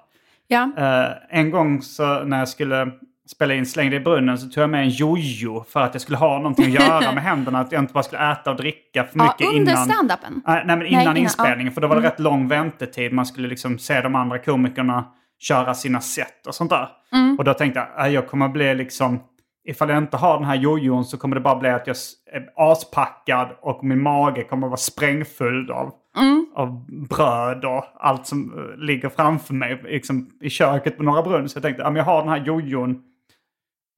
Ja. 0.47 0.69
Eh, 0.77 1.37
en 1.39 1.51
gång 1.51 1.81
så 1.81 2.23
när 2.23 2.39
jag 2.39 2.47
skulle 2.49 2.91
spela 3.31 3.53
in 3.53 3.65
Släng 3.65 3.89
dig 3.89 3.97
i 3.97 4.03
brunnen 4.03 4.37
så 4.37 4.47
tog 4.49 4.63
jag 4.63 4.69
med 4.69 4.81
en 4.81 4.89
jojo. 4.89 5.63
För 5.69 5.81
att 5.81 5.93
jag 5.95 6.01
skulle 6.01 6.17
ha 6.17 6.37
någonting 6.37 6.65
att 6.65 6.71
göra 6.89 7.11
med 7.13 7.23
händerna. 7.31 7.59
Att 7.59 7.71
jag 7.71 7.79
inte 7.81 7.93
bara 7.93 8.03
skulle 8.03 8.31
äta 8.31 8.51
och 8.51 8.57
dricka 8.57 9.03
för 9.03 9.19
ja, 9.19 9.23
mycket 9.39 9.47
under 9.59 9.71
innan. 9.71 9.85
stand-upen. 9.89 10.41
Nej, 10.45 10.63
nej, 10.65 10.77
men 10.77 10.87
innan 10.87 11.01
innan, 11.01 11.17
inspelningen. 11.17 11.73
För 11.73 11.81
då 11.81 11.87
var 11.87 11.95
det 11.95 11.99
Mm. 12.01 12.11
rätt 12.11 12.19
lång 12.19 12.47
väntetid. 12.47 13.13
Man 13.13 13.25
skulle 13.25 13.47
liksom 13.47 13.79
se 13.79 14.01
de 14.01 14.15
andra 14.15 14.39
komikerna 14.39 15.05
köra 15.39 15.73
sina 15.73 16.01
set 16.01 16.47
och 16.47 16.55
sånt 16.55 16.69
där. 16.69 16.87
Mm. 17.13 17.35
Och 17.37 17.43
då 17.43 17.53
tänkte 17.53 17.87
jag, 17.97 18.05
äh, 18.07 18.13
jag 18.13 18.27
kommer 18.27 18.49
bli 18.49 18.75
liksom... 18.75 19.19
Ifall 19.67 19.89
jag 19.89 19.97
inte 19.97 20.17
har 20.17 20.37
den 20.37 20.45
här 20.47 20.55
jojon 20.55 21.05
så 21.05 21.17
kommer 21.17 21.35
det 21.35 21.41
bara 21.41 21.55
bli 21.55 21.69
att 21.69 21.87
jag 21.87 21.95
är 22.33 22.71
aspackad 22.71 23.47
och 23.61 23.83
min 23.83 24.01
mage 24.01 24.43
kommer 24.43 24.67
vara 24.67 24.77
sprängfull 24.77 25.71
av, 25.71 25.91
Mm. 26.17 26.45
av 26.55 26.85
bröd 27.09 27.65
och 27.65 27.83
allt 27.99 28.27
som 28.27 28.53
eh, 28.57 28.77
ligger 28.85 29.09
framför 29.09 29.53
mig 29.53 29.81
liksom, 29.83 30.29
i 30.41 30.49
köket 30.49 30.97
på 30.97 31.03
Norra 31.03 31.21
Brunn. 31.21 31.49
Så 31.49 31.57
jag 31.57 31.63
tänkte, 31.63 31.83
ja, 31.83 31.95
jag 31.97 32.03
har 32.03 32.19
den 32.19 32.29
här 32.29 32.37
jojon. 32.45 33.01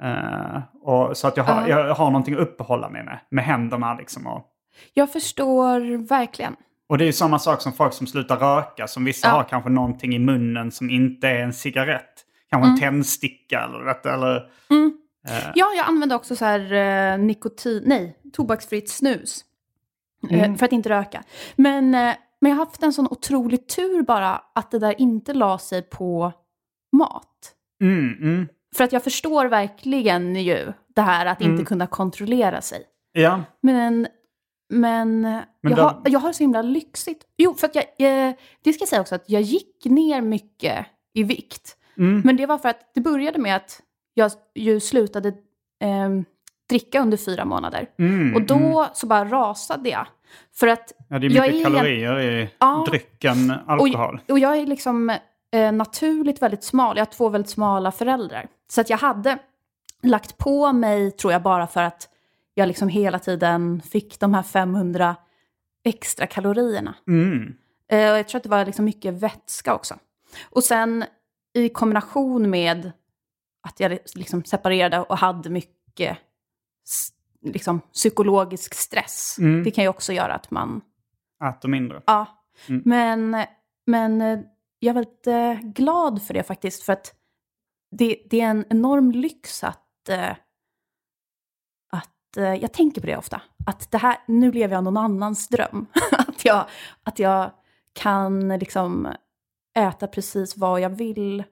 Eh, 0.03 0.61
och, 0.81 1.17
så 1.17 1.27
att 1.27 1.37
jag 1.37 1.43
har, 1.43 1.67
Ja. 1.67 1.79
jag 1.87 1.95
har 1.95 2.05
någonting 2.05 2.33
att 2.33 2.39
uppehålla 2.39 2.89
mig 2.89 3.03
med. 3.03 3.19
Med 3.29 3.43
händerna 3.45 3.93
liksom. 3.93 4.27
Och, 4.27 4.45
Jag 4.93 5.11
förstår 5.13 6.07
verkligen. 6.07 6.55
och 6.89 6.97
det 6.97 7.03
är 7.03 7.05
ju 7.05 7.13
samma 7.13 7.39
sak 7.39 7.61
som 7.61 7.73
folk 7.73 7.93
som 7.93 8.07
slutar 8.07 8.37
röka. 8.37 8.87
Som 8.87 9.05
vissa 9.05 9.27
Ja. 9.27 9.31
har 9.33 9.43
kanske 9.43 9.69
någonting 9.69 10.15
i 10.15 10.19
munnen 10.19 10.71
som 10.71 10.89
inte 10.89 11.27
är 11.27 11.43
en 11.43 11.53
cigarett. 11.53 12.25
Kanske 12.49 12.69
en 12.69 12.79
tändsticka 12.79 13.59
eller, 13.63 13.79
vet, 13.85 14.05
eller 14.05 14.49
Eh. 15.29 15.51
Ja, 15.55 15.65
jag 15.77 15.87
använder 15.87 16.15
också 16.15 16.35
så 16.35 16.45
här 16.45 16.73
eh, 16.73 17.17
nikotin, 17.17 17.83
nej, 17.85 18.17
tobaksfritt 18.33 18.89
snus. 18.89 19.45
Mm. 20.29 20.57
För 20.57 20.65
att 20.65 20.71
inte 20.71 20.89
röka. 20.89 21.23
Men, 21.55 21.91
men 21.91 22.15
jag 22.39 22.49
har 22.49 22.65
haft 22.65 22.83
en 22.83 22.93
sån 22.93 23.07
otrolig 23.07 23.67
tur 23.67 24.01
bara 24.01 24.41
att 24.55 24.71
det 24.71 24.79
där 24.79 25.01
inte 25.01 25.33
la 25.33 25.57
sig 25.57 25.81
på 25.81 26.31
mat. 26.91 27.51
Mm, 27.81 28.13
mm. 28.21 28.47
För 28.75 28.83
att 28.83 28.93
jag 28.93 29.03
förstår 29.03 29.45
verkligen 29.45 30.35
ju 30.35 30.73
det 30.95 31.01
här 31.01 31.25
att 31.25 31.41
Mm. 31.41 31.51
inte 31.53 31.65
kunna 31.65 31.87
kontrollera 31.87 32.61
sig. 32.61 32.83
Ja, 33.11 33.43
Men, 33.61 34.07
men, 34.69 35.23
jag, 35.61 35.75
då- 35.75 35.81
har, 35.83 36.01
jag 36.05 36.19
har 36.19 36.33
så 36.33 36.43
himla 36.43 36.61
lyxigt. 36.61 37.23
Jo, 37.37 37.53
för 37.53 37.67
att 37.67 37.75
jag, 37.75 37.83
eh, 38.27 38.33
det 38.63 38.73
ska 38.73 38.81
jag 38.81 38.89
säga 38.89 39.01
också 39.01 39.15
att 39.15 39.29
jag 39.29 39.41
gick 39.41 39.85
ner 39.85 40.21
mycket 40.21 40.85
i 41.13 41.23
vikt. 41.23 41.77
Mm. 41.97 42.21
Men 42.25 42.37
det 42.37 42.45
var 42.45 42.57
för 42.57 42.69
att 42.69 42.91
det 42.93 43.01
började 43.01 43.39
med 43.39 43.55
att 43.55 43.81
jag 44.13 44.31
ju 44.55 44.79
slutade 44.79 45.27
eh, 45.83 46.09
dricka 46.69 47.01
under 47.01 47.17
fyra 47.17 47.45
månader. 47.45 47.87
Mm, 47.99 48.35
och 48.35 48.41
då 48.41 48.87
så 48.93 49.07
bara 49.07 49.25
rasade 49.25 49.89
jag. 49.89 50.07
För 50.55 50.67
att 50.67 50.93
ja 51.09 51.19
det 51.19 51.27
är 51.27 51.31
jag 51.31 51.41
mycket 51.51 51.67
är- 51.67 51.71
kalorier 51.73 52.19
i 52.19 52.49
Ja. 52.59 52.85
drycken 52.89 53.53
alkohol. 53.67 54.19
Och, 54.27 54.31
och 54.31 54.39
jag 54.39 54.57
är 54.57 54.65
liksom 54.65 55.17
eh, 55.53 55.71
naturligt 55.71 56.41
väldigt 56.41 56.63
smal. 56.63 56.97
Jag 56.97 57.05
har 57.05 57.11
två 57.11 57.29
väldigt 57.29 57.51
smala 57.51 57.91
föräldrar. 57.91 58.47
Så 58.67 58.81
att 58.81 58.89
jag 58.89 58.97
hade 58.97 59.37
lagt 60.03 60.37
på 60.37 60.73
mig, 60.73 61.11
tror 61.11 61.33
jag, 61.33 61.41
bara 61.41 61.67
för 61.67 61.83
att 61.83 62.09
jag 62.53 62.67
liksom 62.67 62.87
hela 62.87 63.19
tiden 63.19 63.81
fick 63.81 64.19
de 64.19 64.33
här 64.33 64.43
500 64.43 65.15
extra 65.83 66.27
kalorierna. 66.27 66.95
Mm. 67.07 67.55
Eh, 67.91 68.11
och 68.11 68.17
jag 68.17 68.27
tror 68.27 68.37
att 68.39 68.43
det 68.43 68.49
var 68.49 68.65
liksom 68.65 68.85
mycket 68.85 69.13
vätska 69.13 69.75
också. 69.75 69.95
Och 70.49 70.63
sen 70.63 71.05
i 71.53 71.69
kombination 71.69 72.49
med 72.49 72.91
att 73.67 73.79
jag 73.79 73.97
liksom 74.15 74.43
separerade 74.43 74.99
och 74.99 75.17
hade 75.17 75.49
mycket 75.49 76.17
liksom, 77.41 77.79
psykologisk 77.79 78.73
stress. 78.73 79.35
Mm. 79.39 79.63
Det 79.63 79.71
kan 79.71 79.83
ju 79.83 79.87
också 79.87 80.13
göra 80.13 80.33
att 80.33 80.51
man 80.51 80.81
Äter 81.49 81.69
mindre. 81.69 82.01
Ja, 82.05 82.25
Mm. 82.69 82.81
men, 82.85 83.45
men 83.85 84.21
eh, 84.21 84.39
jag 84.83 84.89
är 84.89 84.93
väldigt 84.93 85.27
eh, 85.27 85.71
glad 85.71 86.23
för 86.23 86.33
det 86.33 86.43
faktiskt. 86.43 86.83
För 86.83 86.93
att 86.93 87.15
det, 87.91 88.23
det 88.29 88.41
är 88.41 88.49
en 88.49 88.65
enorm 88.69 89.11
lyx 89.11 89.63
att, 89.63 90.09
eh, 90.09 90.35
att 91.91 92.37
eh, 92.37 92.53
jag 92.53 92.73
tänker 92.73 93.01
på 93.01 93.07
det 93.07 93.17
ofta. 93.17 93.41
Att 93.65 93.91
det 93.91 93.97
här, 93.97 94.17
nu 94.27 94.51
lever 94.51 94.75
jag 94.75 94.83
någon 94.83 94.97
annans 94.97 95.47
dröm. 95.47 95.85
att, 96.11 96.45
jag, 96.45 96.65
att 97.03 97.19
jag 97.19 97.51
kan 97.93 98.47
liksom 98.57 99.07
äta 99.77 100.07
precis 100.07 100.57
vad 100.57 100.81
jag 100.81 100.89
vill 100.89 101.43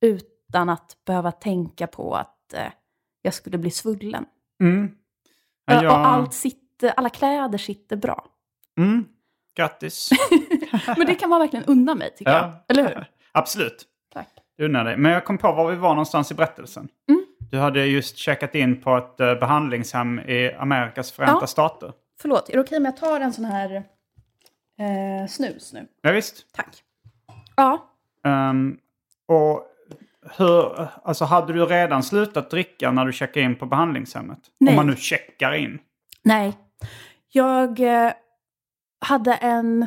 utan 0.00 0.68
att 0.68 0.96
behöva 1.04 1.32
tänka 1.32 1.86
på 1.86 2.14
att 2.14 2.54
jag 3.22 3.34
skulle 3.34 3.58
bli 3.58 3.70
svullen. 3.70 4.26
Mm. 4.60 4.90
Ja, 5.64 5.82
jag- 5.82 5.92
Och 5.92 6.06
allt 6.06 6.34
sitter, 6.34 6.90
alla 6.96 7.10
kläder 7.10 7.58
sitter 7.58 7.96
bra. 7.96 8.26
Mm. 8.78 9.04
Grattis. 9.56 10.10
Men 10.96 11.06
det 11.06 11.14
kan 11.14 11.30
man 11.30 11.40
verkligen 11.40 11.64
unna 11.64 11.94
mig, 11.94 12.10
tycker 12.16 12.32
jag. 12.32 12.52
Eller 12.68 12.82
hur? 12.82 13.06
Absolut. 13.32 13.84
Tack. 14.12 14.28
Du 14.56 14.64
unnar 14.64 14.84
dig. 14.84 14.96
Men 14.96 15.12
jag 15.12 15.24
kom 15.24 15.38
på 15.38 15.52
var 15.52 15.70
vi 15.70 15.76
var 15.76 15.88
någonstans 15.88 16.30
i 16.30 16.34
berättelsen. 16.34 16.88
Mm. 17.08 17.24
Du 17.50 17.58
hade 17.58 17.86
just 17.86 18.16
checkat 18.16 18.54
in 18.54 18.80
på 18.80 18.96
ett 18.96 19.20
eh, 19.20 19.34
behandlingshem 19.34 20.18
i 20.18 20.52
Amerikas 20.52 21.12
Förenta 21.12 21.38
Ja. 21.40 21.46
Stater. 21.46 21.92
Förlåt, 22.20 22.48
är 22.48 22.52
det 22.52 22.60
okej 22.60 22.78
om 22.78 22.84
jag 22.84 22.96
tar 22.96 23.20
en 23.20 23.32
sån 23.32 23.44
här 23.44 23.74
eh, 24.78 25.26
snus 25.28 25.72
nu? 25.72 25.86
Ja, 26.02 26.12
visst. 26.12 26.52
Tack. 26.54 26.82
Ja. 27.56 27.88
Ehm, 28.24 28.76
och 29.26 29.62
hur, 30.36 30.88
alltså 31.04 31.24
hade 31.24 31.52
du 31.52 31.66
redan 31.66 32.02
slutat 32.02 32.50
dricka 32.50 32.90
när 32.90 33.04
du 33.04 33.12
checkade 33.12 33.46
in 33.46 33.56
på 33.56 33.66
behandlingshemmet? 33.66 34.38
Om 34.38 34.66
Nej. 34.66 34.76
man 34.76 34.86
nu 34.86 34.96
checkar 34.96 35.52
in. 35.52 35.78
Nej. 36.22 36.58
Jag 37.32 37.80
eh, 37.80 38.12
hade 39.04 39.34
en 39.34 39.86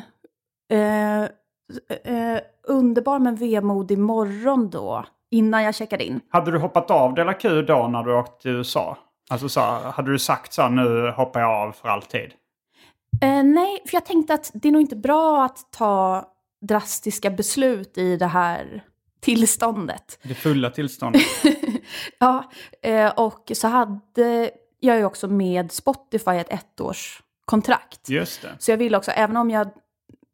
eh, 0.70 1.24
eh, 1.24 2.40
underbar 2.64 3.20
men 3.20 3.36
vemodig 3.36 3.98
morgon 3.98 4.70
då, 4.70 5.06
innan 5.32 5.64
jag 5.64 5.76
checkade 5.76 6.04
in. 6.04 6.22
Hade 6.30 6.52
du 6.52 6.58
hoppat 6.58 6.92
av 6.92 7.14
Dela 7.14 7.34
Q 7.34 7.62
då 7.62 7.88
när 7.88 8.04
du 8.04 8.14
åkte 8.14 8.42
till 8.42 8.52
USA? 8.52 8.98
Alltså 9.30 9.50
så, 9.50 9.60
här, 9.60 9.92
hade 9.92 10.12
du 10.12 10.20
sagt 10.20 10.54
så 10.54 10.62
här, 10.62 10.70
nu 10.70 11.12
hoppar 11.12 11.40
jag 11.40 11.52
av 11.52 11.72
för 11.72 11.90
alltid? 11.90 12.34
Eh, 13.22 13.44
nej, 13.44 13.82
för 13.88 13.96
jag 13.96 14.06
tänkte 14.06 14.34
att 14.34 14.52
det 14.54 14.68
är 14.68 14.72
nog 14.72 14.82
inte 14.82 14.96
bra 14.96 15.46
att 15.46 15.72
ta 15.72 16.26
drastiska 16.62 17.30
beslut 17.30 17.98
i 17.98 18.18
det 18.18 18.26
här 18.26 18.84
tillståndet. 19.20 20.20
Det 20.24 20.34
fulla 20.34 20.70
tillståndet. 20.70 21.22
ja, 22.20 22.52
eh, 22.82 23.10
och 23.10 23.52
så 23.54 23.68
hade 23.68 24.52
jag 24.80 24.98
ju 24.98 25.06
också 25.06 25.28
med 25.28 25.72
Spotify 25.72 26.32
ett 26.32 26.50
ettårskontrakt. 27.48 28.10
Just 28.10 28.42
det. 28.42 28.56
Så 28.60 28.72
jag 28.72 28.78
vill 28.78 28.96
också, 28.96 29.12
även 29.12 29.38
om 29.38 29.50
jag 29.50 29.70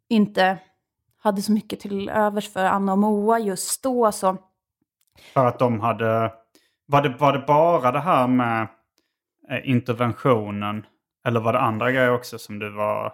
inte 0.10 0.58
hade 1.18 1.42
så 1.42 1.52
mycket 1.52 1.80
till 1.80 2.10
övers 2.10 2.54
för 2.54 2.66
Anna 2.66 2.92
och 2.92 2.98
Moa 2.98 3.40
just 3.40 3.84
då, 3.84 4.12
så 4.12 4.38
För 5.34 5.46
att 5.46 5.60
de 5.60 5.80
hade... 5.80 6.32
Var 6.86 7.02
det, 7.02 7.10
var 7.10 7.34
det 7.34 7.40
bara 7.48 7.92
det 7.92 8.00
här 8.00 8.28
med 8.28 8.68
eh, 9.50 9.70
interventionen? 9.70 10.86
Eller 11.26 11.40
var 11.40 11.54
det 11.54 11.60
andra 11.60 11.92
grejer 11.92 12.14
också 12.14 12.40
som 12.40 12.60
du 12.60 12.70
var... 12.70 13.14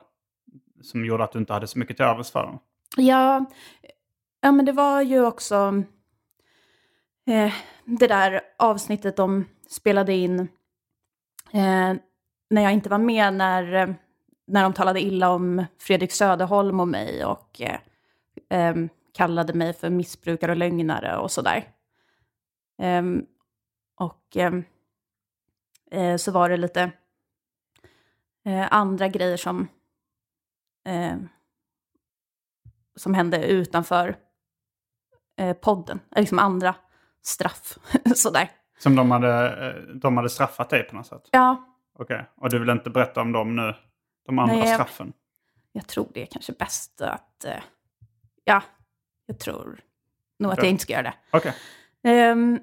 Som 0.81 1.05
gjorde 1.05 1.23
att 1.23 1.31
du 1.31 1.39
inte 1.39 1.53
hade 1.53 1.67
så 1.67 1.79
mycket 1.79 1.97
till 1.97 2.05
övers 2.05 2.31
för 2.31 2.43
dem? 2.43 2.59
ja, 2.97 3.45
ja 4.41 4.51
men 4.51 4.65
det 4.65 4.71
var 4.71 5.01
ju 5.01 5.25
också 5.25 5.83
eh, 7.27 7.53
det 7.85 8.07
där 8.07 8.41
avsnittet 8.57 9.17
de 9.17 9.45
spelade 9.69 10.13
in 10.13 10.39
eh, 11.51 11.93
när 12.49 12.61
jag 12.61 12.73
inte 12.73 12.89
var 12.89 12.97
med 12.97 13.33
när, 13.33 13.73
eh, 13.73 13.89
när 14.47 14.63
de 14.63 14.73
talade 14.73 15.01
illa 15.01 15.29
om 15.29 15.65
Fredrik 15.79 16.11
Söderholm 16.11 16.79
och 16.79 16.87
mig 16.87 17.25
och 17.25 17.61
eh, 17.61 17.79
eh, 18.49 18.75
kallade 19.13 19.53
mig 19.53 19.73
för 19.73 19.89
missbrukare 19.89 20.51
och 20.51 20.57
lögnare 20.57 21.17
och 21.17 21.31
sådär. 21.31 21.67
Ehm, 22.81 23.25
och 23.95 24.35
ehm, 24.35 24.63
eh, 25.91 26.15
så 26.15 26.31
var 26.31 26.49
det 26.49 26.57
lite 26.57 26.91
eh, 28.45 28.67
andra 28.71 29.07
grejer 29.07 29.37
som, 29.37 29.67
eh, 30.85 31.15
som 32.95 33.13
hände 33.13 33.47
utanför 33.47 34.15
eh, 35.37 35.53
podden. 35.53 35.99
Eh, 36.15 36.19
Liksom 36.19 36.39
andra 36.39 36.75
straff. 37.21 37.77
sådär. 38.15 38.51
Som 38.79 38.95
de 38.95 39.11
hade, 39.11 39.67
eh, 39.67 39.95
de 39.95 40.17
hade 40.17 40.29
straffat 40.29 40.69
dig 40.69 40.83
på 40.83 40.95
något 40.95 41.07
sätt? 41.07 41.29
Ja, 41.31 41.68
Okej, 41.99 42.25
och 42.35 42.49
du 42.49 42.59
vill 42.59 42.69
inte 42.69 42.89
berätta 42.89 43.21
om 43.21 43.31
dem 43.31 43.55
nu? 43.55 43.75
De 44.25 44.39
andra 44.39 44.53
Nej, 44.55 44.63
jag- 44.63 44.73
straffen? 44.75 45.13
jag 45.71 45.87
tror 45.87 46.07
det 46.13 46.21
är 46.21 46.25
kanske 46.25 46.53
bäst 46.53 47.01
att... 47.01 47.45
Eh, 47.45 47.61
ja, 48.43 48.63
jag 49.25 49.39
tror 49.39 49.79
nog 50.39 50.51
att 50.51 50.57
jag 50.57 50.67
inte 50.67 50.83
ska 50.83 50.93
göra 50.93 51.03
det. 51.03 51.13
Okej. 51.31 51.53
Ehm, 52.03 52.59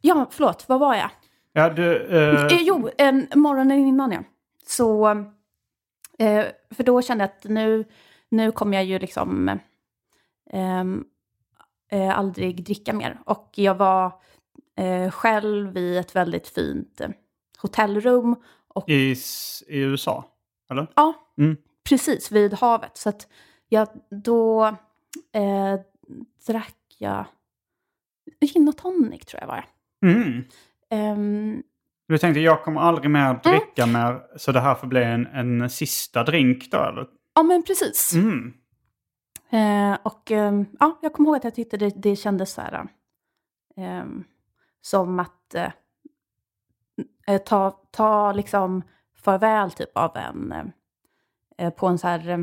ja, 0.00 0.26
förlåt, 0.30 0.64
vad 0.68 0.80
var 0.80 0.94
jag? 0.94 1.10
Ja, 1.52 1.70
du... 1.70 1.96
eh, 2.06 2.44
Eh, 2.46 2.58
jo, 2.62 2.90
en, 2.98 3.28
morgonen 3.34 3.78
innan 3.78 4.12
ja. 4.12 4.22
Så, 4.66 5.08
eh, 6.18 6.46
för 6.70 6.82
då 6.84 7.02
kände 7.02 7.24
jag 7.24 7.30
att 7.30 7.44
nu, 7.44 7.84
nu 8.28 8.52
kommer 8.52 8.76
jag 8.76 8.84
ju 8.84 8.98
liksom 8.98 9.58
ehm, 10.50 11.04
eh, 11.90 12.18
aldrig 12.18 12.64
dricka 12.64 12.92
mer. 12.92 13.18
Och 13.24 13.50
jag 13.54 13.74
var 13.74 14.12
eh, 14.76 15.10
själv 15.10 15.76
i 15.76 15.96
ett 15.98 16.16
väldigt 16.16 16.48
fint 16.48 17.00
eh, 17.00 17.10
hotellrum. 17.62 18.36
Och, 18.68 18.88
i, 18.88 19.16
I 19.68 19.78
USA? 19.78 20.24
Eller? 20.70 20.86
Ja, 20.96 21.14
Mm. 21.38 21.56
precis 21.88 22.32
vid 22.32 22.54
havet. 22.54 22.96
Så 22.96 23.08
att 23.08 23.28
jag, 23.68 23.88
då 24.10 24.64
eh, 25.32 25.80
drack 26.46 26.76
jag 26.98 27.24
gin 28.40 28.68
och 28.68 28.76
tonic 28.76 29.24
tror 29.26 29.40
jag 29.40 29.48
var. 29.48 29.64
Mm. 30.04 30.44
Ehm, 30.90 31.62
Du 32.08 32.18
tänkte 32.18 32.40
jag 32.40 32.64
kommer 32.64 32.80
aldrig 32.80 33.10
mer 33.10 33.20
Mm. 33.30 33.40
dricka 33.44 33.86
mer 33.86 34.38
så 34.38 34.52
det 34.52 34.60
här 34.60 34.74
får 34.74 34.86
bli 34.86 35.02
en, 35.04 35.26
en 35.26 35.70
sista 35.70 36.24
drink 36.24 36.70
då 36.70 36.78
eller? 36.78 37.06
ja, 37.34 37.42
men 37.42 37.62
precis. 37.62 38.12
Mm. 38.14 38.52
Eh, 39.50 39.98
och 40.02 40.30
ehm, 40.30 40.66
ja, 40.80 40.98
jag 41.02 41.12
kommer 41.12 41.28
ihåg 41.28 41.36
att 41.36 41.44
jag 41.44 41.54
tyckte 41.54 41.76
det, 41.76 41.90
det 41.96 42.16
kändes 42.16 42.52
så 42.52 42.60
här, 42.60 42.86
ehm, 43.76 44.24
som 44.80 45.18
att 45.20 45.54
eh, 45.54 45.64
eh, 45.64 45.72
ta, 47.38 47.70
ta 47.90 48.32
liksom 48.32 48.82
farväl 49.16 49.70
typ 49.70 49.90
av 49.96 50.16
en, 50.16 50.54
eh, 51.58 51.70
på 51.70 51.86
en 51.86 51.98
så 51.98 52.06
här 52.08 52.28
eh, 52.28 52.38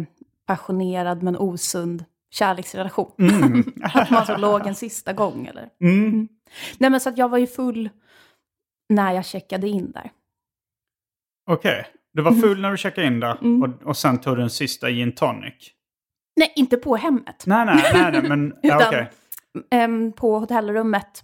passionerad 0.46 1.24
men 1.24 1.38
osund 1.38 2.06
kärleksrelation. 2.30 3.12
Mm. 3.20 3.74
att 3.84 4.10
man 4.10 4.26
så 4.26 4.38
låg 4.38 4.68
en 4.68 4.76
sista 4.76 5.14
gång 5.14 5.46
eller? 5.46 5.70
Mm. 5.82 6.28
Nej 6.78 6.90
men 6.90 7.00
så 7.00 7.10
att 7.10 7.18
jag 7.18 7.30
var 7.30 7.38
ju 7.38 7.48
full 7.48 7.90
när 8.90 9.12
jag 9.14 9.26
checkade 9.26 9.68
in 9.68 9.92
där. 9.92 10.12
Okej, 11.50 11.88
du 12.14 12.22
var 12.22 12.32
full 12.32 12.62
när 12.62 12.72
du 12.72 12.78
checkade 12.78 13.08
in 13.08 13.20
där 13.20 13.38
Mm. 13.42 13.64
och, 13.64 13.84
och 13.88 13.98
sen 13.98 14.18
tog 14.22 14.38
du 14.38 14.44
en 14.44 14.50
sista 14.50 14.90
gin 14.90 15.16
tonic? 15.16 15.72
Nej, 16.36 16.54
inte 16.56 16.78
på 16.78 16.96
hemmet. 16.96 17.44
Nej, 17.46 17.66
nej, 17.66 17.84
nej, 17.94 18.12
nej 18.12 18.30
men 18.30 18.56
ja, 18.62 18.76
Utan- 18.76 18.88
okej. 18.88 19.12
Ehm, 19.70 20.12
på 20.12 20.40
hotellrummet 20.40 21.24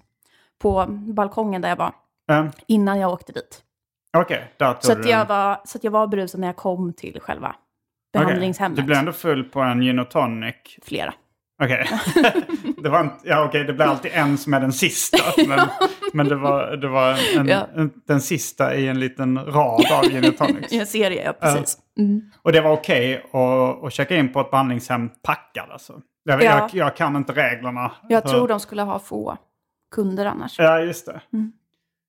på 0.59 0.85
balkongen 0.89 1.61
där 1.61 1.69
jag 1.69 1.75
var 1.75 1.93
Eh, 2.31 2.45
innan 2.67 2.99
jag 2.99 3.11
åkte 3.11 3.31
dit. 3.31 3.63
Okej, 4.17 4.53
tog 4.57 4.75
Så 4.79 4.91
att, 4.91 5.09
jag 5.09 5.25
var, 5.25 5.61
så 5.65 5.77
att 5.77 5.83
jag 5.83 5.91
var 5.91 6.07
berusad 6.07 6.41
när 6.41 6.47
jag 6.47 6.55
kom 6.55 6.93
till 6.93 7.19
själva 7.19 7.55
behandlingshemmet. 8.13 8.77
Du 8.77 8.83
blev 8.83 8.97
ändå 8.97 9.11
full 9.11 9.43
på 9.43 9.59
en 9.59 9.81
gin 9.81 9.99
och 9.99 10.09
tonic? 10.09 10.55
Flera. 10.81 11.13
Okej. 11.63 11.89
det 12.83 12.89
var 12.89 13.01
inte, 13.01 13.15
ja 13.23 13.45
okej, 13.45 13.63
det 13.63 13.73
blir 13.73 13.85
alltid 13.85 14.11
en 14.13 14.37
som 14.37 14.53
är 14.53 14.59
den 14.59 14.73
sista. 14.73 15.17
Men, 15.47 15.59
men 16.13 16.27
det 16.27 16.35
var, 16.35 16.77
det 16.77 16.87
var 16.87 17.37
en, 17.37 17.47
Ja. 17.47 17.67
en, 17.75 17.91
den 18.07 18.21
sista 18.21 18.75
i 18.75 18.87
en 18.87 18.99
liten 18.99 19.45
rad 19.45 19.85
av 19.91 20.03
gin 20.09 20.27
och 20.29 20.37
tonics. 20.37 20.73
I 20.73 20.79
en 20.79 20.87
serie, 20.87 21.23
ja 21.25 21.33
precis. 21.33 21.77
Mm. 21.99 22.31
Och 22.41 22.51
det 22.51 22.61
var 22.61 22.71
okej 22.71 23.25
att, 23.31 23.83
att 23.83 23.93
checka 23.93 24.15
in 24.15 24.33
på 24.33 24.41
ett 24.41 24.51
behandlingshem 24.51 25.09
packad 25.23 25.71
alltså? 25.71 26.01
Jag, 26.23 26.43
Ja. 26.43 26.45
jag, 26.45 26.69
jag 26.73 26.95
kan 26.95 27.15
inte 27.15 27.33
reglerna. 27.33 27.91
Jag 28.09 28.27
tror 28.27 28.47
de 28.47 28.59
skulle 28.59 28.81
ha 28.81 28.99
få 28.99 29.37
kunder 29.95 30.25
annars. 30.25 30.59
Ja, 30.59 30.79
just 30.79 31.05
det. 31.05 31.21
Mm. 31.33 31.51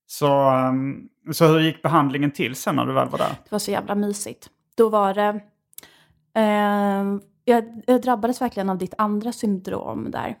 Så, 0.07 0.51
um, 0.51 1.09
så 1.33 1.45
hur 1.47 1.59
gick 1.59 1.81
behandlingen 1.81 2.31
till 2.31 2.55
sen 2.55 2.75
när 2.75 2.85
du 2.85 2.93
väl 2.93 3.09
var 3.09 3.17
där? 3.17 3.29
Det 3.29 3.51
var 3.51 3.59
så 3.59 3.71
jävla 3.71 3.95
mysigt. 3.95 4.49
Då 4.75 4.89
var 4.89 5.13
det... 5.13 5.39
ehm, 6.33 7.21
jag, 7.45 7.81
jag 7.87 8.01
drabbades 8.01 8.41
verkligen 8.41 8.69
av 8.69 8.77
ditt 8.77 8.93
andra 8.97 9.31
syndrom 9.31 10.11
där. 10.11 10.35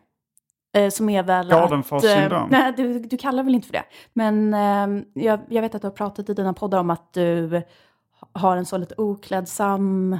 Eh, 0.73 0.89
som 0.89 1.09
är 1.09 1.23
väl 1.23 1.49
Gardenfors 1.49 2.03
att... 2.03 2.09
eh, 2.09 2.15
syndrom? 2.15 2.47
nej, 2.51 2.73
du, 2.77 2.99
du 2.99 3.17
kallar 3.17 3.43
väl 3.43 3.55
inte 3.55 3.67
för 3.67 3.73
det. 3.73 3.83
Men 4.13 4.53
ehm, 4.53 5.05
jag, 5.13 5.39
jag 5.49 5.61
vet 5.61 5.75
att 5.75 5.81
du 5.81 5.87
har 5.87 5.95
pratat 5.95 6.29
i 6.29 6.33
dina 6.33 6.53
poddar 6.53 6.79
om 6.79 6.89
att 6.89 7.13
du 7.13 7.61
har 8.31 8.57
en 8.57 8.65
så 8.65 8.77
lite 8.77 8.95
oklädsam 8.97 10.17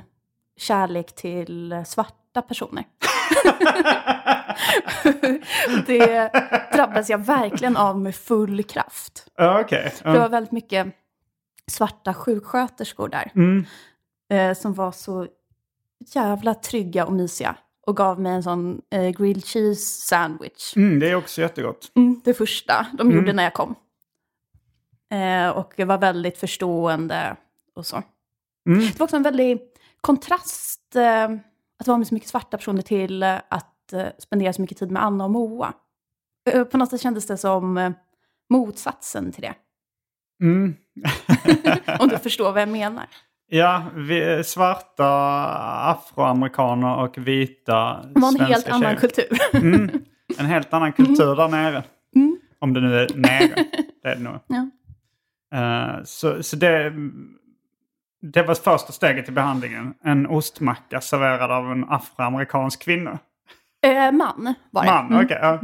kärlek 0.58 1.16
till 1.16 1.84
svarta 1.86 2.42
personer. 2.42 2.84
det 5.88 6.30
drabbades 6.74 7.10
jag 7.10 7.18
verkligen 7.18 7.78
av 7.78 8.00
med 8.00 8.16
full 8.16 8.64
kraft. 8.64 9.28
Okej. 9.40 9.90
För 9.90 10.14
Det 10.14 10.20
var 10.20 10.30
väldigt 10.30 10.52
mycket 10.52 10.88
svarta 11.72 12.14
sjuksköterskor 12.14 13.10
där. 13.10 13.32
Mm. 13.36 13.66
Eh, 14.30 14.54
som 14.58 14.74
var 14.74 14.92
så 14.92 15.28
jävla 16.14 16.54
trygga 16.54 17.06
och 17.06 17.14
mysiga. 17.14 17.56
Och 17.88 17.98
gav 17.98 18.20
mig 18.20 18.32
en 18.32 18.44
sån 18.44 18.82
eh, 18.92 19.10
grilled 19.10 19.46
cheese 19.46 20.02
sandwich. 20.08 20.76
Mm, 20.76 21.00
det 21.00 21.10
är 21.10 21.16
också 21.16 21.42
jättegott. 21.42 21.92
Mm, 21.96 22.22
det 22.24 22.34
första 22.34 22.86
de 22.94 23.08
Mm. 23.08 23.18
gjorde 23.18 23.34
när 23.34 23.44
jag 23.44 23.54
kom. 23.54 23.76
Eh, 25.12 25.50
och 25.50 25.74
var 25.78 25.98
väldigt 25.98 26.38
förstående 26.38 27.36
och 27.76 27.86
så. 27.86 28.04
Mm. 28.68 28.80
Det 28.80 29.00
var 29.00 29.04
också 29.04 29.16
en 29.16 29.24
väldig 29.24 29.60
kontrast 30.02 30.96
eh, 30.96 31.30
att 31.80 31.88
vara 31.88 31.98
med 31.98 32.08
så 32.08 32.14
mycket 32.14 32.30
svarta 32.30 32.58
personer 32.58 32.82
till 32.82 33.24
eh, 33.24 33.36
att 33.50 33.94
eh, 33.94 34.08
spendera 34.18 34.54
så 34.54 34.62
mycket 34.62 34.78
tid 34.78 34.92
med 34.92 35.04
Anna 35.04 35.24
och 35.24 35.32
Moa. 35.32 35.74
Eh, 36.50 36.64
på 36.64 36.78
något 36.78 36.90
sätt 36.90 37.02
kändes 37.02 37.28
det 37.28 37.38
som 37.38 37.94
motsatsen 38.50 39.32
till 39.32 39.42
det. 39.42 39.54
Mm. 40.44 40.76
Om 42.00 42.08
du 42.08 42.18
förstår 42.24 42.52
vad 42.52 42.62
jag 42.62 42.70
menar. 42.70 43.06
Ja, 43.48 43.84
vi, 43.96 44.44
svarta 44.44 45.08
afroamerikaner 45.92 46.96
och 46.96 47.18
vita 47.18 48.04
Det 48.14 48.20
var 48.20 48.30
en 48.30 48.46
helt 48.46 48.68
annan 48.70 48.82
tjejer. 48.82 48.96
kultur. 48.96 49.38
Mm. 49.54 49.90
En 50.38 50.46
helt 50.46 50.74
annan 50.74 50.94
kultur 50.94 51.36
där 51.36 51.48
nere. 51.48 51.84
Mm. 52.16 52.40
Om 52.60 52.74
det 52.74 52.82
nu 52.82 52.96
är 52.96 53.10
nere. 53.16 53.66
Det 54.04 54.10
är 54.10 54.16
det 54.16 54.22
nog. 54.24 54.40
Ja. 54.48 54.70
Eh, 55.60 56.04
så 56.04 56.44
så 56.44 56.56
det, 56.56 56.94
det 58.22 58.44
var 58.44 58.56
första 58.56 58.92
steget 58.94 59.30
i 59.30 59.32
behandlingen. 59.32 59.94
En 60.04 60.28
ostmacka 60.28 61.02
serverad 61.02 61.52
av 61.52 61.72
en 61.72 61.86
afroamerikansk 61.90 62.82
kvinna. 62.84 63.20
Eh, 63.86 64.12
man 64.12 64.54
var 64.72 64.84
det. 64.84 64.92
Man, 64.92 65.06
Mm. 65.12 65.26
okej. 65.26 65.40
ja. 65.42 65.60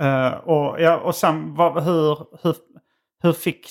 Eh, 0.00 0.34
och, 0.34 0.80
ja, 0.80 0.96
och 0.98 1.14
sen 1.14 1.54
vad, 1.54 1.84
hur, 1.84 2.18
hur, 2.42 2.56
hur 3.22 3.32
fick... 3.32 3.70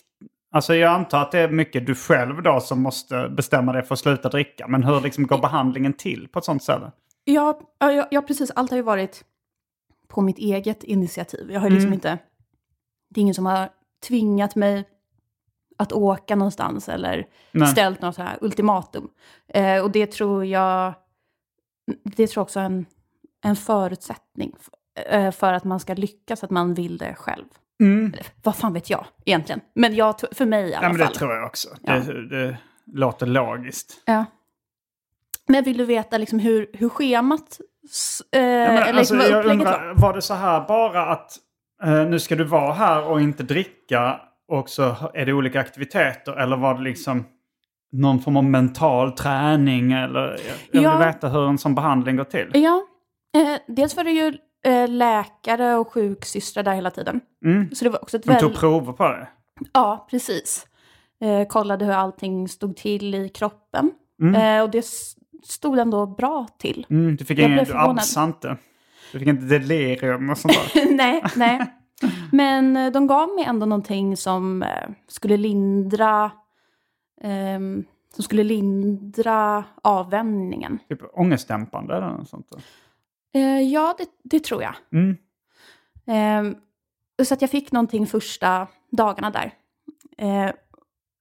Alltså 0.51 0.75
jag 0.75 0.91
antar 0.93 1.21
att 1.21 1.31
det 1.31 1.39
är 1.39 1.49
mycket 1.49 1.85
du 1.85 1.95
själv 1.95 2.43
då 2.43 2.59
som 2.59 2.81
måste 2.81 3.29
bestämma 3.29 3.73
dig 3.73 3.83
för 3.83 3.93
att 3.93 3.99
sluta 3.99 4.29
dricka. 4.29 4.67
Men 4.67 4.83
hur 4.83 5.01
liksom 5.01 5.27
går 5.27 5.37
behandlingen 5.37 5.93
till 5.93 6.27
på 6.27 6.39
ett 6.39 6.45
sånt 6.45 6.63
ställe? 6.63 6.91
Ja, 7.23 7.59
ja, 7.79 7.91
ja, 7.91 8.07
ja, 8.11 8.21
precis. 8.21 8.51
Allt 8.51 8.69
har 8.69 8.77
ju 8.77 8.83
varit 8.83 9.23
på 10.07 10.21
mitt 10.21 10.37
eget 10.37 10.83
initiativ. 10.83 11.51
Jag 11.51 11.59
har 11.59 11.67
ju 11.67 11.73
liksom 11.73 11.87
Mm. 11.87 11.93
inte... 11.93 12.17
Det 13.09 13.19
är 13.19 13.21
ingen 13.21 13.35
som 13.35 13.45
har 13.45 13.69
tvingat 14.07 14.55
mig 14.55 14.83
att 15.80 15.91
åka 15.93 16.36
någonstans 16.36 16.89
eller 16.89 17.27
Nej. 17.51 17.67
ställt 17.67 18.01
något 18.01 18.15
så 18.15 18.21
här 18.21 18.38
ultimatum. 18.41 19.09
Eh, 19.47 19.84
och 19.84 19.91
det 19.91 20.05
tror 20.11 20.45
jag... 20.45 20.93
Det 22.03 22.27
tror 22.27 22.41
jag 22.41 22.43
också 22.43 22.59
är 22.59 22.63
en, 22.63 22.86
en 23.43 23.55
förutsättning 23.55 24.55
f- 24.59 25.03
eh, 25.09 25.32
för 25.32 25.53
att 25.53 25.63
man 25.63 25.80
ska 25.80 25.93
lyckas, 25.93 26.43
att 26.43 26.49
man 26.49 26.73
vill 26.73 26.97
det 26.97 27.15
själv. 27.15 27.45
Mm. 27.82 28.13
Eller, 28.13 28.25
vad 28.43 28.55
fan 28.55 28.73
vet 28.73 28.89
jag 28.89 29.05
egentligen? 29.25 29.61
Men 29.75 29.95
jag, 29.95 30.15
för 30.32 30.45
mig 30.45 30.69
i 30.69 30.75
alla 30.75 30.86
Ja, 30.86 30.89
men 30.89 30.97
det 30.99 31.05
fall. 31.05 31.15
tror 31.15 31.34
jag 31.34 31.45
också. 31.45 31.69
Ja. 31.82 31.93
Det, 31.93 32.27
det 32.30 32.57
låter 32.93 33.25
logiskt. 33.25 34.01
Ja. 34.05 34.25
Men 35.47 35.63
vill 35.63 35.77
du 35.77 35.86
veta 35.86 36.17
liksom 36.17 36.39
hur, 36.39 36.69
hur 36.73 36.89
schemat... 36.89 37.59
Eh, 38.32 38.41
Ja, 38.41 38.47
men, 38.47 38.77
eller 38.77 38.80
alltså, 38.82 38.97
liksom 38.99 39.17
vad 39.17 39.27
jag 39.30 39.45
undrar, 39.45 39.93
var 39.95 40.13
det 40.13 40.21
så 40.21 40.34
här 40.34 40.67
bara 40.67 41.05
att 41.05 41.38
eh, 41.84 42.05
nu 42.05 42.19
ska 42.19 42.36
du 42.36 42.43
vara 42.43 42.73
här 42.73 43.03
och 43.03 43.21
inte 43.21 43.43
dricka 43.43 44.21
och 44.49 44.69
så 44.69 44.95
är 45.13 45.25
det 45.25 45.33
olika 45.33 45.59
aktiviteter? 45.59 46.31
Eller 46.39 46.57
var 46.57 46.73
det 46.73 46.81
liksom 46.81 47.25
någon 47.91 48.19
form 48.19 48.37
av 48.37 48.43
mental 48.43 49.11
träning? 49.11 49.91
Eller, 49.91 50.37
jag, 50.71 50.83
Ja. 50.83 50.97
vill 50.97 51.07
veta 51.07 51.29
hur 51.29 51.47
en 51.49 51.57
sån 51.57 51.75
behandling 51.75 52.15
går 52.15 52.23
till. 52.23 52.51
Ja, 52.53 52.81
eh, 53.37 53.59
dels 53.67 53.95
var 53.97 54.03
det 54.03 54.11
ju 54.11 54.37
eh, 54.65 54.87
läkare 54.89 55.75
och 55.75 55.93
sjuksystrar 55.93 56.63
där 56.63 56.73
hela 56.73 56.91
tiden. 56.91 57.21
Mm. 57.45 57.75
Så 57.75 57.83
det 57.85 57.89
var 57.89 58.01
också 58.03 58.17
ett 58.17 58.23
De 58.23 58.33
tog 58.33 58.41
väldigt... 58.41 58.59
prover 58.59 58.93
på 58.93 59.03
det. 59.07 59.27
Ja, 59.73 60.07
precis. 60.11 60.65
eh, 61.21 61.47
kollade 61.47 61.85
hur 61.85 61.93
allting 61.93 62.47
stod 62.47 62.75
till 62.77 63.15
i 63.15 63.29
kroppen. 63.29 63.91
Mm. 64.21 64.35
Eh, 64.57 64.63
och 64.63 64.69
det 64.69 64.85
stod 65.43 65.79
ändå 65.79 66.05
bra 66.05 66.47
till. 66.59 66.85
Mm, 66.89 67.15
du 67.15 67.25
fick 67.25 67.39
Jag 67.39 67.49
ingen, 67.51 67.65
du 67.65 67.73
absade 67.77 68.25
inte. 68.25 68.57
Du 69.11 69.19
fick 69.19 69.27
inte 69.27 69.45
delirium 69.45 70.29
och 70.29 70.37
sånt 70.37 70.53
där. 70.73 70.91
nej, 70.95 71.23
nej. 71.35 71.59
Men 72.31 72.77
eh, 72.77 72.91
de 72.91 73.07
gav 73.07 73.29
mig 73.35 73.43
ändå 73.43 73.65
någonting 73.65 74.17
som 74.17 74.63
eh, 74.63 74.89
skulle 75.07 75.37
lindra 75.37 76.31
ehm, 77.21 77.85
som 78.13 78.23
skulle 78.23 78.43
lindra 78.43 79.63
avvänjningen. 79.81 80.79
typ 80.89 81.01
ångestdämpande 81.13 81.95
eller 81.95 82.09
något 82.09 82.29
sånt. 82.29 82.47
Eh, 83.33 83.61
ja, 83.61 83.95
det, 83.97 84.05
det 84.23 84.43
tror 84.43 84.63
jag. 84.63 84.75
Mm. 84.91 85.17
Ehm, 86.07 86.55
så 87.23 87.33
att 87.33 87.41
jag 87.41 87.49
fick 87.49 87.71
någonting 87.71 88.07
första 88.07 88.67
dagarna 88.91 89.29
där. 89.31 89.53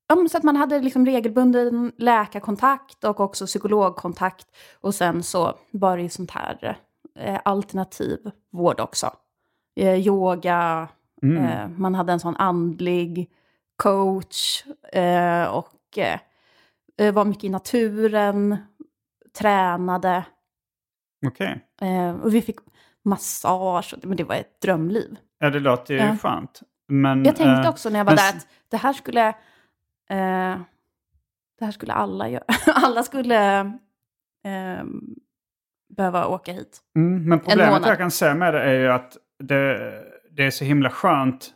Ja, 0.08 0.14
men 0.14 0.28
så 0.28 0.36
att 0.36 0.42
man 0.42 0.56
hade 0.56 0.80
liksom 0.80 1.06
regelbunden 1.06 1.92
läkarkontakt 1.96 3.04
och 3.04 3.20
också 3.20 3.46
psykologkontakt. 3.46 4.46
Och 4.80 4.94
sen 4.94 5.22
så 5.22 5.58
var 5.70 5.96
det 5.96 6.02
ju 6.02 6.08
sånt 6.08 6.30
här 6.30 6.78
alternativ 7.44 8.30
vård 8.52 8.80
också. 8.80 9.10
Eh, 9.78 9.94
yoga, 10.06 10.88
Mm. 11.22 11.44
eh, 11.44 11.68
man 11.68 11.94
hade 11.94 12.12
en 12.12 12.20
sån 12.20 12.36
andlig 12.36 13.30
coach 13.76 14.64
eh, 14.92 15.44
och 15.44 15.98
eh, 15.98 16.20
eh, 16.98 17.14
var 17.14 17.24
mycket 17.24 17.44
i 17.44 17.48
naturen, 17.48 18.56
tränade. 19.38 20.24
Okej. 21.26 21.64
Eh, 21.80 22.10
och 22.20 22.34
vi 22.34 22.42
fick 22.42 22.56
massage, 23.04 23.94
och 23.94 24.04
men 24.06 24.16
det 24.16 24.24
var 24.24 24.34
ett 24.34 24.60
drömliv. 24.60 25.16
Ja, 25.38 25.50
det 25.50 25.60
låter 25.60 25.94
ju 25.94 26.00
Ja. 26.00 26.16
skönt. 26.16 26.60
Men, 26.88 27.24
Jag 27.24 27.36
tänkte 27.36 27.62
eh, 27.62 27.68
också 27.68 27.88
när 27.90 27.98
jag 27.98 28.04
var 28.04 28.10
men 28.12 28.16
där 28.16 28.28
att 28.38 28.46
det 28.68 28.76
här 28.76 28.92
skulle, 28.92 29.28
eh, 30.10 30.56
det 31.58 31.64
här 31.64 31.70
skulle 31.72 31.92
alla 31.92 32.28
göra. 32.28 32.44
alla 32.74 33.02
skulle 33.02 33.58
eh, 34.44 34.84
behöva 35.96 36.26
åka 36.26 36.52
hit. 36.52 36.80
Mm, 36.96 37.28
men 37.28 37.40
problemet 37.40 37.86
jag 37.86 37.98
kan 37.98 38.10
se 38.10 38.34
med 38.34 38.54
det 38.54 38.62
är 38.62 38.74
ju 38.80 38.88
att 38.92 39.16
det, 39.39 39.93
det 40.36 40.47
är 40.47 40.51
så 40.51 40.64
himla 40.64 40.91
skönt 40.91 41.51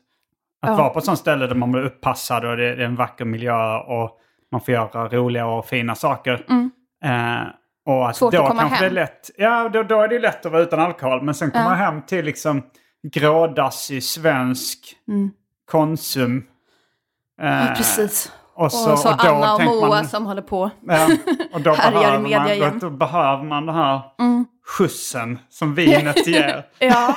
att 0.62 0.70
Ja. 0.70 0.76
vara 0.76 0.88
på 0.88 0.98
ett 0.98 1.04
sånt 1.04 1.18
ställe 1.18 1.46
där 1.46 1.54
man 1.54 1.72
blir 1.72 1.82
uppassad 1.82 2.44
och 2.44 2.56
det, 2.56 2.74
det 2.74 2.82
är 2.82 2.86
en 2.86 2.96
vacker 2.96 3.24
miljö 3.24 3.76
och 3.78 4.18
man 4.52 4.60
får 4.60 4.74
göra 4.74 5.08
roliga 5.08 5.46
och 5.46 5.66
fina 5.66 5.94
saker. 5.94 6.32
Eh, 7.04 7.42
och 7.86 8.08
att 8.08 8.10
Mm. 8.10 8.14
Svårt 8.14 8.32
då 8.32 8.42
att 8.42 8.48
komma 8.48 8.60
kanske 8.60 8.76
hem. 8.84 8.94
Det 8.94 9.00
är 9.00 9.04
lätt, 9.04 9.30
ja, 9.36 9.68
då, 9.68 9.82
då 9.82 10.00
är 10.00 10.08
det 10.08 10.18
lätt 10.18 10.46
att 10.46 10.52
vara 10.52 10.62
utan 10.62 10.80
alkohol. 10.80 11.22
Men 11.22 11.34
sen 11.34 11.50
komma 11.50 11.64
Ja. 11.64 11.74
hem 11.74 12.02
till 12.02 12.24
liksom 12.24 12.62
grådassig 13.12 14.02
svensk 14.04 14.78
Konsum. 15.70 16.44
Eh, 17.42 17.48
Ja, 17.66 17.74
precis. 17.76 18.32
Och 18.54 18.64
Och 18.64 18.72
så, 18.72 18.96
så, 18.96 19.08
och 19.08 19.24
Anna 19.24 19.54
och 19.54 19.62
Moa 19.64 19.88
man, 19.88 20.04
som 20.08 20.26
håller 20.26 20.42
på. 20.42 20.70
Ja, 20.86 21.08
och 21.52 21.60
då 21.60 21.70
behöver, 21.76 22.18
man, 22.18 22.58
då, 22.80 22.86
då 22.88 22.90
behöver 22.90 23.44
man 23.44 23.66
den 23.66 23.74
här 23.74 24.00
skjutsen 24.66 25.38
som 25.48 25.74
vinet 25.74 26.26
ger. 26.26 26.64
Ja, 26.78 27.14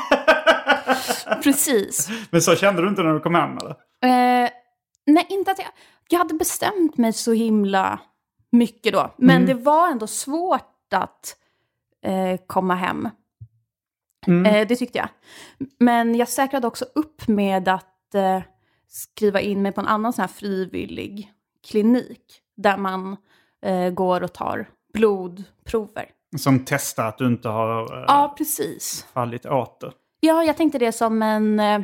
precis. 1.44 2.10
Men 2.32 2.42
så 2.42 2.56
kände 2.56 2.82
du 2.82 2.88
inte 2.88 3.04
när 3.04 3.14
du 3.14 3.20
kom 3.20 3.36
hem 3.36 3.58
eller? 3.58 3.70
Eh, 4.02 4.50
nej, 5.06 5.26
inte 5.30 5.52
att 5.52 5.60
jag... 5.60 5.68
Jag 6.10 6.20
hade 6.20 6.34
bestämt 6.34 6.98
mig 6.98 7.14
så 7.14 7.34
himla 7.34 8.00
mycket 8.52 8.94
då. 8.94 9.14
Men 9.18 9.36
Mm. 9.36 9.46
det 9.48 9.54
var 9.54 9.88
ändå 9.92 10.08
svårt 10.08 10.94
att 10.94 11.36
eh, 12.06 12.40
komma 12.48 12.76
hem. 12.76 13.10
Mm. 14.28 14.46
Eh, 14.56 14.68
det 14.68 14.76
tyckte 14.76 14.98
jag. 14.98 15.08
Men 15.80 16.16
jag 16.16 16.30
säkrade 16.30 16.68
också 16.68 16.86
upp 16.96 17.28
med 17.28 17.68
att 17.68 18.16
eh, 18.16 18.42
skriva 18.88 19.40
in 19.42 19.62
mig 19.62 19.72
på 19.72 19.82
en 19.82 19.88
annan 19.88 20.14
sån 20.14 20.22
här 20.22 20.28
frivillig 20.28 21.34
klinik. 21.68 22.42
Där 22.58 22.78
man 22.78 23.18
eh, 23.62 23.90
går 23.90 24.24
och 24.24 24.34
tar 24.34 24.70
blodprover. 24.94 26.06
Som 26.38 26.66
testar 26.66 27.06
att 27.08 27.18
du 27.18 27.28
inte 27.28 27.50
har 27.50 27.98
eh, 27.98 28.04
Ja, 28.08 28.34
precis. 28.38 29.06
fallit 29.14 29.46
åter. 29.46 29.94
Ja, 30.26 30.44
jag 30.44 30.58
tänkte 30.58 30.78
det 30.80 30.92
som 30.92 31.22
en 31.22 31.60
eh, 31.60 31.80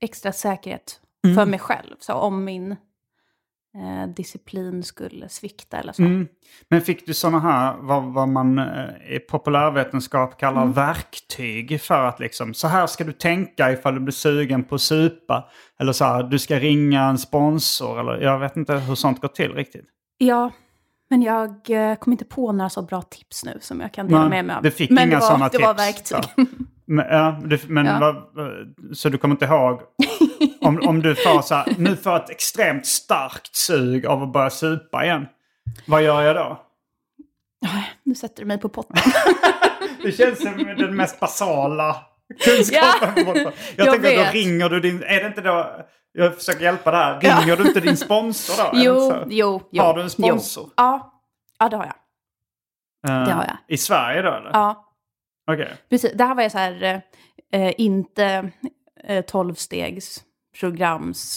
extra 0.00 0.32
säkerhet 0.32 1.00
Mm. 1.24 1.36
för 1.36 1.46
mig 1.46 1.58
själv. 1.58 1.94
Så 2.00 2.12
om 2.14 2.44
min 2.44 2.72
eh, 2.72 4.08
disciplin 4.16 4.82
skulle 4.82 5.28
svikta 5.28 5.76
eller 5.78 5.92
så. 5.92 6.02
Mm. 6.02 6.28
Men 6.68 6.80
fick 6.80 7.06
du 7.06 7.14
sådana 7.14 7.40
här, 7.40 7.76
vad, 7.80 8.04
vad 8.04 8.28
man 8.28 8.58
eh, 8.58 9.14
i 9.14 9.18
populärvetenskap 9.18 10.40
kallar 10.40 10.62
Mm. 10.62 10.72
verktyg 10.72 11.80
för 11.80 12.04
att 12.04 12.20
liksom, 12.20 12.54
så 12.54 12.68
här 12.68 12.86
ska 12.86 13.04
du 13.04 13.12
tänka 13.12 13.72
ifall 13.72 13.94
du 13.94 14.00
blir 14.00 14.12
sugen 14.12 14.64
på 14.64 14.74
att 14.74 14.80
supa. 14.80 15.48
Eller 15.80 15.92
så 15.92 16.04
här, 16.04 16.22
du 16.22 16.38
ska 16.38 16.58
ringa 16.58 17.02
en 17.04 17.18
sponsor. 17.18 18.00
Eller 18.00 18.20
jag 18.24 18.38
vet 18.38 18.56
inte 18.56 18.74
hur 18.74 18.94
sånt 18.94 19.20
går 19.20 19.28
till 19.28 19.52
riktigt. 19.52 19.86
Ja, 20.18 20.50
men 21.10 21.22
jag 21.22 21.70
eh, 21.70 21.94
kom 21.96 22.12
inte 22.12 22.24
på 22.24 22.52
några 22.52 22.70
så 22.70 22.82
bra 22.82 23.02
tips 23.02 23.44
nu 23.44 23.58
som 23.60 23.80
jag 23.80 23.92
kan 23.92 24.06
dela 24.08 24.20
Nej, 24.20 24.28
med 24.30 24.44
mig 24.44 24.56
av. 24.56 24.62
du 24.62 24.70
fick 24.70 24.90
men 24.90 25.08
inga 25.08 25.14
det 25.16 25.20
var, 25.20 25.30
såna 25.30 25.48
det 25.48 25.58
var 25.58 25.74
tips, 25.74 26.12
verktyg. 26.12 26.46
Men, 26.86 27.06
ja, 27.10 27.40
du, 27.44 27.58
men 27.68 27.86
Ja. 27.86 27.98
vad, 28.00 28.46
så 28.96 29.08
du 29.08 29.18
kommer 29.18 29.34
inte 29.34 29.44
ihåg 29.44 29.80
om, 30.60 30.80
om 30.88 31.02
du 31.02 31.14
får 31.14 31.42
så 31.42 31.54
här, 31.54 31.66
nu 31.78 31.96
får 31.96 32.16
ett 32.16 32.30
extremt 32.30 32.86
starkt 32.86 33.56
sug 33.56 34.06
av 34.06 34.22
att 34.22 34.32
börja 34.32 34.50
supa 34.50 35.04
igen. 35.04 35.26
Vad 35.86 36.02
gör 36.02 36.22
jag 36.22 36.36
då? 36.36 36.60
nu 38.02 38.14
sätter 38.14 38.42
du 38.42 38.46
mig 38.46 38.58
på 38.60 38.68
potten. 38.68 38.96
Det 40.02 40.12
känns 40.12 40.42
som 40.42 40.56
den 40.78 40.96
mest 40.96 41.20
basala 41.20 41.96
kunskapen. 42.44 43.24
på 43.24 43.38
Jag, 43.38 43.52
jag 43.76 43.90
tänker 43.92 44.16
då 44.16 44.22
vet. 44.22 44.34
ringer 44.34 44.68
du 44.68 44.80
din... 44.80 45.02
Är 45.02 45.20
det 45.20 45.26
inte 45.26 45.40
då... 45.40 45.76
Jag 46.12 46.34
försöker 46.34 46.60
hjälpa 46.60 46.90
där. 46.90 47.20
Ringer 47.20 47.56
du 47.56 47.66
inte 47.68 47.80
din 47.80 47.96
sponsor 47.96 48.64
då? 48.64 48.70
Jo, 48.74 49.12
jo, 49.28 49.62
jo. 49.70 49.82
Har 49.82 49.94
du 49.94 50.02
en 50.02 50.10
sponsor? 50.10 50.64
Jo. 50.66 50.72
Ja. 50.76 51.12
ja, 51.58 51.68
det 51.68 51.76
har 51.76 51.84
jag. 51.84 51.94
Eh, 53.20 53.26
det 53.26 53.32
har 53.32 53.42
jag. 53.44 53.56
I 53.68 53.76
Sverige 53.76 54.22
då 54.22 54.28
eller? 54.32 54.50
Ja, 54.52 54.83
Okej. 55.46 55.72
precis. 55.90 56.12
Det 56.14 56.24
här 56.24 56.34
var 56.34 56.42
ju 56.42 56.50
så 56.50 56.58
här, 56.58 56.82
eh, 57.52 57.60
eh, 57.62 57.74
inte 57.78 58.50
eh, 59.04 59.24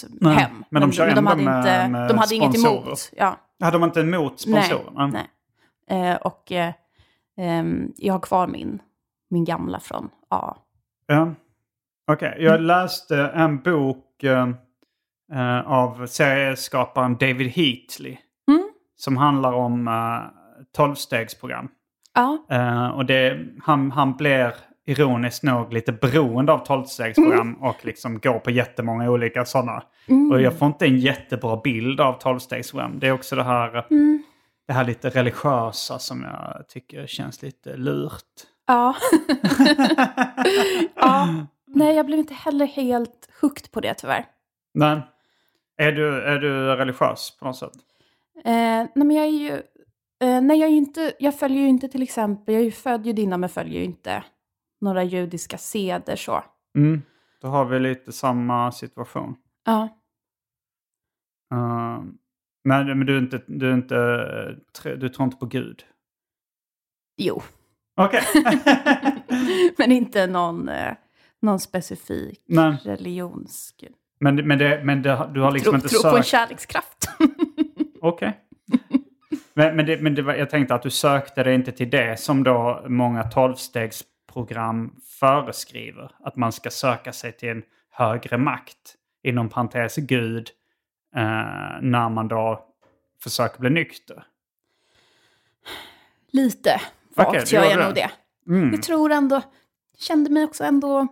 Nej, 0.10 0.36
hem. 0.36 0.64
men 0.70 0.82
de 0.82 0.92
kör 0.92 1.08
ändå 1.08 1.30
hade, 1.30 1.42
med- 1.44 1.58
inte, 1.60 1.88
med 1.90 2.08
de 2.10 2.18
hade 2.18 2.36
inget 2.36 2.60
sponsorer. 2.60 2.86
emot. 2.86 3.12
Ja. 3.18 3.38
Hade 3.60 3.80
man 3.80 3.90
inte 3.90 4.00
emot 4.00 4.40
sponsorerna? 4.40 5.08
Nej, 5.08 5.28
nej. 5.90 6.10
Eh, 6.12 6.16
och 6.16 6.52
eh, 6.52 6.74
ehm, 7.38 7.92
jag 7.98 8.14
har 8.14 8.20
kvar 8.20 8.48
min, 8.48 8.82
min 9.30 9.46
gamla 9.46 9.80
från 9.80 10.10
A. 10.30 10.56
Ja. 11.08 11.34
Okej, 12.12 12.32
Mm. 12.32 12.44
jag 12.46 12.62
läste 12.62 13.18
en 13.36 13.60
bok 13.62 14.24
eh, 14.24 14.48
eh, 15.34 15.68
av 15.72 16.08
serieskaparen 16.08 17.18
David 17.18 17.48
Heatley. 17.48 18.18
Mm. 18.48 18.70
Som 18.96 19.18
handlar 19.18 19.54
om 19.54 19.88
uh, 19.88 20.22
tolvstegsprogram. 20.72 21.68
Ja, 22.18 22.38
Eh, 22.50 22.88
och 22.88 23.06
det, 23.06 23.48
han, 23.64 23.92
han 23.92 24.14
blir 24.18 24.54
ironiskt 24.86 25.44
nog 25.44 25.74
lite 25.74 25.92
beroende 25.92 26.52
av 26.54 26.58
tolvstegsprogram 26.66 27.40
Mm. 27.50 27.62
och 27.62 27.86
liksom 27.86 28.20
går 28.20 28.40
på 28.40 28.52
jättemånga 28.52 29.10
olika 29.12 29.46
sådana. 29.46 29.84
Och 30.32 30.42
jag 30.42 30.60
får 30.60 30.68
inte 30.68 30.86
en 30.86 30.98
jättebra 30.98 31.58
bild 31.64 32.02
av 32.02 32.14
tolvstegsprogram. 32.14 33.00
Det 33.00 33.08
är 33.08 33.12
också 33.12 33.36
det 33.36 33.44
här, 33.44 33.86
Mm. 33.92 34.24
det 34.68 34.74
här 34.74 34.84
lite 34.86 35.10
religiösa 35.10 36.00
som 36.00 36.24
jag 36.24 36.68
tycker 36.68 37.08
känns 37.08 37.42
lite 37.42 37.78
lurt. 37.78 38.24
ja. 38.68 38.96
ja. 40.96 41.28
Nej, 41.68 41.96
jag 41.96 42.06
blev 42.06 42.20
inte 42.20 42.34
heller 42.34 42.66
helt 42.66 43.30
hooked 43.42 43.72
på 43.72 43.80
det 43.80 43.94
tyvärr. 43.94 44.26
Men 44.74 45.02
är 45.78 45.92
du, 45.92 46.22
är 46.22 46.40
du 46.40 46.76
religiös 46.76 47.38
på 47.40 47.46
något 47.46 47.58
sätt? 47.58 47.72
Eh, 48.46 48.52
nej, 48.52 48.88
men 48.96 49.12
jag 49.12 49.26
är 49.26 49.30
ju... 49.30 49.62
Eh, 50.22 50.42
nej, 50.42 50.60
jag, 50.60 50.70
inte, 50.70 51.14
jag 51.20 51.40
följer 51.40 51.62
ju 51.62 51.68
inte 51.68 51.88
till 51.88 52.04
exempel... 52.04 52.54
Jag 52.54 52.62
är 52.62 52.66
ju 52.66 52.72
född 52.72 53.06
judinna 53.06 53.38
men 53.38 53.50
följer 53.50 53.80
ju 53.80 53.86
inte 53.86 54.24
några 54.82 55.04
judiska 55.04 55.58
seder 55.58 56.16
så. 56.16 56.44
Mm. 56.78 57.02
Då 57.42 57.48
har 57.48 57.66
vi 57.66 57.80
lite 57.80 58.12
samma 58.12 58.72
situation. 58.72 59.36
Ja. 59.66 59.90
Uh, 61.54 62.04
nej, 62.64 62.86
men 62.86 63.06
du 63.06 63.16
är 63.16 63.20
inte, 63.20 63.42
du 63.48 63.70
är 63.70 63.74
inte, 63.74 63.96
du 64.84 65.10
tror 65.10 65.26
inte 65.26 65.38
på 65.38 65.46
Gud? 65.46 65.84
Jo, 67.18 67.42
Okej. 67.96 68.24
men 69.78 69.92
inte 69.92 70.28
någon, 70.28 70.70
eh, 70.70 70.94
någon 71.42 71.60
specifik 71.60 72.44
Nej. 72.48 72.78
religionsgud. 72.84 73.94
men 74.20 74.48
men, 74.48 74.58
det, 74.58 74.82
men 74.84 75.02
det, 75.02 75.30
du 75.34 75.42
har 75.42 75.52
liksom 75.52 75.72
Tro, 75.72 75.76
inte 75.76 75.88
tro 75.88 76.02
på 76.02 76.08
en 76.08 76.24
sökt... 76.24 76.28
kärlekskraft. 76.28 77.10
Okej. 78.02 78.47
Men 79.58 79.76
men, 79.76 79.86
det, 79.86 80.02
men 80.02 80.16
det 80.16 80.22
var, 80.22 80.34
jag 80.34 80.50
tänkte 80.50 80.76
att 80.76 80.82
du 80.82 80.90
sökte 80.90 81.44
dig 81.44 81.56
inte 81.56 81.72
till 81.72 81.90
det 81.90 82.20
som 82.20 82.44
då 82.44 82.86
många 82.88 83.24
tolvstegsprogram 83.24 84.96
föreskriver. 85.20 86.12
Att 86.20 86.36
man 86.36 86.52
ska 86.52 86.70
söka 86.70 87.14
sig 87.14 87.32
till 87.32 87.50
en 87.50 87.64
högre 87.92 88.38
makt, 88.38 88.96
inom 89.24 89.50
parentes 89.50 89.96
Gud, 89.96 90.50
eh, 91.16 91.22
när 91.82 92.10
man 92.10 92.28
då 92.28 92.66
försöker 93.24 93.60
bli 93.60 93.70
nykter. 93.70 94.24
Lite 96.32 96.82
vagt 97.16 97.50
du 97.50 97.56
gör 97.56 97.64
jag 97.64 97.86
nog 97.86 97.96
det. 97.96 98.12
Mm. 98.48 98.72
Jag 98.72 98.84
tror 98.84 99.12
ändå, 99.12 99.42
kände 99.98 100.30
mig 100.30 100.44
också 100.44 100.64
ändå 100.64 101.08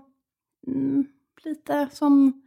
mm, 0.67 1.07
lite 1.43 1.87
som 1.91 2.41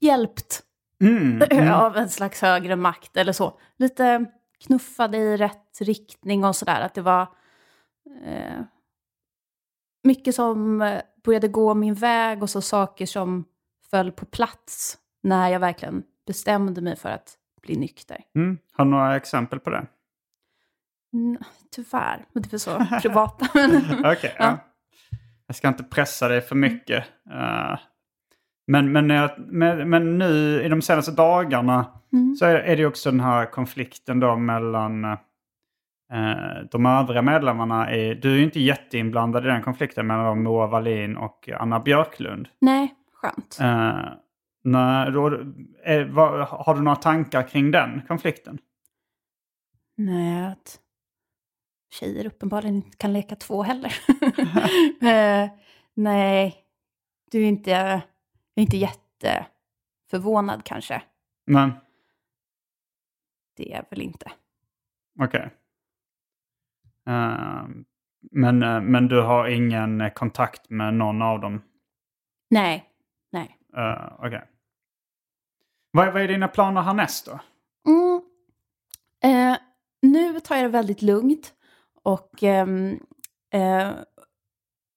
hjälpt 0.00 0.62
Mm. 1.00 1.42
Mm. 1.50 1.74
av 1.74 1.96
en 1.96 2.08
slags 2.08 2.42
högre 2.42 2.76
makt 2.76 3.16
eller 3.16 3.32
så. 3.32 3.60
Lite 3.76 4.24
knuffade 4.66 5.18
i 5.18 5.36
rätt 5.36 5.80
riktning 5.80 6.44
och 6.44 6.56
sådär. 6.56 6.80
Att 6.80 6.94
det 6.94 7.02
var 7.02 7.22
eh, 8.24 8.62
mycket 10.02 10.34
som 10.34 10.82
eh, 10.82 11.00
började 11.24 11.48
gå 11.48 11.74
min 11.74 11.94
väg 11.94 12.42
och 12.42 12.50
så 12.50 12.60
saker 12.60 13.06
som 13.06 13.44
föll 13.90 14.12
på 14.12 14.26
plats 14.26 14.98
när 15.22 15.48
jag 15.48 15.60
verkligen 15.60 16.02
bestämde 16.26 16.80
mig 16.80 16.96
för 16.96 17.08
att 17.08 17.38
bli 17.62 17.76
nykter. 17.76 18.24
Mm. 18.34 18.58
Har 18.72 18.84
du 18.84 18.90
några 18.90 19.16
exempel 19.16 19.60
på 19.60 19.70
det? 19.70 19.86
Mm, 21.12 21.38
tyvärr, 21.70 22.26
men 22.32 22.42
det 22.42 22.52
är 22.52 22.58
så 22.58 22.86
privata. 23.02 23.46
Okej, 24.04 24.34
ja. 24.38 24.44
Ja. 24.44 24.58
Jag 25.46 25.56
ska 25.56 25.68
inte 25.68 25.84
pressa 25.84 26.28
dig 26.28 26.40
för 26.40 26.54
mycket. 26.54 27.04
Eh, 27.30 27.78
men, 28.68 28.92
men, 28.92 29.30
men, 29.36 29.90
men 29.90 30.18
nu 30.18 30.62
i 30.62 30.68
de 30.68 30.82
senaste 30.82 31.12
dagarna 31.12 31.98
Mm. 32.12 32.36
så 32.36 32.44
är, 32.44 32.76
det 32.76 32.86
också 32.86 33.10
den 33.10 33.20
här 33.20 33.46
konflikten 33.46 34.20
då 34.20 34.36
mellan 34.36 35.04
eh, 35.04 35.16
de 36.70 36.86
övriga 36.86 37.22
medlemmarna. 37.22 37.94
I, 37.94 38.14
du 38.14 38.32
är 38.32 38.36
ju 38.36 38.44
inte 38.44 38.60
jätteinblandad 38.60 39.44
i 39.44 39.48
den 39.48 39.62
konflikten 39.62 40.06
mellan 40.06 40.42
Moa 40.42 40.66
Wallin 40.66 41.16
och 41.16 41.48
Anna 41.58 41.80
Björklund. 41.80 42.48
Nej, 42.60 42.94
skönt. 43.12 43.58
Eh, 43.60 44.12
när, 44.64 45.10
då, 45.10 45.26
är, 45.84 46.04
vad, 46.04 46.48
har 46.48 46.74
du 46.74 46.80
några 46.82 46.96
tankar 46.96 47.48
kring 47.48 47.70
den 47.70 48.02
konflikten? 48.08 48.58
Nej, 49.96 50.46
att 50.46 50.78
tjejer 51.90 52.26
uppenbarligen 52.26 52.76
inte 52.76 52.96
kan 52.96 53.12
leka 53.12 53.36
två 53.36 53.62
heller. 53.62 53.94
Eh, 55.00 55.50
nej, 55.94 56.56
du 57.30 57.42
är 57.42 57.48
inte, 57.48 58.02
jag 58.58 58.62
är 58.62 58.66
inte 58.66 58.76
jätteförvånad 58.76 60.64
kanske. 60.64 61.02
Men 61.46 61.72
Det 63.56 63.72
är 63.72 63.84
väl 63.90 64.00
inte. 64.00 64.32
okej. 65.20 65.50
Eh, 67.06 67.66
men, 68.30 68.62
eh, 68.62 68.80
men 68.80 69.08
du 69.08 69.22
har 69.22 69.48
ingen 69.48 70.00
eh, 70.00 70.12
kontakt 70.12 70.70
med 70.70 70.94
någon 70.94 71.22
av 71.22 71.40
dem? 71.40 71.62
Nej, 72.50 72.84
nej. 73.30 73.58
Uh, 73.76 74.12
okej. 74.18 74.44
Vad, 75.90 76.12
vad 76.12 76.22
är 76.22 76.28
dina 76.28 76.48
planer 76.48 76.80
härnäst 76.82 77.26
då? 77.26 77.40
Mm. 77.90 78.22
Eh, 79.22 79.58
nu 80.02 80.40
tar 80.40 80.56
jag 80.56 80.64
det 80.64 80.68
väldigt 80.68 81.02
lugnt 81.02 81.54
och 82.02 82.42
ehm, 82.42 83.00
eh, 83.50 83.90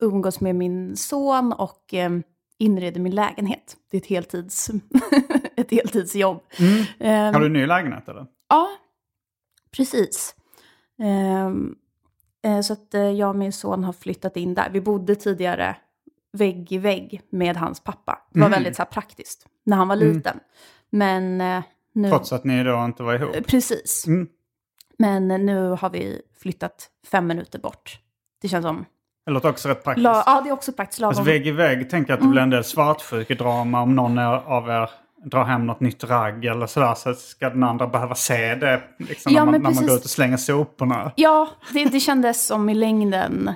umgås 0.01 0.41
med 0.41 0.55
min 0.55 0.97
son 0.97 1.53
och 1.53 1.93
ehm, 1.93 2.23
inreder 2.61 3.01
min 3.01 3.15
lägenhet. 3.15 3.77
Det 3.91 3.97
är 3.97 4.01
ett, 4.01 4.07
heltids, 4.07 4.69
ett 5.55 5.71
heltidsjobb. 5.71 6.41
Ehm, 6.99 7.33
Har 7.33 7.39
du 7.39 7.45
en 7.45 7.53
ny 7.53 7.65
lägenhet 7.65 8.09
eller? 8.09 8.25
Ja, 8.49 8.67
precis. 9.75 10.35
Ehm, 10.99 11.75
eh, 12.43 12.61
så 12.61 12.73
att 12.73 12.93
eh, 12.93 13.01
jag 13.01 13.29
och 13.29 13.35
min 13.35 13.53
son 13.53 13.83
har 13.83 13.93
flyttat 13.93 14.37
in 14.37 14.53
där. 14.53 14.69
Vi 14.69 14.81
bodde 14.81 15.15
tidigare 15.15 15.75
vägg 16.33 16.71
i 16.71 16.77
vägg 16.77 17.21
med 17.29 17.57
hans 17.57 17.79
pappa. 17.79 18.19
Det 18.33 18.39
var 18.39 18.47
Mm. 18.47 18.57
väldigt 18.57 18.75
så 18.75 18.81
här, 18.81 18.89
praktiskt 18.89 19.47
när 19.63 19.77
han 19.77 19.87
var 19.87 19.95
liten. 19.95 20.39
Men 20.89 21.41
eh, 21.41 21.63
nu... 21.93 22.09
Trots 22.09 22.33
att 22.33 22.43
ni 22.43 22.63
då 22.63 22.85
inte 22.85 23.03
var 23.03 23.13
ihop? 23.15 23.47
Precis. 23.47 24.07
Mm. 24.07 24.27
Men 24.97 25.27
nu 25.27 25.69
har 25.69 25.89
vi 25.89 26.21
flyttat 26.39 26.89
fem 27.11 27.27
minuter 27.27 27.59
bort. 27.59 27.99
Det 28.41 28.47
känns 28.47 28.65
som... 28.65 28.85
Det 29.25 29.31
låter 29.31 29.49
också 29.49 29.69
rätt 29.69 29.83
praktiskt. 29.83 30.03
La, 30.03 30.23
ja, 30.25 30.41
det 30.43 30.49
är 30.49 30.53
också 30.53 30.71
praktiskt 30.71 30.99
lagom. 30.99 31.09
Alltså 31.09 31.23
vägg 31.23 31.47
i 31.47 31.51
vägg 31.51 31.89
tänker 31.89 32.11
jag 32.11 32.17
att 32.17 32.23
det 32.23 32.29
blir 32.29 32.41
en 32.41 32.49
del 32.49 32.63
svartsjukedrama 32.63 33.81
om 33.81 33.95
någon 33.95 34.17
av 34.17 34.69
er 34.69 34.89
drar 35.23 35.43
hem 35.43 35.67
något 35.67 35.79
nytt 35.79 36.03
ragg 36.03 36.45
eller 36.45 36.67
sådär. 36.67 36.93
Så 36.95 37.13
ska 37.13 37.49
den 37.49 37.63
andra 37.63 37.87
behöva 37.87 38.15
se 38.15 38.55
det 38.55 38.81
liksom, 38.97 39.33
Ja, 39.33 39.45
när, 39.45 39.51
man, 39.51 39.61
när 39.61 39.73
man 39.73 39.85
går 39.85 39.95
ut 39.95 40.03
och 40.03 40.09
slänger 40.09 40.37
soporna. 40.37 41.11
Ja, 41.15 41.49
det, 41.73 41.85
det 41.85 41.99
kändes 41.99 42.47
som 42.47 42.69
i 42.69 42.73
längden 42.73 43.51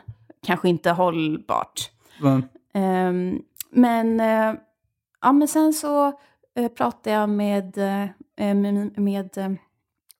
kanske 0.45 0.69
inte 0.69 0.91
hållbart. 0.91 1.89
Men, 2.21 2.43
Ehm, 2.75 3.41
men, 3.71 4.19
eh, 4.19 4.53
ja, 5.21 5.31
men 5.31 5.47
sen 5.47 5.73
så 5.73 6.07
uh, 6.59 6.67
pratade 6.67 7.15
jag 7.15 7.29
med, 7.29 7.77
eh, 7.77 8.55
med, 8.55 8.99
med 8.99 9.37
eh, 9.37 9.49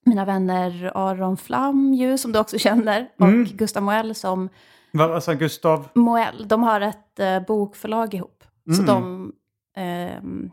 mina 0.06 0.26
vänner 0.26 0.92
Aron 0.96 1.38
Flam, 1.38 1.94
ju, 1.94 2.18
som 2.18 2.32
du 2.32 2.40
också 2.40 2.58
känner, 2.58 3.08
och 3.20 3.28
Mm. 3.28 3.46
Gustav 3.46 3.84
Moell 3.84 4.16
som 4.16 4.50
vad, 4.98 5.12
alltså 5.12 5.34
Gustav? 5.34 5.88
Moell. 5.94 6.48
De 6.48 6.64
har 6.64 6.82
ett 6.82 7.20
eh, 7.20 7.40
bokförlag 7.40 8.14
ihop. 8.14 8.44
Så 8.76 8.82
Mm. 8.82 8.86
de, 8.86 9.32
ehm, 9.78 10.52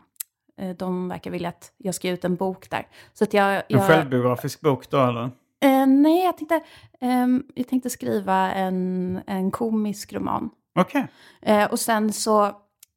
eh, 0.57 0.75
de 0.75 1.09
verkar 1.09 1.31
vilja 1.31 1.49
att 1.49 1.71
jag 1.77 1.95
ska 1.95 2.07
ge 2.07 2.13
ut 2.13 2.25
en 2.25 2.35
bok 2.35 2.69
där. 2.69 2.87
Så 3.13 3.23
att 3.23 3.33
jag, 3.33 3.55
En 3.55 3.61
jag, 3.67 3.87
självbiografisk 3.87 4.61
bok 4.61 4.89
då 4.89 4.97
eller? 5.05 5.23
Eh, 5.61 5.87
nej, 5.87 6.23
jag 6.25 6.37
tänkte, 6.37 6.61
ehm, 7.01 7.43
jag 7.55 7.67
tänkte 7.67 7.89
skriva 7.89 8.51
en, 8.51 9.19
en 9.27 9.51
komisk 9.51 10.13
roman. 10.13 10.49
Okej. 10.79 11.07
Eh, 11.41 11.71
och 11.71 11.79
sen 11.79 12.13
så 12.13 12.45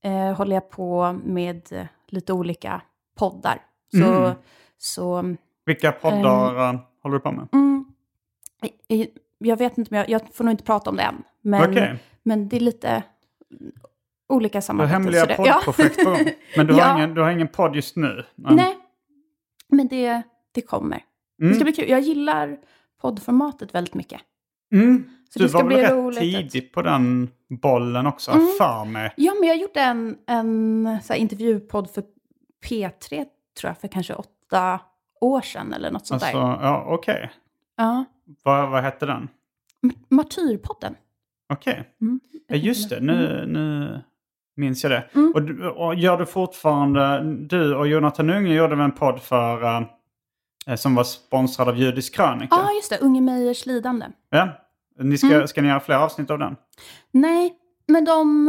eh, 0.03 0.32
håller 0.36 0.57
jag 0.57 0.70
på 0.70 1.12
med 1.24 1.88
lite 2.09 2.32
olika 2.32 2.80
poddar. 3.18 3.59
Så, 3.90 4.05
Mm. 4.05 4.34
så 4.78 5.34
Vilka 5.64 5.92
poddar 5.92 6.74
eh, 6.74 6.80
håller 7.03 7.14
du 7.14 7.20
på 7.20 7.32
med? 7.32 7.49
mm, 7.53 7.84
eh, 8.88 9.07
jag 9.39 9.57
vet 9.57 9.78
inte, 9.78 9.91
om 9.91 9.97
jag, 9.97 10.09
jag 10.11 10.34
får 10.34 10.45
nog 10.45 10.53
inte 10.53 10.64
prata 10.64 10.91
om 10.91 10.97
det 10.97 11.03
än. 11.03 11.22
Men, 11.43 11.70
Okej. 11.70 11.99
men 12.22 12.49
det 12.49 12.57
är 12.57 12.61
lite 12.61 12.89
mm, 13.61 13.72
olika 14.28 14.62
samarbeten. 14.62 15.03
hemliga 15.03 15.26
ja. 15.28 15.61
poddprojekt 15.64 16.05
gång. 16.05 16.16
Men 16.57 16.66
du 16.66 16.72
har, 16.72 16.80
Ja. 16.80 16.97
ingen, 16.97 17.14
du 17.14 17.20
har 17.20 17.30
ingen 17.30 17.49
podd 17.49 17.76
just 17.76 17.97
nu? 17.97 18.24
Men- 18.34 18.57
Nej, 18.57 18.76
men 19.68 19.89
det, 19.89 20.22
det 20.55 20.61
kommer. 20.61 21.03
Mm. 21.41 21.51
Det 21.53 21.55
ska 21.55 21.64
bli 21.64 21.72
kul. 21.72 21.89
Jag 21.91 22.01
gillar 22.01 22.57
poddformatet 23.01 23.74
väldigt 23.74 23.95
mycket. 23.95 24.20
Mm. 24.72 25.11
Så 25.30 25.39
du 25.39 25.45
det 25.45 25.49
ska 25.49 25.59
var 25.59 25.64
bli 25.64 25.76
väl 25.76 25.84
rätt 25.84 25.93
roligt 25.93 26.18
att- 26.18 26.51
tidig 26.53 26.72
på 26.72 26.82
den 26.82 27.30
bollen 27.49 28.07
också, 28.07 28.30
Mm. 28.30 28.47
för 28.59 28.84
mig. 28.84 29.12
Ja, 29.16 29.34
men 29.41 29.49
jag 29.49 29.57
gjorde 29.57 29.80
en, 29.80 30.16
en 30.26 30.99
så 31.03 31.12
här, 31.12 31.20
intervjupodd 31.20 31.91
för 31.91 32.03
P3, 32.66 33.09
tror 33.61 33.70
jag, 33.70 33.78
för 33.78 33.89
kanske 33.89 34.14
åtta 34.14 34.80
år 35.20 35.41
sedan 35.41 35.72
eller 35.72 35.91
något 35.91 36.07
sånt 36.07 36.22
Alltså, 36.22 36.39
där. 36.39 36.47
ja, 36.47 36.84
okej. 36.89 37.30
Ja. 37.76 38.05
Vad, 38.42 38.70
vad 38.70 38.82
hette 38.82 39.06
den? 39.06 39.28
Martyrpodden. 40.08 40.94
Okej. 41.52 41.94
Mm. 42.00 42.20
Ja, 42.48 42.56
just 42.56 42.90
det. 42.90 43.00
Nu, 43.00 43.46
nu 43.46 44.00
minns 44.56 44.82
jag 44.82 44.92
det. 44.92 45.08
Mm. 45.14 45.32
Och, 45.34 45.42
du- 45.42 45.68
och 45.68 45.94
gör 45.94 46.18
du 46.18 46.26
fortfarande... 46.26 47.22
Du 47.24 47.74
och 47.74 47.88
Jonathan 47.88 48.30
Unge 48.30 48.54
gjorde 48.54 48.76
väl 48.76 48.84
en 48.84 48.92
podd 48.92 49.20
för... 49.22 49.64
eh, 50.66 50.76
som 50.76 50.94
var 50.94 51.04
sponsrad 51.04 51.68
av 51.68 51.76
Judisk 51.78 52.14
krönika? 52.14 52.48
Ja, 52.50 52.72
just 52.72 52.90
det. 52.90 52.98
Unge 52.98 53.20
Meyers 53.20 53.66
lidande. 53.66 54.06
Ja. 54.30 54.48
Ni 54.98 55.18
ska, 55.18 55.26
Mm. 55.34 55.48
ska 55.48 55.62
ni 55.62 55.68
göra 55.68 55.80
fler 55.80 55.96
avsnitt 55.96 56.30
av 56.30 56.38
den? 56.38 56.56
Nej, 57.10 57.54
men 57.86 58.04
de, 58.04 58.46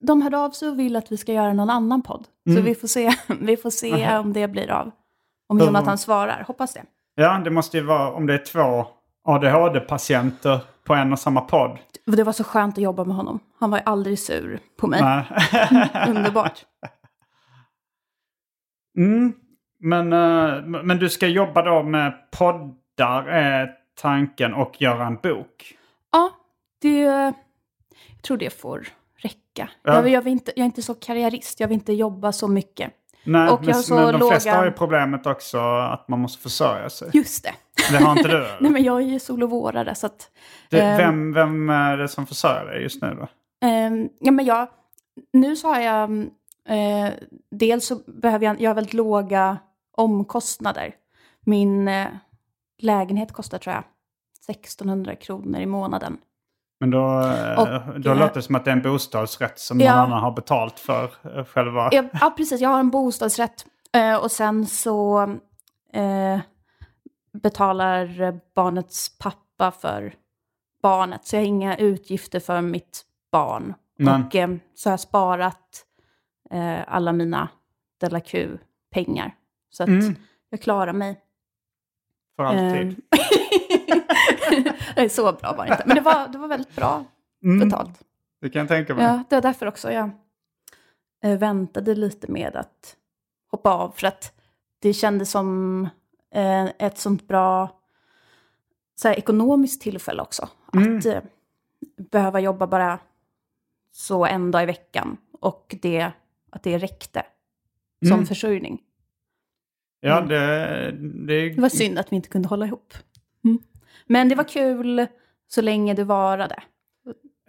de 0.00 0.22
hörde 0.22 0.38
av 0.38 0.50
sig 0.50 0.68
och 0.68 0.78
vill 0.78 0.96
att 0.96 1.12
vi 1.12 1.16
ska 1.16 1.32
göra 1.32 1.52
någon 1.52 1.70
annan 1.70 2.02
podd. 2.02 2.26
Så 2.44 2.50
Mm. 2.50 2.64
vi 2.64 2.74
får 2.74 2.88
se, 2.88 3.10
vi 3.40 3.56
får 3.56 3.70
se 3.70 4.16
om 4.18 4.32
det 4.32 4.48
blir 4.48 4.70
av. 4.70 4.90
Om 5.48 5.58
Jonathan 5.58 5.98
svarar. 5.98 6.44
Hoppas 6.46 6.74
det. 6.74 6.82
Ja, 7.18 7.40
det 7.44 7.50
måste 7.50 7.76
ju 7.76 7.82
vara 7.82 8.12
om 8.12 8.26
det 8.26 8.34
är 8.34 8.44
två 8.44 8.86
ADHD-patienter 9.24 10.60
på 10.84 10.94
en 10.94 11.12
och 11.12 11.18
samma 11.18 11.40
podd. 11.40 11.78
Det 12.04 12.22
var 12.22 12.32
så 12.32 12.44
skönt 12.44 12.78
att 12.78 12.82
jobba 12.82 13.04
med 13.04 13.16
honom. 13.16 13.40
Han 13.58 13.70
var 13.70 13.78
ju 13.78 13.84
aldrig 13.86 14.18
sur 14.18 14.60
på 14.76 14.86
mig. 14.86 15.00
Underbart. 16.08 16.64
Mm. 18.98 19.32
Men, 19.78 20.12
eh, 20.12 20.82
men 20.82 20.98
du 20.98 21.08
ska 21.08 21.26
jobba 21.26 21.62
då 21.62 21.82
med 21.82 22.30
poddar 22.30 23.28
är 23.28 23.70
tanken 24.00 24.54
och 24.54 24.82
göra 24.82 25.06
en 25.06 25.16
bok. 25.16 25.76
Ja, 26.12 26.30
det... 26.80 26.98
Jag 26.98 28.22
tror 28.22 28.36
det 28.36 28.60
får 28.60 28.88
räcka. 29.16 29.70
Ja. 29.82 29.94
Jag, 29.94 30.08
jag, 30.08 30.28
inte, 30.28 30.52
jag 30.56 30.62
är 30.62 30.66
inte 30.66 30.82
så 30.82 30.94
karriärist. 30.94 31.60
Jag 31.60 31.68
vill 31.68 31.74
inte 31.74 31.92
jobba 31.92 32.32
så 32.32 32.48
mycket. 32.48 32.92
Nej, 33.26 33.48
Och 33.50 33.60
jag 33.64 33.74
har 33.74 33.82
så 33.82 33.94
men 33.94 34.04
de 34.12 34.18
låga- 34.20 34.30
flesta 34.30 34.56
har 34.56 34.64
ju 34.64 34.70
problemet 34.72 35.26
också 35.26 35.58
att 35.58 36.08
man 36.08 36.20
måste 36.20 36.42
försörja 36.42 36.90
sig. 36.90 37.10
Just 37.12 37.44
det. 37.44 37.54
Det 37.90 38.04
har 38.04 38.16
inte 38.16 38.28
du? 38.28 38.48
Nej, 38.60 38.70
men 38.72 38.82
jag 38.82 38.96
är 39.02 39.06
ju 39.06 39.18
solovårare 39.18 39.94
så 39.94 40.06
att... 40.06 40.30
Du, 40.70 40.78
ehm, 40.78 40.96
vem, 40.96 41.32
vem 41.32 41.70
är 41.70 41.96
det 41.96 42.08
som 42.08 42.26
försörjer 42.26 42.64
dig 42.72 42.82
just 42.82 43.02
nu 43.02 43.14
då? 43.20 43.28
ehm, 43.66 44.08
ja, 44.20 44.32
men 44.32 44.44
jag... 44.44 44.68
Nu 45.32 45.56
så 45.56 45.68
har 45.68 45.80
jag... 45.80 46.10
Eh, 46.68 47.12
dels 47.50 47.86
så 47.86 47.96
behöver 48.06 48.46
jag... 48.46 48.60
Jag 48.60 48.70
har 48.70 48.74
väldigt 48.74 48.94
låga 48.94 49.58
omkostnader. 49.96 50.94
Min 51.44 51.88
eh, 51.88 52.06
lägenhet 52.78 53.32
kostar 53.32 53.58
tror 53.58 53.74
jag 53.74 53.84
1600 54.48 55.14
kronor 55.14 55.60
i 55.60 55.66
månaden. 55.66 56.18
Men 56.80 56.90
då, 56.90 57.20
eh, 57.20 57.58
Och, 57.58 58.00
då 58.00 58.10
eh, 58.10 58.18
låter 58.18 58.34
det 58.34 58.42
som 58.42 58.54
att 58.54 58.64
det 58.64 58.70
är 58.70 58.76
en 58.76 58.82
bostadsrätt 58.82 59.58
som 59.58 59.78
någon 59.78 59.86
Ja. 59.86 59.92
annan 59.92 60.22
har 60.22 60.30
betalt 60.32 60.78
för 60.80 61.04
eh, 61.38 61.44
själva. 61.44 61.88
Ja, 61.92 62.04
ja, 62.20 62.34
precis. 62.36 62.60
Jag 62.60 62.68
har 62.68 62.80
en 62.80 62.90
bostadsrätt. 62.90 63.66
Eh, 63.94 64.16
och 64.16 64.30
sen 64.30 64.66
så 64.66 65.20
eh, 65.92 66.40
betalar 67.42 68.40
barnets 68.54 69.18
pappa 69.18 69.70
för 69.70 70.14
barnet. 70.82 71.26
Så 71.26 71.36
jag 71.36 71.40
har 71.40 71.46
inga 71.46 71.76
utgifter 71.76 72.40
för 72.40 72.60
mitt 72.60 73.02
barn. 73.32 73.74
Men- 73.98 74.24
Och 74.26 74.34
eh, 74.36 74.48
så 74.74 74.88
har 74.88 74.92
jag 74.92 75.00
sparat 75.00 75.84
eh, 76.50 76.78
alla 76.86 77.12
mina 77.12 77.48
Della 78.00 78.20
Q 78.20 78.58
pengar. 78.92 79.34
Så 79.70 79.82
att 79.82 79.88
Mm. 79.88 80.14
jag 80.50 80.60
klarar 80.60 80.92
mig. 80.92 81.20
För 82.36 82.44
alltid. 82.44 83.00
Det 84.94 85.00
är 85.00 85.08
så 85.08 85.32
bra 85.32 85.54
var 85.56 85.66
det 85.66 85.72
inte. 85.72 85.82
Men 85.86 85.94
det 85.96 86.02
var, 86.02 86.28
det 86.28 86.38
var 86.38 86.48
väldigt 86.48 86.76
bra 86.76 87.04
Mm, 87.44 87.68
betalt. 87.68 88.02
det 88.40 88.50
kan 88.50 88.60
jag 88.60 88.68
tänka 88.68 88.94
mig. 88.94 89.04
Ja, 89.04 89.22
det 89.28 89.34
var 89.36 89.42
därför 89.42 89.66
också 89.66 89.92
jag 89.92 90.10
eh, 91.24 91.38
väntade 91.38 91.94
lite 91.94 92.32
med 92.32 92.56
att 92.56 92.96
hoppa 93.50 93.70
av. 93.70 93.90
För 93.96 94.06
att 94.06 94.32
det 94.78 94.92
kändes 94.92 95.30
som 95.30 95.82
eh, 96.34 96.64
ett 96.78 96.98
sånt 96.98 97.28
bra 97.28 97.80
så 98.94 99.08
här, 99.08 99.14
ekonomiskt 99.18 99.80
tillfälle 99.82 100.22
också. 100.22 100.48
Mm. 100.74 100.98
Att 100.98 101.06
eh, 101.06 101.20
behöva 102.10 102.40
jobba 102.40 102.66
bara 102.66 102.98
så 103.92 104.26
en 104.26 104.50
dag 104.50 104.62
i 104.62 104.66
veckan. 104.66 105.16
Och 105.40 105.76
det, 105.82 106.10
att 106.50 106.62
det 106.62 106.78
räckte 106.78 107.22
som 108.04 108.12
Mm. 108.12 108.26
försörjning. 108.26 108.82
Ja, 110.00 110.16
Mm. 110.16 110.28
det, 110.28 110.90
det, 111.26 111.48
Det 111.54 111.60
var 111.60 111.68
synd 111.68 111.98
att 111.98 112.12
vi 112.12 112.16
inte 112.16 112.28
kunde 112.28 112.48
hålla 112.48 112.66
ihop. 112.66 112.94
Mm. 113.44 113.58
Men 114.08 114.28
det 114.28 114.34
var 114.34 114.44
kul 114.44 115.06
så 115.48 115.60
länge 115.62 115.94
det 115.94 116.04
varade. 116.04 116.62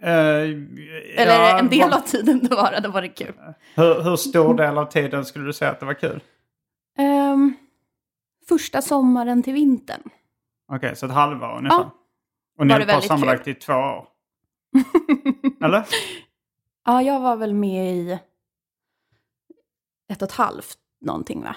Eh, 0.02 0.10
Eller 0.10 1.26
ja, 1.26 1.58
en 1.58 1.68
del 1.68 1.92
av 1.92 2.00
tiden 2.00 2.38
det 2.38 2.54
varade 2.56 2.88
var 2.88 3.02
det 3.02 3.08
kul. 3.08 3.34
Hur, 3.74 4.02
hur 4.02 4.16
stor 4.16 4.54
del 4.54 4.78
av 4.78 4.84
tiden 4.86 5.24
skulle 5.24 5.44
du 5.44 5.52
säga 5.52 5.70
att 5.70 5.80
det 5.80 5.86
var 5.86 5.94
kul? 5.94 6.20
Ehm, 6.98 7.54
första 8.48 8.82
sommaren 8.82 9.42
till 9.42 9.52
vintern. 9.54 10.02
Okej, 10.72 10.96
så 10.96 11.06
ett 11.06 11.12
halvår 11.12 11.56
ungefär. 11.58 11.78
Ja. 11.78 11.90
Och 12.58 12.66
ni 12.66 12.72
höll 12.72 12.84
på 12.86 13.00
sammanlagt 13.00 13.48
i 13.48 13.54
två 13.54 13.72
år? 13.72 14.08
Eller? 15.64 15.86
Ja, 16.84 17.02
jag 17.02 17.20
var 17.20 17.36
väl 17.36 17.54
med 17.54 17.96
i 17.96 18.18
ett 20.08 20.22
och 20.22 20.28
ett 20.28 20.34
halvt 20.34 20.78
någonting 21.00 21.42
va? 21.42 21.56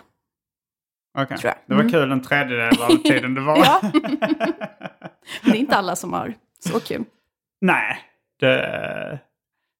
Okej, 1.17 1.37
Tror 1.37 1.49
jag. 1.53 1.55
det 1.67 1.73
var 1.73 1.81
Mm. 1.81 1.91
kul 1.91 2.11
en 2.11 2.21
tredjedel 2.21 2.81
av 2.81 2.87
tiden 3.03 3.33
det 3.33 3.41
var. 3.41 3.57
Ja. 3.57 3.79
Men 5.43 5.51
det 5.51 5.57
är 5.57 5.59
inte 5.59 5.75
alla 5.75 5.95
som 5.95 6.13
har 6.13 6.33
så 6.59 6.79
kul. 6.79 7.03
Nej, 7.61 7.97
det, 8.39 9.19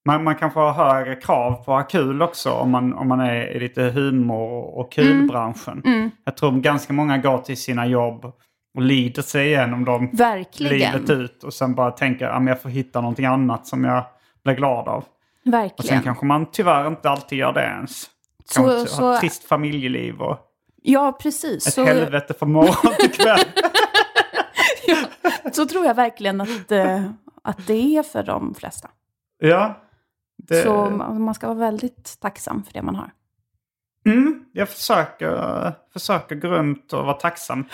man, 0.05 0.23
man 0.23 0.35
kanske 0.35 0.59
har 0.59 0.71
högre 0.71 1.15
krav 1.15 1.51
på 1.65 1.75
att 1.75 1.83
ha 1.83 1.87
kul 2.01 2.21
också 2.21 2.51
om 2.51 2.71
man, 2.71 2.93
om 2.93 3.07
man 3.07 3.19
är 3.19 3.47
i 3.47 3.59
lite 3.59 3.83
humor 3.83 4.77
och 4.79 4.91
kulbranschen. 4.91 5.81
Mm, 5.85 6.11
Jag 6.23 6.37
tror 6.37 6.51
ganska 6.51 6.93
många 6.93 7.17
går 7.17 7.37
till 7.37 7.57
sina 7.57 7.85
jobb 7.87 8.25
och 8.75 8.81
lider 8.81 9.21
sig 9.21 9.47
igenom 9.47 9.85
dem 9.85 10.09
verkligen. 10.13 10.73
livet 10.93 11.09
ut 11.09 11.43
och 11.43 11.53
sen 11.53 11.75
bara 11.75 11.91
tänker 11.91 12.27
att 12.27 12.45
jag 12.47 12.61
får 12.61 12.69
hitta 12.69 13.01
någonting 13.01 13.25
annat 13.25 13.67
som 13.67 13.83
jag 13.83 14.03
blir 14.43 14.53
glad 14.55 14.87
av. 14.87 14.97
Och 14.97 15.03
sen 15.43 15.51
Verkligen. 15.51 16.01
kanske 16.03 16.25
man 16.25 16.45
tyvärr 16.51 16.87
inte 16.87 17.09
alltid 17.09 17.37
gör 17.39 17.53
det 17.53 17.61
ens. 17.63 18.01
Så- 18.45 18.63
Kanske 18.63 18.85
så- 18.89 19.03
har 19.05 19.13
ett 19.13 19.19
trist 19.19 19.43
familjeliv 19.43 20.21
och 20.21 20.37
Ja, 20.83 21.17
precis. 21.21 21.67
ett 21.67 21.73
Så, 21.73 21.83
helvete 21.85 22.33
från 22.33 22.51
morgon 22.51 22.93
till 22.99 23.11
kväll. 23.11 23.39
så 25.53 25.65
tror 25.65 25.85
jag 25.85 25.93
verkligen 25.95 26.41
att, 26.41 26.71
eh, 26.71 27.05
att 27.43 27.67
det 27.67 27.97
är 27.97 28.03
för 28.03 28.23
de 28.23 28.55
flesta. 28.55 28.89
ja. 29.39 29.77
Det, 30.47 30.63
Så 30.63 30.89
man 31.19 31.33
ska 31.33 31.47
vara 31.47 31.57
väldigt 31.57 32.17
tacksam 32.21 32.63
för 32.63 32.73
det 32.73 32.81
man 32.81 32.95
har. 32.95 33.11
mm, 34.05 34.45
jag 34.53 34.69
försöker, 34.69 35.73
försöker 35.93 36.35
gå 36.35 36.47
runt 36.47 36.93
och 36.93 37.05
vara 37.05 37.13
tacksam. 37.13 37.65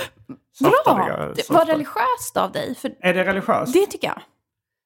Bra! 0.62 1.32
ofta. 1.32 1.66
religiöst 1.66 2.38
av 2.38 2.52
dig. 2.52 2.76
För 2.76 2.92
Är 3.00 3.14
det 3.14 3.24
religiöst? 3.26 3.74
det 3.74 3.86
tycker 3.86 4.08
jag. 4.08 4.22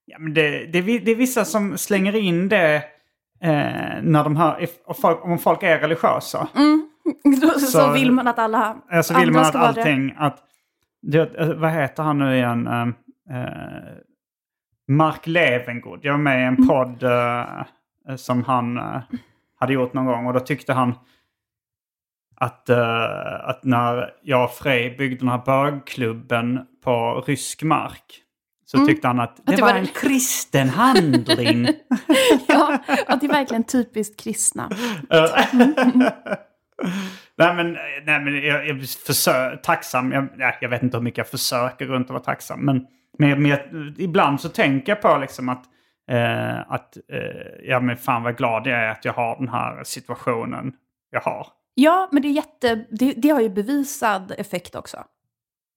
Ja, 0.06 0.20
men 0.20 0.34
det, 0.34 0.66
det, 0.66 0.82
det 0.82 1.12
är 1.12 1.16
vissa 1.16 1.46
som 1.46 1.78
slänger 1.78 2.16
in 2.16 2.50
det 2.50 2.76
eh, 3.42 4.02
när 4.02 4.24
de 4.24 4.36
hör, 4.36 4.64
if, 4.64 4.70
om 5.04 5.40
folk 5.40 5.64
är 5.64 5.80
religiösa. 5.80 6.48
Då, 6.54 6.60
så, 7.60 7.60
Så- 7.60 7.92
vill 7.92 8.12
man 8.12 8.28
att 8.28 8.40
alla 8.40 8.78
Eh, 8.92 9.02
Så 9.02 9.14
vill 9.14 9.28
andra 9.28 9.34
man 9.34 9.42
att 9.42 9.48
ska 9.48 9.58
det. 9.60 9.68
allting, 9.68 10.14
att, 10.18 10.44
det, 11.02 11.36
eh, 11.40 11.54
vad 11.54 11.72
heter 11.72 12.04
han 12.04 12.18
nu 12.20 12.36
igen? 12.36 12.68
Eh, 12.68 12.88
Mark 14.88 15.28
Levengood. 15.28 16.00
Jag 16.04 16.12
var 16.14 16.20
med 16.20 16.40
i 16.40 16.44
Mm. 16.44 16.56
en 16.62 16.68
podd 16.68 17.04
eh, 17.04 18.16
som 18.16 18.44
han 18.44 18.80
hade 19.60 19.74
gjort 19.74 19.94
någon 19.94 20.06
gång 20.06 20.26
och 20.26 20.34
då 20.34 20.40
tyckte 20.40 20.74
han 20.74 20.94
att, 22.36 22.70
att 23.44 23.64
när 23.64 24.14
jag 24.24 24.44
och 24.44 24.52
Frej 24.52 24.96
byggde 24.98 25.18
den 25.18 25.28
här 25.30 25.42
bögklubben 25.46 26.60
på 26.84 27.24
rysk 27.28 27.64
mark 27.64 28.22
så 28.66 28.86
tyckte 28.86 29.08
han 29.08 29.20
att 29.20 29.36
det, 29.36 29.42
Mm. 29.48 29.56
det 29.56 29.62
var 29.62 29.74
var- 29.74 29.80
en 29.80 29.88
kristen 29.88 30.70
handling. 30.70 31.68
Ja, 32.48 32.78
att 33.08 33.22
det 33.22 33.26
är 33.28 33.32
verkligen 33.32 33.64
typiskt 33.64 34.20
kristna. 34.24 34.70
nej 37.38 37.56
men, 37.56 37.74
nej, 38.06 38.20
men 38.20 38.42
jag, 38.42 38.68
jag 38.68 38.82
försöker, 38.90 39.58
tacksam. 39.58 40.12
Jag, 40.12 40.28
nej, 40.36 40.58
jag 40.62 40.70
vet 40.70 40.84
inte 40.84 40.98
hur 40.98 41.04
mycket 41.04 41.18
jag 41.18 41.28
försöker 41.28 41.86
runt 41.86 42.08
att 42.08 42.12
vara 42.12 42.24
tacksam. 42.24 42.66
Men, 42.66 42.88
men, 43.18 43.42
men 43.44 43.96
ibland 43.98 44.42
så 44.42 44.50
tänker 44.50 44.92
jag 44.92 45.02
på 45.02 45.18
liksom 45.18 45.50
att, 45.50 45.64
eh, 46.12 46.60
att 46.72 46.98
eh, 46.98 47.20
ja 47.64 47.80
men 47.80 47.98
fan 47.98 48.24
vad 48.24 48.38
glad 48.38 48.68
jag 48.68 48.80
är 48.80 48.88
att 48.90 49.06
jag 49.06 49.14
har 49.14 49.38
den 49.38 49.48
här 49.50 49.84
situationen 49.84 50.74
jag 51.10 51.22
har. 51.22 51.48
Ja, 51.74 52.10
men 52.12 52.22
det 52.22 52.28
är 52.28 52.32
jätte... 52.32 52.86
Det, 52.90 53.14
det 53.18 53.30
har 53.30 53.42
ju 53.42 53.50
bevisad 53.50 54.34
effekt 54.38 54.76
också. 54.76 54.98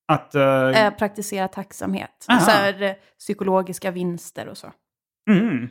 Att, 0.08 0.34
Eh, 0.34 0.90
praktisera 0.90 1.48
tacksamhet. 1.48 2.26
Aha. 2.28 2.40
Så 2.40 2.50
här, 2.50 2.82
eh, 2.82 2.92
psykologiska 3.18 3.90
vinster 3.90 4.48
och 4.48 4.56
så. 4.58 4.72
mm, 5.30 5.68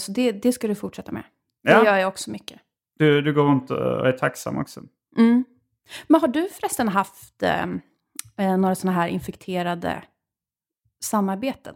så 0.00 0.12
det, 0.12 0.32
det 0.32 0.52
ska 0.52 0.68
du 0.68 0.74
fortsätta 0.74 1.12
med. 1.12 1.22
Det 1.62 1.70
Ja. 1.70 1.84
gör 1.84 1.96
jag 1.98 2.08
också 2.08 2.30
mycket. 2.30 2.60
Du, 2.98 3.22
du 3.22 3.32
går 3.34 3.42
runt 3.44 3.70
och 3.70 4.08
är 4.08 4.12
tacksam 4.12 4.58
också. 4.58 4.80
Mm. 5.16 5.44
Men 6.06 6.20
har 6.20 6.28
du 6.28 6.48
förresten 6.48 6.88
haft 6.88 7.42
eh, 7.42 7.62
eh, 8.38 8.56
några 8.58 8.74
sådana 8.74 8.98
här 9.00 9.08
infekterade 9.08 10.02
samarbeten? 11.04 11.74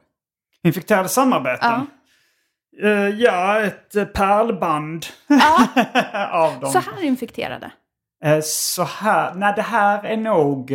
Infekterade 0.62 1.08
samarbeten? 1.08 1.70
Ja. 1.70 1.86
Eh, 2.88 3.08
ja, 3.08 3.60
ett 3.60 3.96
eh, 3.96 4.04
pärlband 4.04 5.06
Ja, 5.26 5.68
av 6.32 6.60
dem. 6.60 6.70
så 6.72 6.78
här 6.78 7.02
infekterade. 7.04 7.70
Eh, 8.24 8.38
Så 8.42 8.82
här, 8.84 9.34
nej 9.34 9.52
det 9.56 9.62
här 9.62 10.04
är 10.04 10.16
nog... 10.16 10.70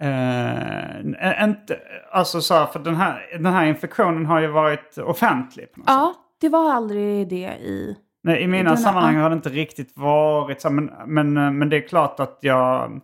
Eh, 0.00 1.44
inte, 1.44 1.80
alltså 2.12 2.40
så 2.40 2.54
här, 2.54 2.66
för 2.66 2.78
den 2.78 2.96
här, 2.96 3.26
den 3.32 3.52
här 3.52 3.66
infektionen 3.66 4.26
har 4.26 4.40
ju 4.40 4.46
varit 4.46 4.98
offentlig. 4.98 5.66
Ja, 5.86 6.14
det 6.40 6.48
var 6.48 6.72
aldrig 6.72 7.28
det 7.28 7.48
i... 7.60 7.96
Nej, 8.22 8.42
I 8.42 8.46
mina 8.46 8.76
sammanhang 8.76 9.16
har 9.16 9.30
det 9.30 9.36
inte 9.36 9.48
riktigt 9.48 9.92
varit 9.96 10.60
så. 10.60 10.70
Men, 10.70 10.90
men, 11.06 11.36
eh, 11.36 11.50
men 11.50 11.68
det 11.68 11.76
är 11.76 11.88
klart 11.88 12.20
att 12.20 12.38
jag... 12.40 13.00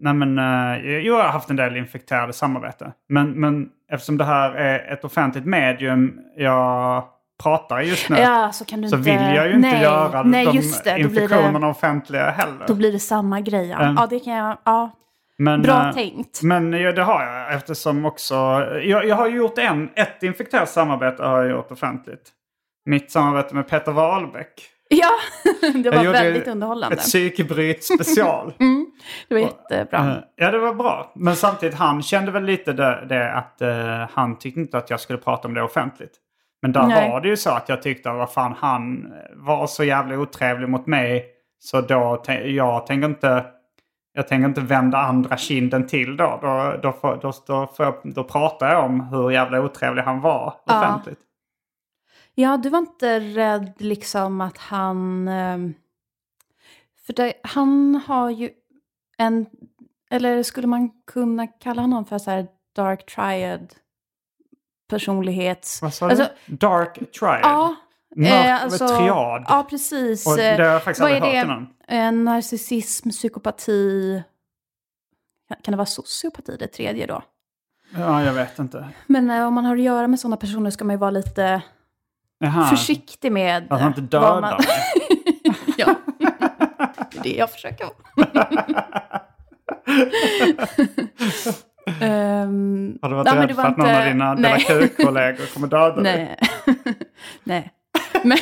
Nej 0.00 0.14
men, 0.14 0.38
eh, 0.38 0.98
jag 1.06 1.14
har 1.22 1.28
haft 1.28 1.50
en 1.50 1.56
del 1.56 1.76
infekterade 1.76 2.32
samarbete. 2.32 2.92
Men, 3.08 3.30
men 3.30 3.68
eftersom 3.92 4.18
det 4.18 4.24
här 4.24 4.50
är 4.50 4.92
ett 4.92 5.04
offentligt 5.04 5.44
medium 5.44 6.20
jag 6.36 7.04
pratar 7.42 7.80
just 7.80 8.08
nu. 8.08 8.16
Ja, 8.16 8.50
så 8.52 8.64
så 8.64 8.74
inte... 8.74 8.96
vill 8.96 9.34
jag 9.34 9.48
ju 9.48 9.54
inte 9.54 9.70
nej, 9.70 9.82
göra 9.82 10.22
nej, 10.22 10.46
de 10.46 10.52
just 10.56 10.84
det. 10.84 10.98
Infektionerna 10.98 11.58
det, 11.58 11.66
offentliga 11.66 12.30
heller. 12.30 12.64
då 12.66 12.74
blir 12.74 12.92
det 12.92 12.98
samma 12.98 13.40
grej. 13.40 13.68
Ja, 13.68 13.78
Mm. 13.78 13.94
ja 13.94 14.06
det 14.06 14.20
kan 14.20 14.32
jag... 14.32 14.58
Ja, 14.64 14.90
Men, 15.38 15.62
bra 15.62 15.92
tänkt. 15.92 16.42
Men 16.42 16.72
ja, 16.72 16.92
det 16.92 17.02
har 17.02 17.22
jag 17.24 17.54
eftersom 17.54 18.06
också... 18.06 18.34
Jag, 18.82 19.06
jag 19.06 19.16
har 19.16 19.28
gjort 19.28 19.58
en, 19.58 19.90
ett 19.94 20.22
infekterat 20.22 20.68
samarbete 20.68 21.22
har 21.22 21.42
jag 21.42 21.50
gjort 21.50 21.72
offentligt. 21.72 22.32
Mitt 22.88 23.10
samarbete 23.10 23.54
med 23.54 23.68
Peter 23.68 23.92
Wahlbeck. 23.92 24.70
Ja, 24.88 25.10
det 25.60 25.78
Jag 25.78 25.92
var 25.92 26.04
gjorde 26.04 26.22
väldigt 26.22 26.48
underhållande. 26.48 26.96
Ett 26.96 27.02
psykbryt 27.02 27.84
special. 27.84 28.52
Mm, 28.60 28.86
det 29.28 29.34
var 29.34 29.40
jättebra. 29.40 29.98
Eh, 29.98 30.16
ja, 30.36 30.50
det 30.50 30.58
var 30.58 30.74
bra. 30.74 31.12
Men 31.14 31.36
samtidigt, 31.36 31.74
han 31.74 32.02
kände 32.02 32.30
väl 32.30 32.44
lite 32.44 32.72
det, 32.72 33.06
det 33.08 33.32
att 33.32 33.62
eh, 33.62 34.08
han 34.12 34.38
tyckte 34.38 34.60
inte 34.60 34.78
att 34.78 34.90
jag 34.90 35.00
skulle 35.00 35.18
prata 35.18 35.48
om 35.48 35.54
det 35.54 35.62
offentligt. 35.62 36.12
Men 36.62 36.72
där 36.72 36.86
Nej. 36.86 37.10
var 37.10 37.20
det 37.20 37.28
ju 37.28 37.36
så 37.36 37.50
att 37.50 37.68
jag 37.68 37.82
tyckte 37.82 38.10
att 38.10 38.16
vad 38.16 38.32
fan, 38.32 38.54
han 38.58 39.12
var 39.34 39.66
så 39.66 39.84
jävla 39.84 40.18
otrevlig 40.18 40.68
mot 40.68 40.86
mig. 40.86 41.26
Så 41.58 41.80
då, 41.80 42.22
jag 42.44 42.86
tänker 42.86 43.08
inte... 43.08 43.44
Jag 44.12 44.28
tänker 44.28 44.48
inte 44.48 44.60
vända 44.60 44.98
andra 44.98 45.36
kinden 45.36 45.86
till 45.86 46.16
då. 46.16 46.38
Då, 46.42 46.74
då, 46.82 47.18
då, 47.22 47.32
då, 47.46 47.68
jag, 47.78 47.94
då 48.02 48.24
pratar 48.24 48.72
jag 48.72 48.84
om 48.84 49.00
hur 49.00 49.30
jävla 49.30 49.60
otrevlig 49.60 50.02
han 50.02 50.20
var 50.20 50.54
offentligt. 50.66 51.18
Ja, 51.20 51.27
du 52.62 52.68
var 52.68 52.78
inte 52.78 53.20
rädd 53.20 53.72
liksom 53.78 54.40
att 54.40 54.58
han... 54.58 55.28
ehm, 55.28 55.74
För 57.06 57.12
det, 57.12 57.32
han 57.42 57.94
har 58.06 58.30
ju 58.30 58.50
en... 59.18 59.46
Eller 60.10 60.42
skulle 60.42 60.66
man 60.66 60.90
kunna 61.06 61.46
kalla 61.46 61.82
honom 61.82 62.04
för 62.04 62.18
så 62.18 62.30
här 62.30 62.46
dark 62.76 63.06
triad 63.14 63.74
personlighets... 64.90 65.82
Vad 65.82 65.94
sa 65.94 66.08
Alltså, 66.10 66.28
du? 66.46 66.56
Dark 66.56 66.94
Triad? 66.94 67.40
Ja. 67.42 67.74
Mörk 68.16 68.30
eh, 68.32 68.62
alltså- 68.62 68.88
triad? 68.88 69.44
Ja, 69.48 69.66
precis. 69.70 70.26
Och 70.26 70.36
det 70.36 70.42
har 70.56 70.64
jag 70.64 70.84
faktiskt 70.84 71.00
Vad 71.00 71.12
aldrig 71.12 71.34
är 71.34 71.44
hört 71.46 71.46
det? 71.88 71.94
innan. 71.96 72.16
Eh, 72.16 72.22
narcissism, 72.24 73.10
psykopati... 73.10 74.22
Kan- 75.48 75.56
Kan 75.62 75.72
det 75.72 75.76
vara 75.78 75.86
sociopati 75.86 76.56
det 76.56 76.66
tredje 76.66 77.06
då? 77.06 77.22
Ja, 77.94 78.24
jag 78.24 78.32
vet 78.32 78.58
inte. 78.58 78.88
Men 79.06 79.30
eh, 79.30 79.46
om 79.46 79.54
man 79.54 79.64
har 79.64 79.76
att 79.76 79.82
göra 79.82 80.08
med 80.08 80.20
sådana 80.20 80.36
personer 80.36 80.70
ska 80.70 80.84
man 80.84 80.94
ju 80.94 80.98
vara 81.00 81.10
lite 81.10 81.62
Jaha. 82.38 82.66
försiktig 82.66 83.32
med... 83.32 83.66
Att 83.72 83.80
han 83.80 83.88
inte 83.88 84.00
dödar 84.00 84.40
man- 84.40 84.60
ja. 85.76 85.94
Det 87.10 87.18
är 87.18 87.22
det 87.22 87.34
jag 87.36 87.50
försöker 87.50 87.86
vara. 88.16 88.48
Ehm, 92.00 92.98
Har 93.02 93.08
du 93.08 93.14
varit 93.14 93.24
nej, 93.34 93.36
rädd 93.46 93.48
för 93.48 93.62
var 93.62 93.64
att 93.70 93.76
någon 93.76 93.86
av 93.86 93.92
inte- 93.94 94.08
dina. 94.08 94.34
Delacour-kollegor 94.34 95.54
kommer 95.54 95.68
döda 95.68 96.00
dig? 96.02 96.36
Nej. 96.64 96.80
Nej. 97.44 97.72
Men... 98.24 98.38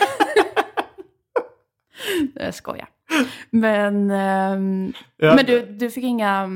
jag 2.35 2.55
skojar. 2.55 2.89
Men, 3.51 4.11
ehm, 4.11 4.93
Ja, 5.17 5.35
men 5.35 5.45
du, 5.47 5.67
du 5.67 5.91
fick 5.91 6.05
inga... 6.05 6.49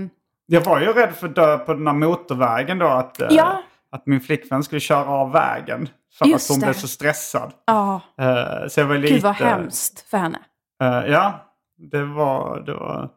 Jag 0.46 0.60
var 0.60 0.80
ju 0.80 0.86
rädd 0.86 1.14
för 1.14 1.28
att 1.28 1.34
dö 1.34 1.58
på 1.58 1.74
den 1.74 1.86
här 1.86 1.94
motorvägen 1.94 2.78
då. 2.78 2.86
Att, 2.86 3.20
eh, 3.20 3.28
Ja. 3.30 3.62
att 3.90 4.06
min 4.06 4.20
flickvän 4.20 4.62
skulle 4.62 4.80
köra 4.80 5.08
av 5.08 5.32
vägen. 5.32 5.88
För 6.24 6.26
Just 6.26 6.50
att 6.50 6.54
hon 6.54 6.60
det. 6.60 6.66
blev 6.66 6.74
så 6.74 6.88
stressad. 6.88 7.52
Ja, 7.64 8.00
Eh, 8.18 8.68
så 8.68 8.80
jag 8.80 8.86
var 8.86 8.98
lite... 8.98 9.14
gud 9.14 9.22
vad 9.22 9.34
hemskt 9.34 10.00
för 10.10 10.18
henne. 10.18 10.38
Eh, 10.82 10.88
ja, 11.12 11.54
det 11.90 12.04
var, 12.04 12.60
det 12.60 12.74
var, 12.74 13.10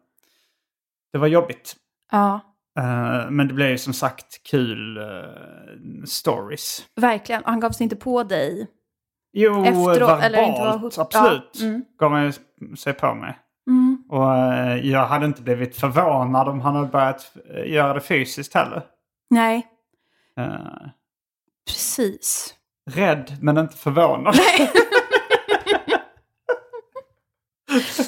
det 1.13 1.17
var 1.17 1.27
jobbigt. 1.27 1.75
Ja, 2.11 2.39
Eh, 2.79 3.29
men 3.29 3.47
det 3.47 3.53
blev 3.53 3.69
ju 3.69 3.77
som 3.77 3.93
sagt 3.93 4.43
kul 4.43 4.99
stories. 6.05 6.81
verkligen. 6.95 7.41
Han 7.45 7.59
gav 7.59 7.71
sig 7.71 7.83
inte 7.83 7.95
på 7.95 8.23
dig. 8.23 8.67
Jo, 9.33 9.65
Efteråt, 9.65 9.87
verbalt, 10.01 10.23
eller 10.23 10.41
inte 10.43 10.59
var 10.61 10.77
hot- 10.77 10.97
absolut. 10.97 11.51
Ja, 11.53 11.65
mm. 11.65 11.85
Gav 11.99 12.11
han 12.11 12.33
sig 12.77 12.93
på 12.93 13.13
mig. 13.13 13.39
Mm. 13.67 14.03
Och 14.09 14.27
jag 14.85 15.05
hade 15.05 15.25
inte 15.25 15.41
blivit 15.41 15.75
förvånad 15.75 16.47
om 16.49 16.61
han 16.61 16.75
hade 16.75 16.87
börjat 16.87 17.31
göra 17.65 17.93
det 17.93 18.01
fysiskt 18.01 18.53
heller. 18.53 18.81
Nej, 19.29 19.67
precis. 21.67 22.53
Rädd 22.91 23.37
men 23.41 23.57
inte 23.57 23.77
förvånad. 23.77 24.35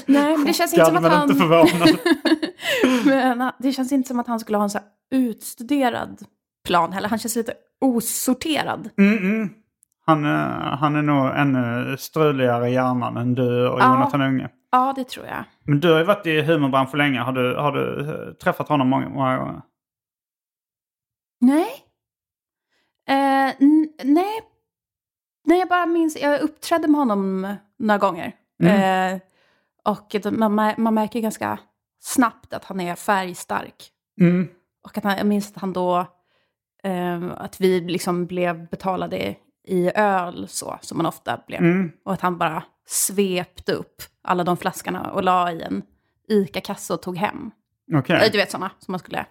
Nej, 0.05 0.38
men 0.38 0.45
det 0.45 0.53
känns 0.53 0.73
inte 0.73 0.86
som 0.86 0.95
att 1.05 1.11
han... 1.11 1.30
men 3.05 3.41
han- 3.41 3.53
det 3.59 3.71
känns 3.71 3.91
inte 3.91 4.07
som 4.07 4.19
att 4.19 4.28
han 4.28 4.39
skulle 4.39 4.57
ha 4.57 4.63
en 4.63 4.69
så 4.69 4.78
här 4.78 4.88
utstuderad 5.11 6.26
plan 6.67 6.93
heller. 6.93 7.09
Han 7.09 7.19
känns 7.19 7.36
lite 7.36 7.53
osorterad. 7.82 8.89
Mm, 8.97 9.17
mm. 9.17 9.49
Han, 10.05 10.26
eh, 10.26 10.78
han 10.80 10.95
är 10.95 11.01
nog 11.01 11.36
ännu 11.36 11.97
struligare 11.97 12.69
i 12.69 12.73
hjärnan 12.73 13.17
än 13.17 13.36
du 13.36 13.67
och 13.69 13.80
Ja. 13.80 13.93
Jonathan 13.93 14.21
Unge. 14.21 14.49
Ja, 14.71 14.93
det 14.95 15.03
tror 15.03 15.26
jag. 15.26 15.43
Men 15.63 15.80
du 15.80 15.91
har 15.91 15.99
ju 15.99 16.05
varit 16.05 16.26
i 16.28 16.41
humorbranschen 16.41 16.97
länge. 16.97 17.19
Har 17.19 17.32
du, 17.32 17.55
har 17.55 17.71
du 17.71 18.09
eh, 18.09 18.34
träffat 18.34 18.69
honom 18.69 18.89
många, 18.89 19.09
många 19.09 19.38
gånger? 19.38 19.61
Nej. 21.41 21.67
Eh, 23.09 23.53
nej. 24.03 24.41
Nej, 25.45 25.59
jag 25.59 25.67
bara 25.67 25.85
minns, 25.85 26.17
jag 26.21 26.41
uppträdde 26.41 26.87
med 26.87 26.99
honom 26.99 27.55
några 27.79 27.97
gånger. 27.97 28.31
Eh, 28.63 29.19
och 29.83 30.15
man, 30.31 30.73
man 30.77 30.93
märker 30.93 31.19
ganska 31.19 31.59
snabbt 31.99 32.53
att 32.53 32.65
han 32.65 32.79
är 32.79 32.95
färgstark. 32.95 33.91
Mm. 34.21 34.47
Och 34.83 34.97
att 34.97 35.03
han, 35.03 35.17
jag 35.17 35.27
minns 35.27 35.51
att 35.51 35.61
han 35.61 35.73
då, 35.73 35.97
eh, 36.83 37.23
att 37.37 37.61
vi 37.61 37.79
liksom 37.81 38.25
blev 38.25 38.69
betalade 38.69 39.35
i 39.67 39.91
öl 39.95 40.47
så, 40.47 40.77
som 40.81 40.97
man 40.97 41.05
ofta 41.05 41.41
blev. 41.47 41.59
Mm. 41.59 41.91
Och 42.05 42.13
att 42.13 42.21
han 42.21 42.37
bara 42.37 42.63
svepte 42.87 43.73
upp 43.73 44.01
alla 44.23 44.43
de 44.43 44.57
flaskorna 44.57 45.11
och 45.11 45.23
la 45.23 45.51
i 45.51 45.61
en 45.61 45.81
ICA-kasse 46.27 46.93
och 46.93 47.01
tog 47.01 47.17
hem. 47.17 47.51
Okej. 47.93 48.15
Eh, 48.25 48.31
Du 48.31 48.37
vet 48.37 48.51
sådana 48.51 48.71
som 48.79 48.91
man 48.91 48.99
skulle, 48.99 49.25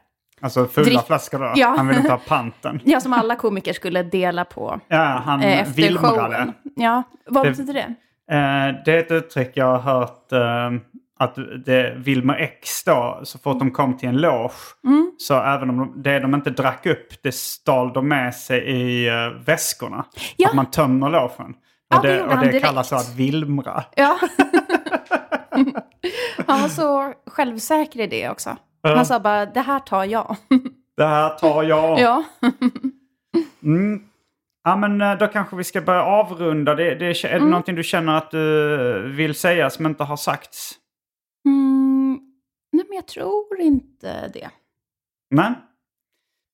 Alltså 0.44 0.66
fulla 0.66 0.86
Drick- 1.00 1.06
flaskor 1.06 1.38
då? 1.38 1.52
Ja. 1.56 1.74
Han 1.76 1.88
vill 1.88 1.96
inte 1.96 2.10
ha 2.10 2.18
panten. 2.28 2.80
ja 2.84 3.00
som 3.00 3.12
alla 3.12 3.36
komiker 3.36 3.72
skulle 3.72 4.02
dela 4.02 4.44
på 4.44 4.80
Ja, 4.88 5.22
han 5.24 5.40
eh, 5.42 5.60
efter 5.60 5.74
vilmrade. 5.82 6.18
showen. 6.18 6.52
Ja, 6.76 7.02
vad 7.26 7.46
Det- 7.46 7.50
betyder 7.50 7.74
det? 7.74 7.94
Eh, 8.34 8.82
det 8.84 8.92
är 8.94 8.98
ett 8.98 9.10
uttryck 9.10 9.50
jag 9.54 9.76
har 9.78 9.78
hört 9.78 10.32
eh, 10.32 10.70
att 11.18 11.34
det 11.66 11.94
Wilmer 11.96 12.34
X 12.34 12.84
då, 12.84 13.20
så 13.22 13.38
fort 13.38 13.58
de 13.58 13.70
kom 13.70 13.96
till 13.96 14.08
en 14.08 14.16
loge, 14.16 14.54
Mm. 14.84 15.12
så 15.18 15.42
även 15.42 15.70
om 15.70 15.78
de, 15.78 16.02
det 16.02 16.18
de 16.18 16.34
inte 16.34 16.50
drack 16.50 16.86
upp, 16.86 17.22
det 17.22 17.32
stal 17.34 17.92
de 17.92 18.08
med 18.08 18.34
sig 18.34 18.58
i 18.70 19.10
uh, 19.10 19.44
väskorna. 19.44 20.04
Ja. 20.36 20.48
Att 20.48 20.54
man 20.54 20.66
tömmer 20.70 21.10
logen. 21.10 21.54
Ja, 21.88 21.96
Och 21.96 22.02
det 22.02 22.12
det, 22.12 22.22
och 22.22 22.38
det 22.46 22.60
kallas 22.60 22.88
så 22.88 22.96
att 22.96 23.14
vilmra. 23.14 23.84
Ja. 23.96 24.18
han 26.46 26.60
var 26.62 26.68
så 26.68 27.12
självsäker 27.26 28.00
i 28.00 28.06
det 28.06 28.30
också. 28.30 28.56
Han 28.84 29.06
sa 29.06 29.20
bara, 29.20 29.46
det 29.46 29.60
här 29.60 29.80
tar 29.80 30.04
jag. 30.04 30.36
Det 30.96 31.04
här 31.04 31.28
tar 31.38 31.62
jag. 31.62 31.98
ja. 32.00 32.24
Mm. 33.62 34.02
Ja 34.64 34.76
men 34.76 35.00
eh, 35.00 35.18
då 35.18 35.26
kanske 35.26 35.56
vi 35.56 35.64
ska 35.64 35.80
börja 35.80 36.02
avrunda. 36.04 36.74
Det, 36.74 36.94
det, 36.94 37.06
är 37.06 37.22
det 37.22 37.28
Mm. 37.36 37.50
någonting 37.50 37.74
du 37.74 37.82
känner 37.82 38.16
att 38.16 38.30
du 38.30 39.12
vill 39.12 39.34
säga 39.34 39.70
som 39.70 39.86
inte 39.86 40.04
har 40.04 40.16
sagts? 40.16 40.70
Mm, 41.46 42.18
nej, 42.72 42.84
men 42.88 42.96
jag 42.96 43.06
tror 43.06 43.60
inte 43.60 44.28
det. 44.28 44.50
Nej. 45.30 45.52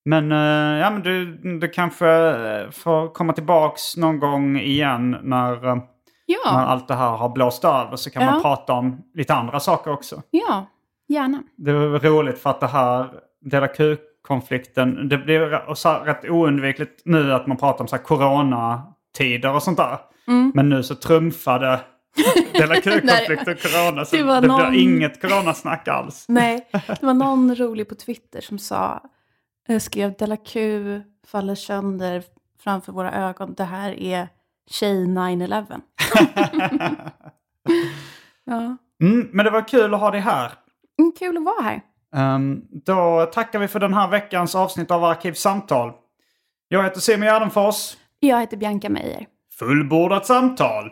Men, 0.05 0.31
eh, 0.31 0.79
ja, 0.81 0.89
men 0.89 1.01
du, 1.01 1.37
du 1.59 1.67
kanske 1.69 2.07
eh, 2.09 2.69
får 2.71 3.13
komma 3.13 3.33
tillbaks 3.33 3.97
någon 3.97 4.19
gång 4.19 4.57
igen 4.59 5.17
när, 5.23 5.53
eh, 5.67 5.75
när 5.75 5.81
Ja, 6.25 6.49
allt 6.49 6.87
det 6.87 6.95
här 6.95 7.11
har 7.17 7.29
blåst 7.29 7.63
över 7.65 7.95
så 7.95 8.09
kan 8.09 8.23
Ja. 8.23 8.31
man 8.31 8.41
prata 8.41 8.73
om 8.73 9.01
lite 9.13 9.33
andra 9.33 9.59
saker 9.59 9.91
också. 9.91 10.21
ja, 10.31 10.65
gärna. 11.11 11.43
Det 11.57 11.73
var 11.73 11.99
roligt 11.99 12.39
för 12.39 12.49
att 12.49 12.59
det 12.59 12.67
här 12.67 13.09
Dela 13.41 13.67
Q-konflikten, 13.67 15.09
det 15.09 15.17
blir 15.17 15.73
så 15.75 15.89
rätt 15.93 16.29
oundvikligt 16.29 17.01
nu 17.05 17.33
att 17.33 17.47
man 17.47 17.57
pratar 17.57 17.81
om 17.83 17.87
så 17.87 17.95
här 17.95 18.03
coronatider 18.03 19.53
och 19.55 19.63
sånt 19.63 19.77
där. 19.77 19.97
Mm. 20.27 20.51
Men 20.55 20.69
nu 20.69 20.83
så 20.83 20.95
trumfade 20.95 21.79
Dela 22.53 22.75
Q-konflikten 22.75 23.55
corona 23.55 24.05
så 24.05 24.15
det 24.15 24.21
det, 24.21 24.27
var 24.27 24.39
blir 24.41 24.49
någon- 24.49 24.73
inget 24.75 25.21
coronasnack 25.21 25.87
alls. 25.87 26.25
Nej, 26.27 26.67
det 26.71 27.03
var 27.05 27.13
någon 27.13 27.55
rolig 27.55 27.89
på 27.89 27.95
Twitter 27.95 28.41
som 28.41 28.59
sa, 28.59 29.03
eh, 29.67 29.79
skrev 29.79 30.13
Della 30.19 30.37
Q 30.37 31.01
faller 31.27 31.55
sönder 31.55 32.23
framför 32.63 32.91
våra 32.91 33.11
ögon. 33.29 33.53
Det 33.53 33.63
här 33.63 33.99
är 33.99 34.27
tjej 34.69 35.05
9-11. 35.05 35.81
ja. 38.45 38.77
Mm, 39.01 39.29
men 39.31 39.45
det 39.45 39.51
var 39.51 39.67
kul 39.67 39.93
att 39.93 39.99
ha 39.99 40.11
dig 40.11 40.19
här. 40.21 40.51
Mm, 41.01 41.11
kul 41.19 41.37
att 41.37 41.43
vara 41.43 41.61
här. 41.61 41.81
Ehm, 42.15 42.61
då 42.85 43.29
tackar 43.33 43.59
vi 43.59 43.67
för 43.67 43.79
den 43.79 43.93
här 43.93 44.07
veckans 44.07 44.55
avsnitt 44.55 44.91
av 44.91 45.03
Arkivsamtal. 45.03 45.91
Jag 46.67 46.83
heter 46.83 46.99
Simon 46.99 47.25
Gärdenfors. 47.27 47.97
Jag 48.19 48.39
heter 48.39 48.57
Bianca 48.57 48.89
Meijer. 48.89 49.25
Fullbordat 49.59 50.25
samtal! 50.25 50.91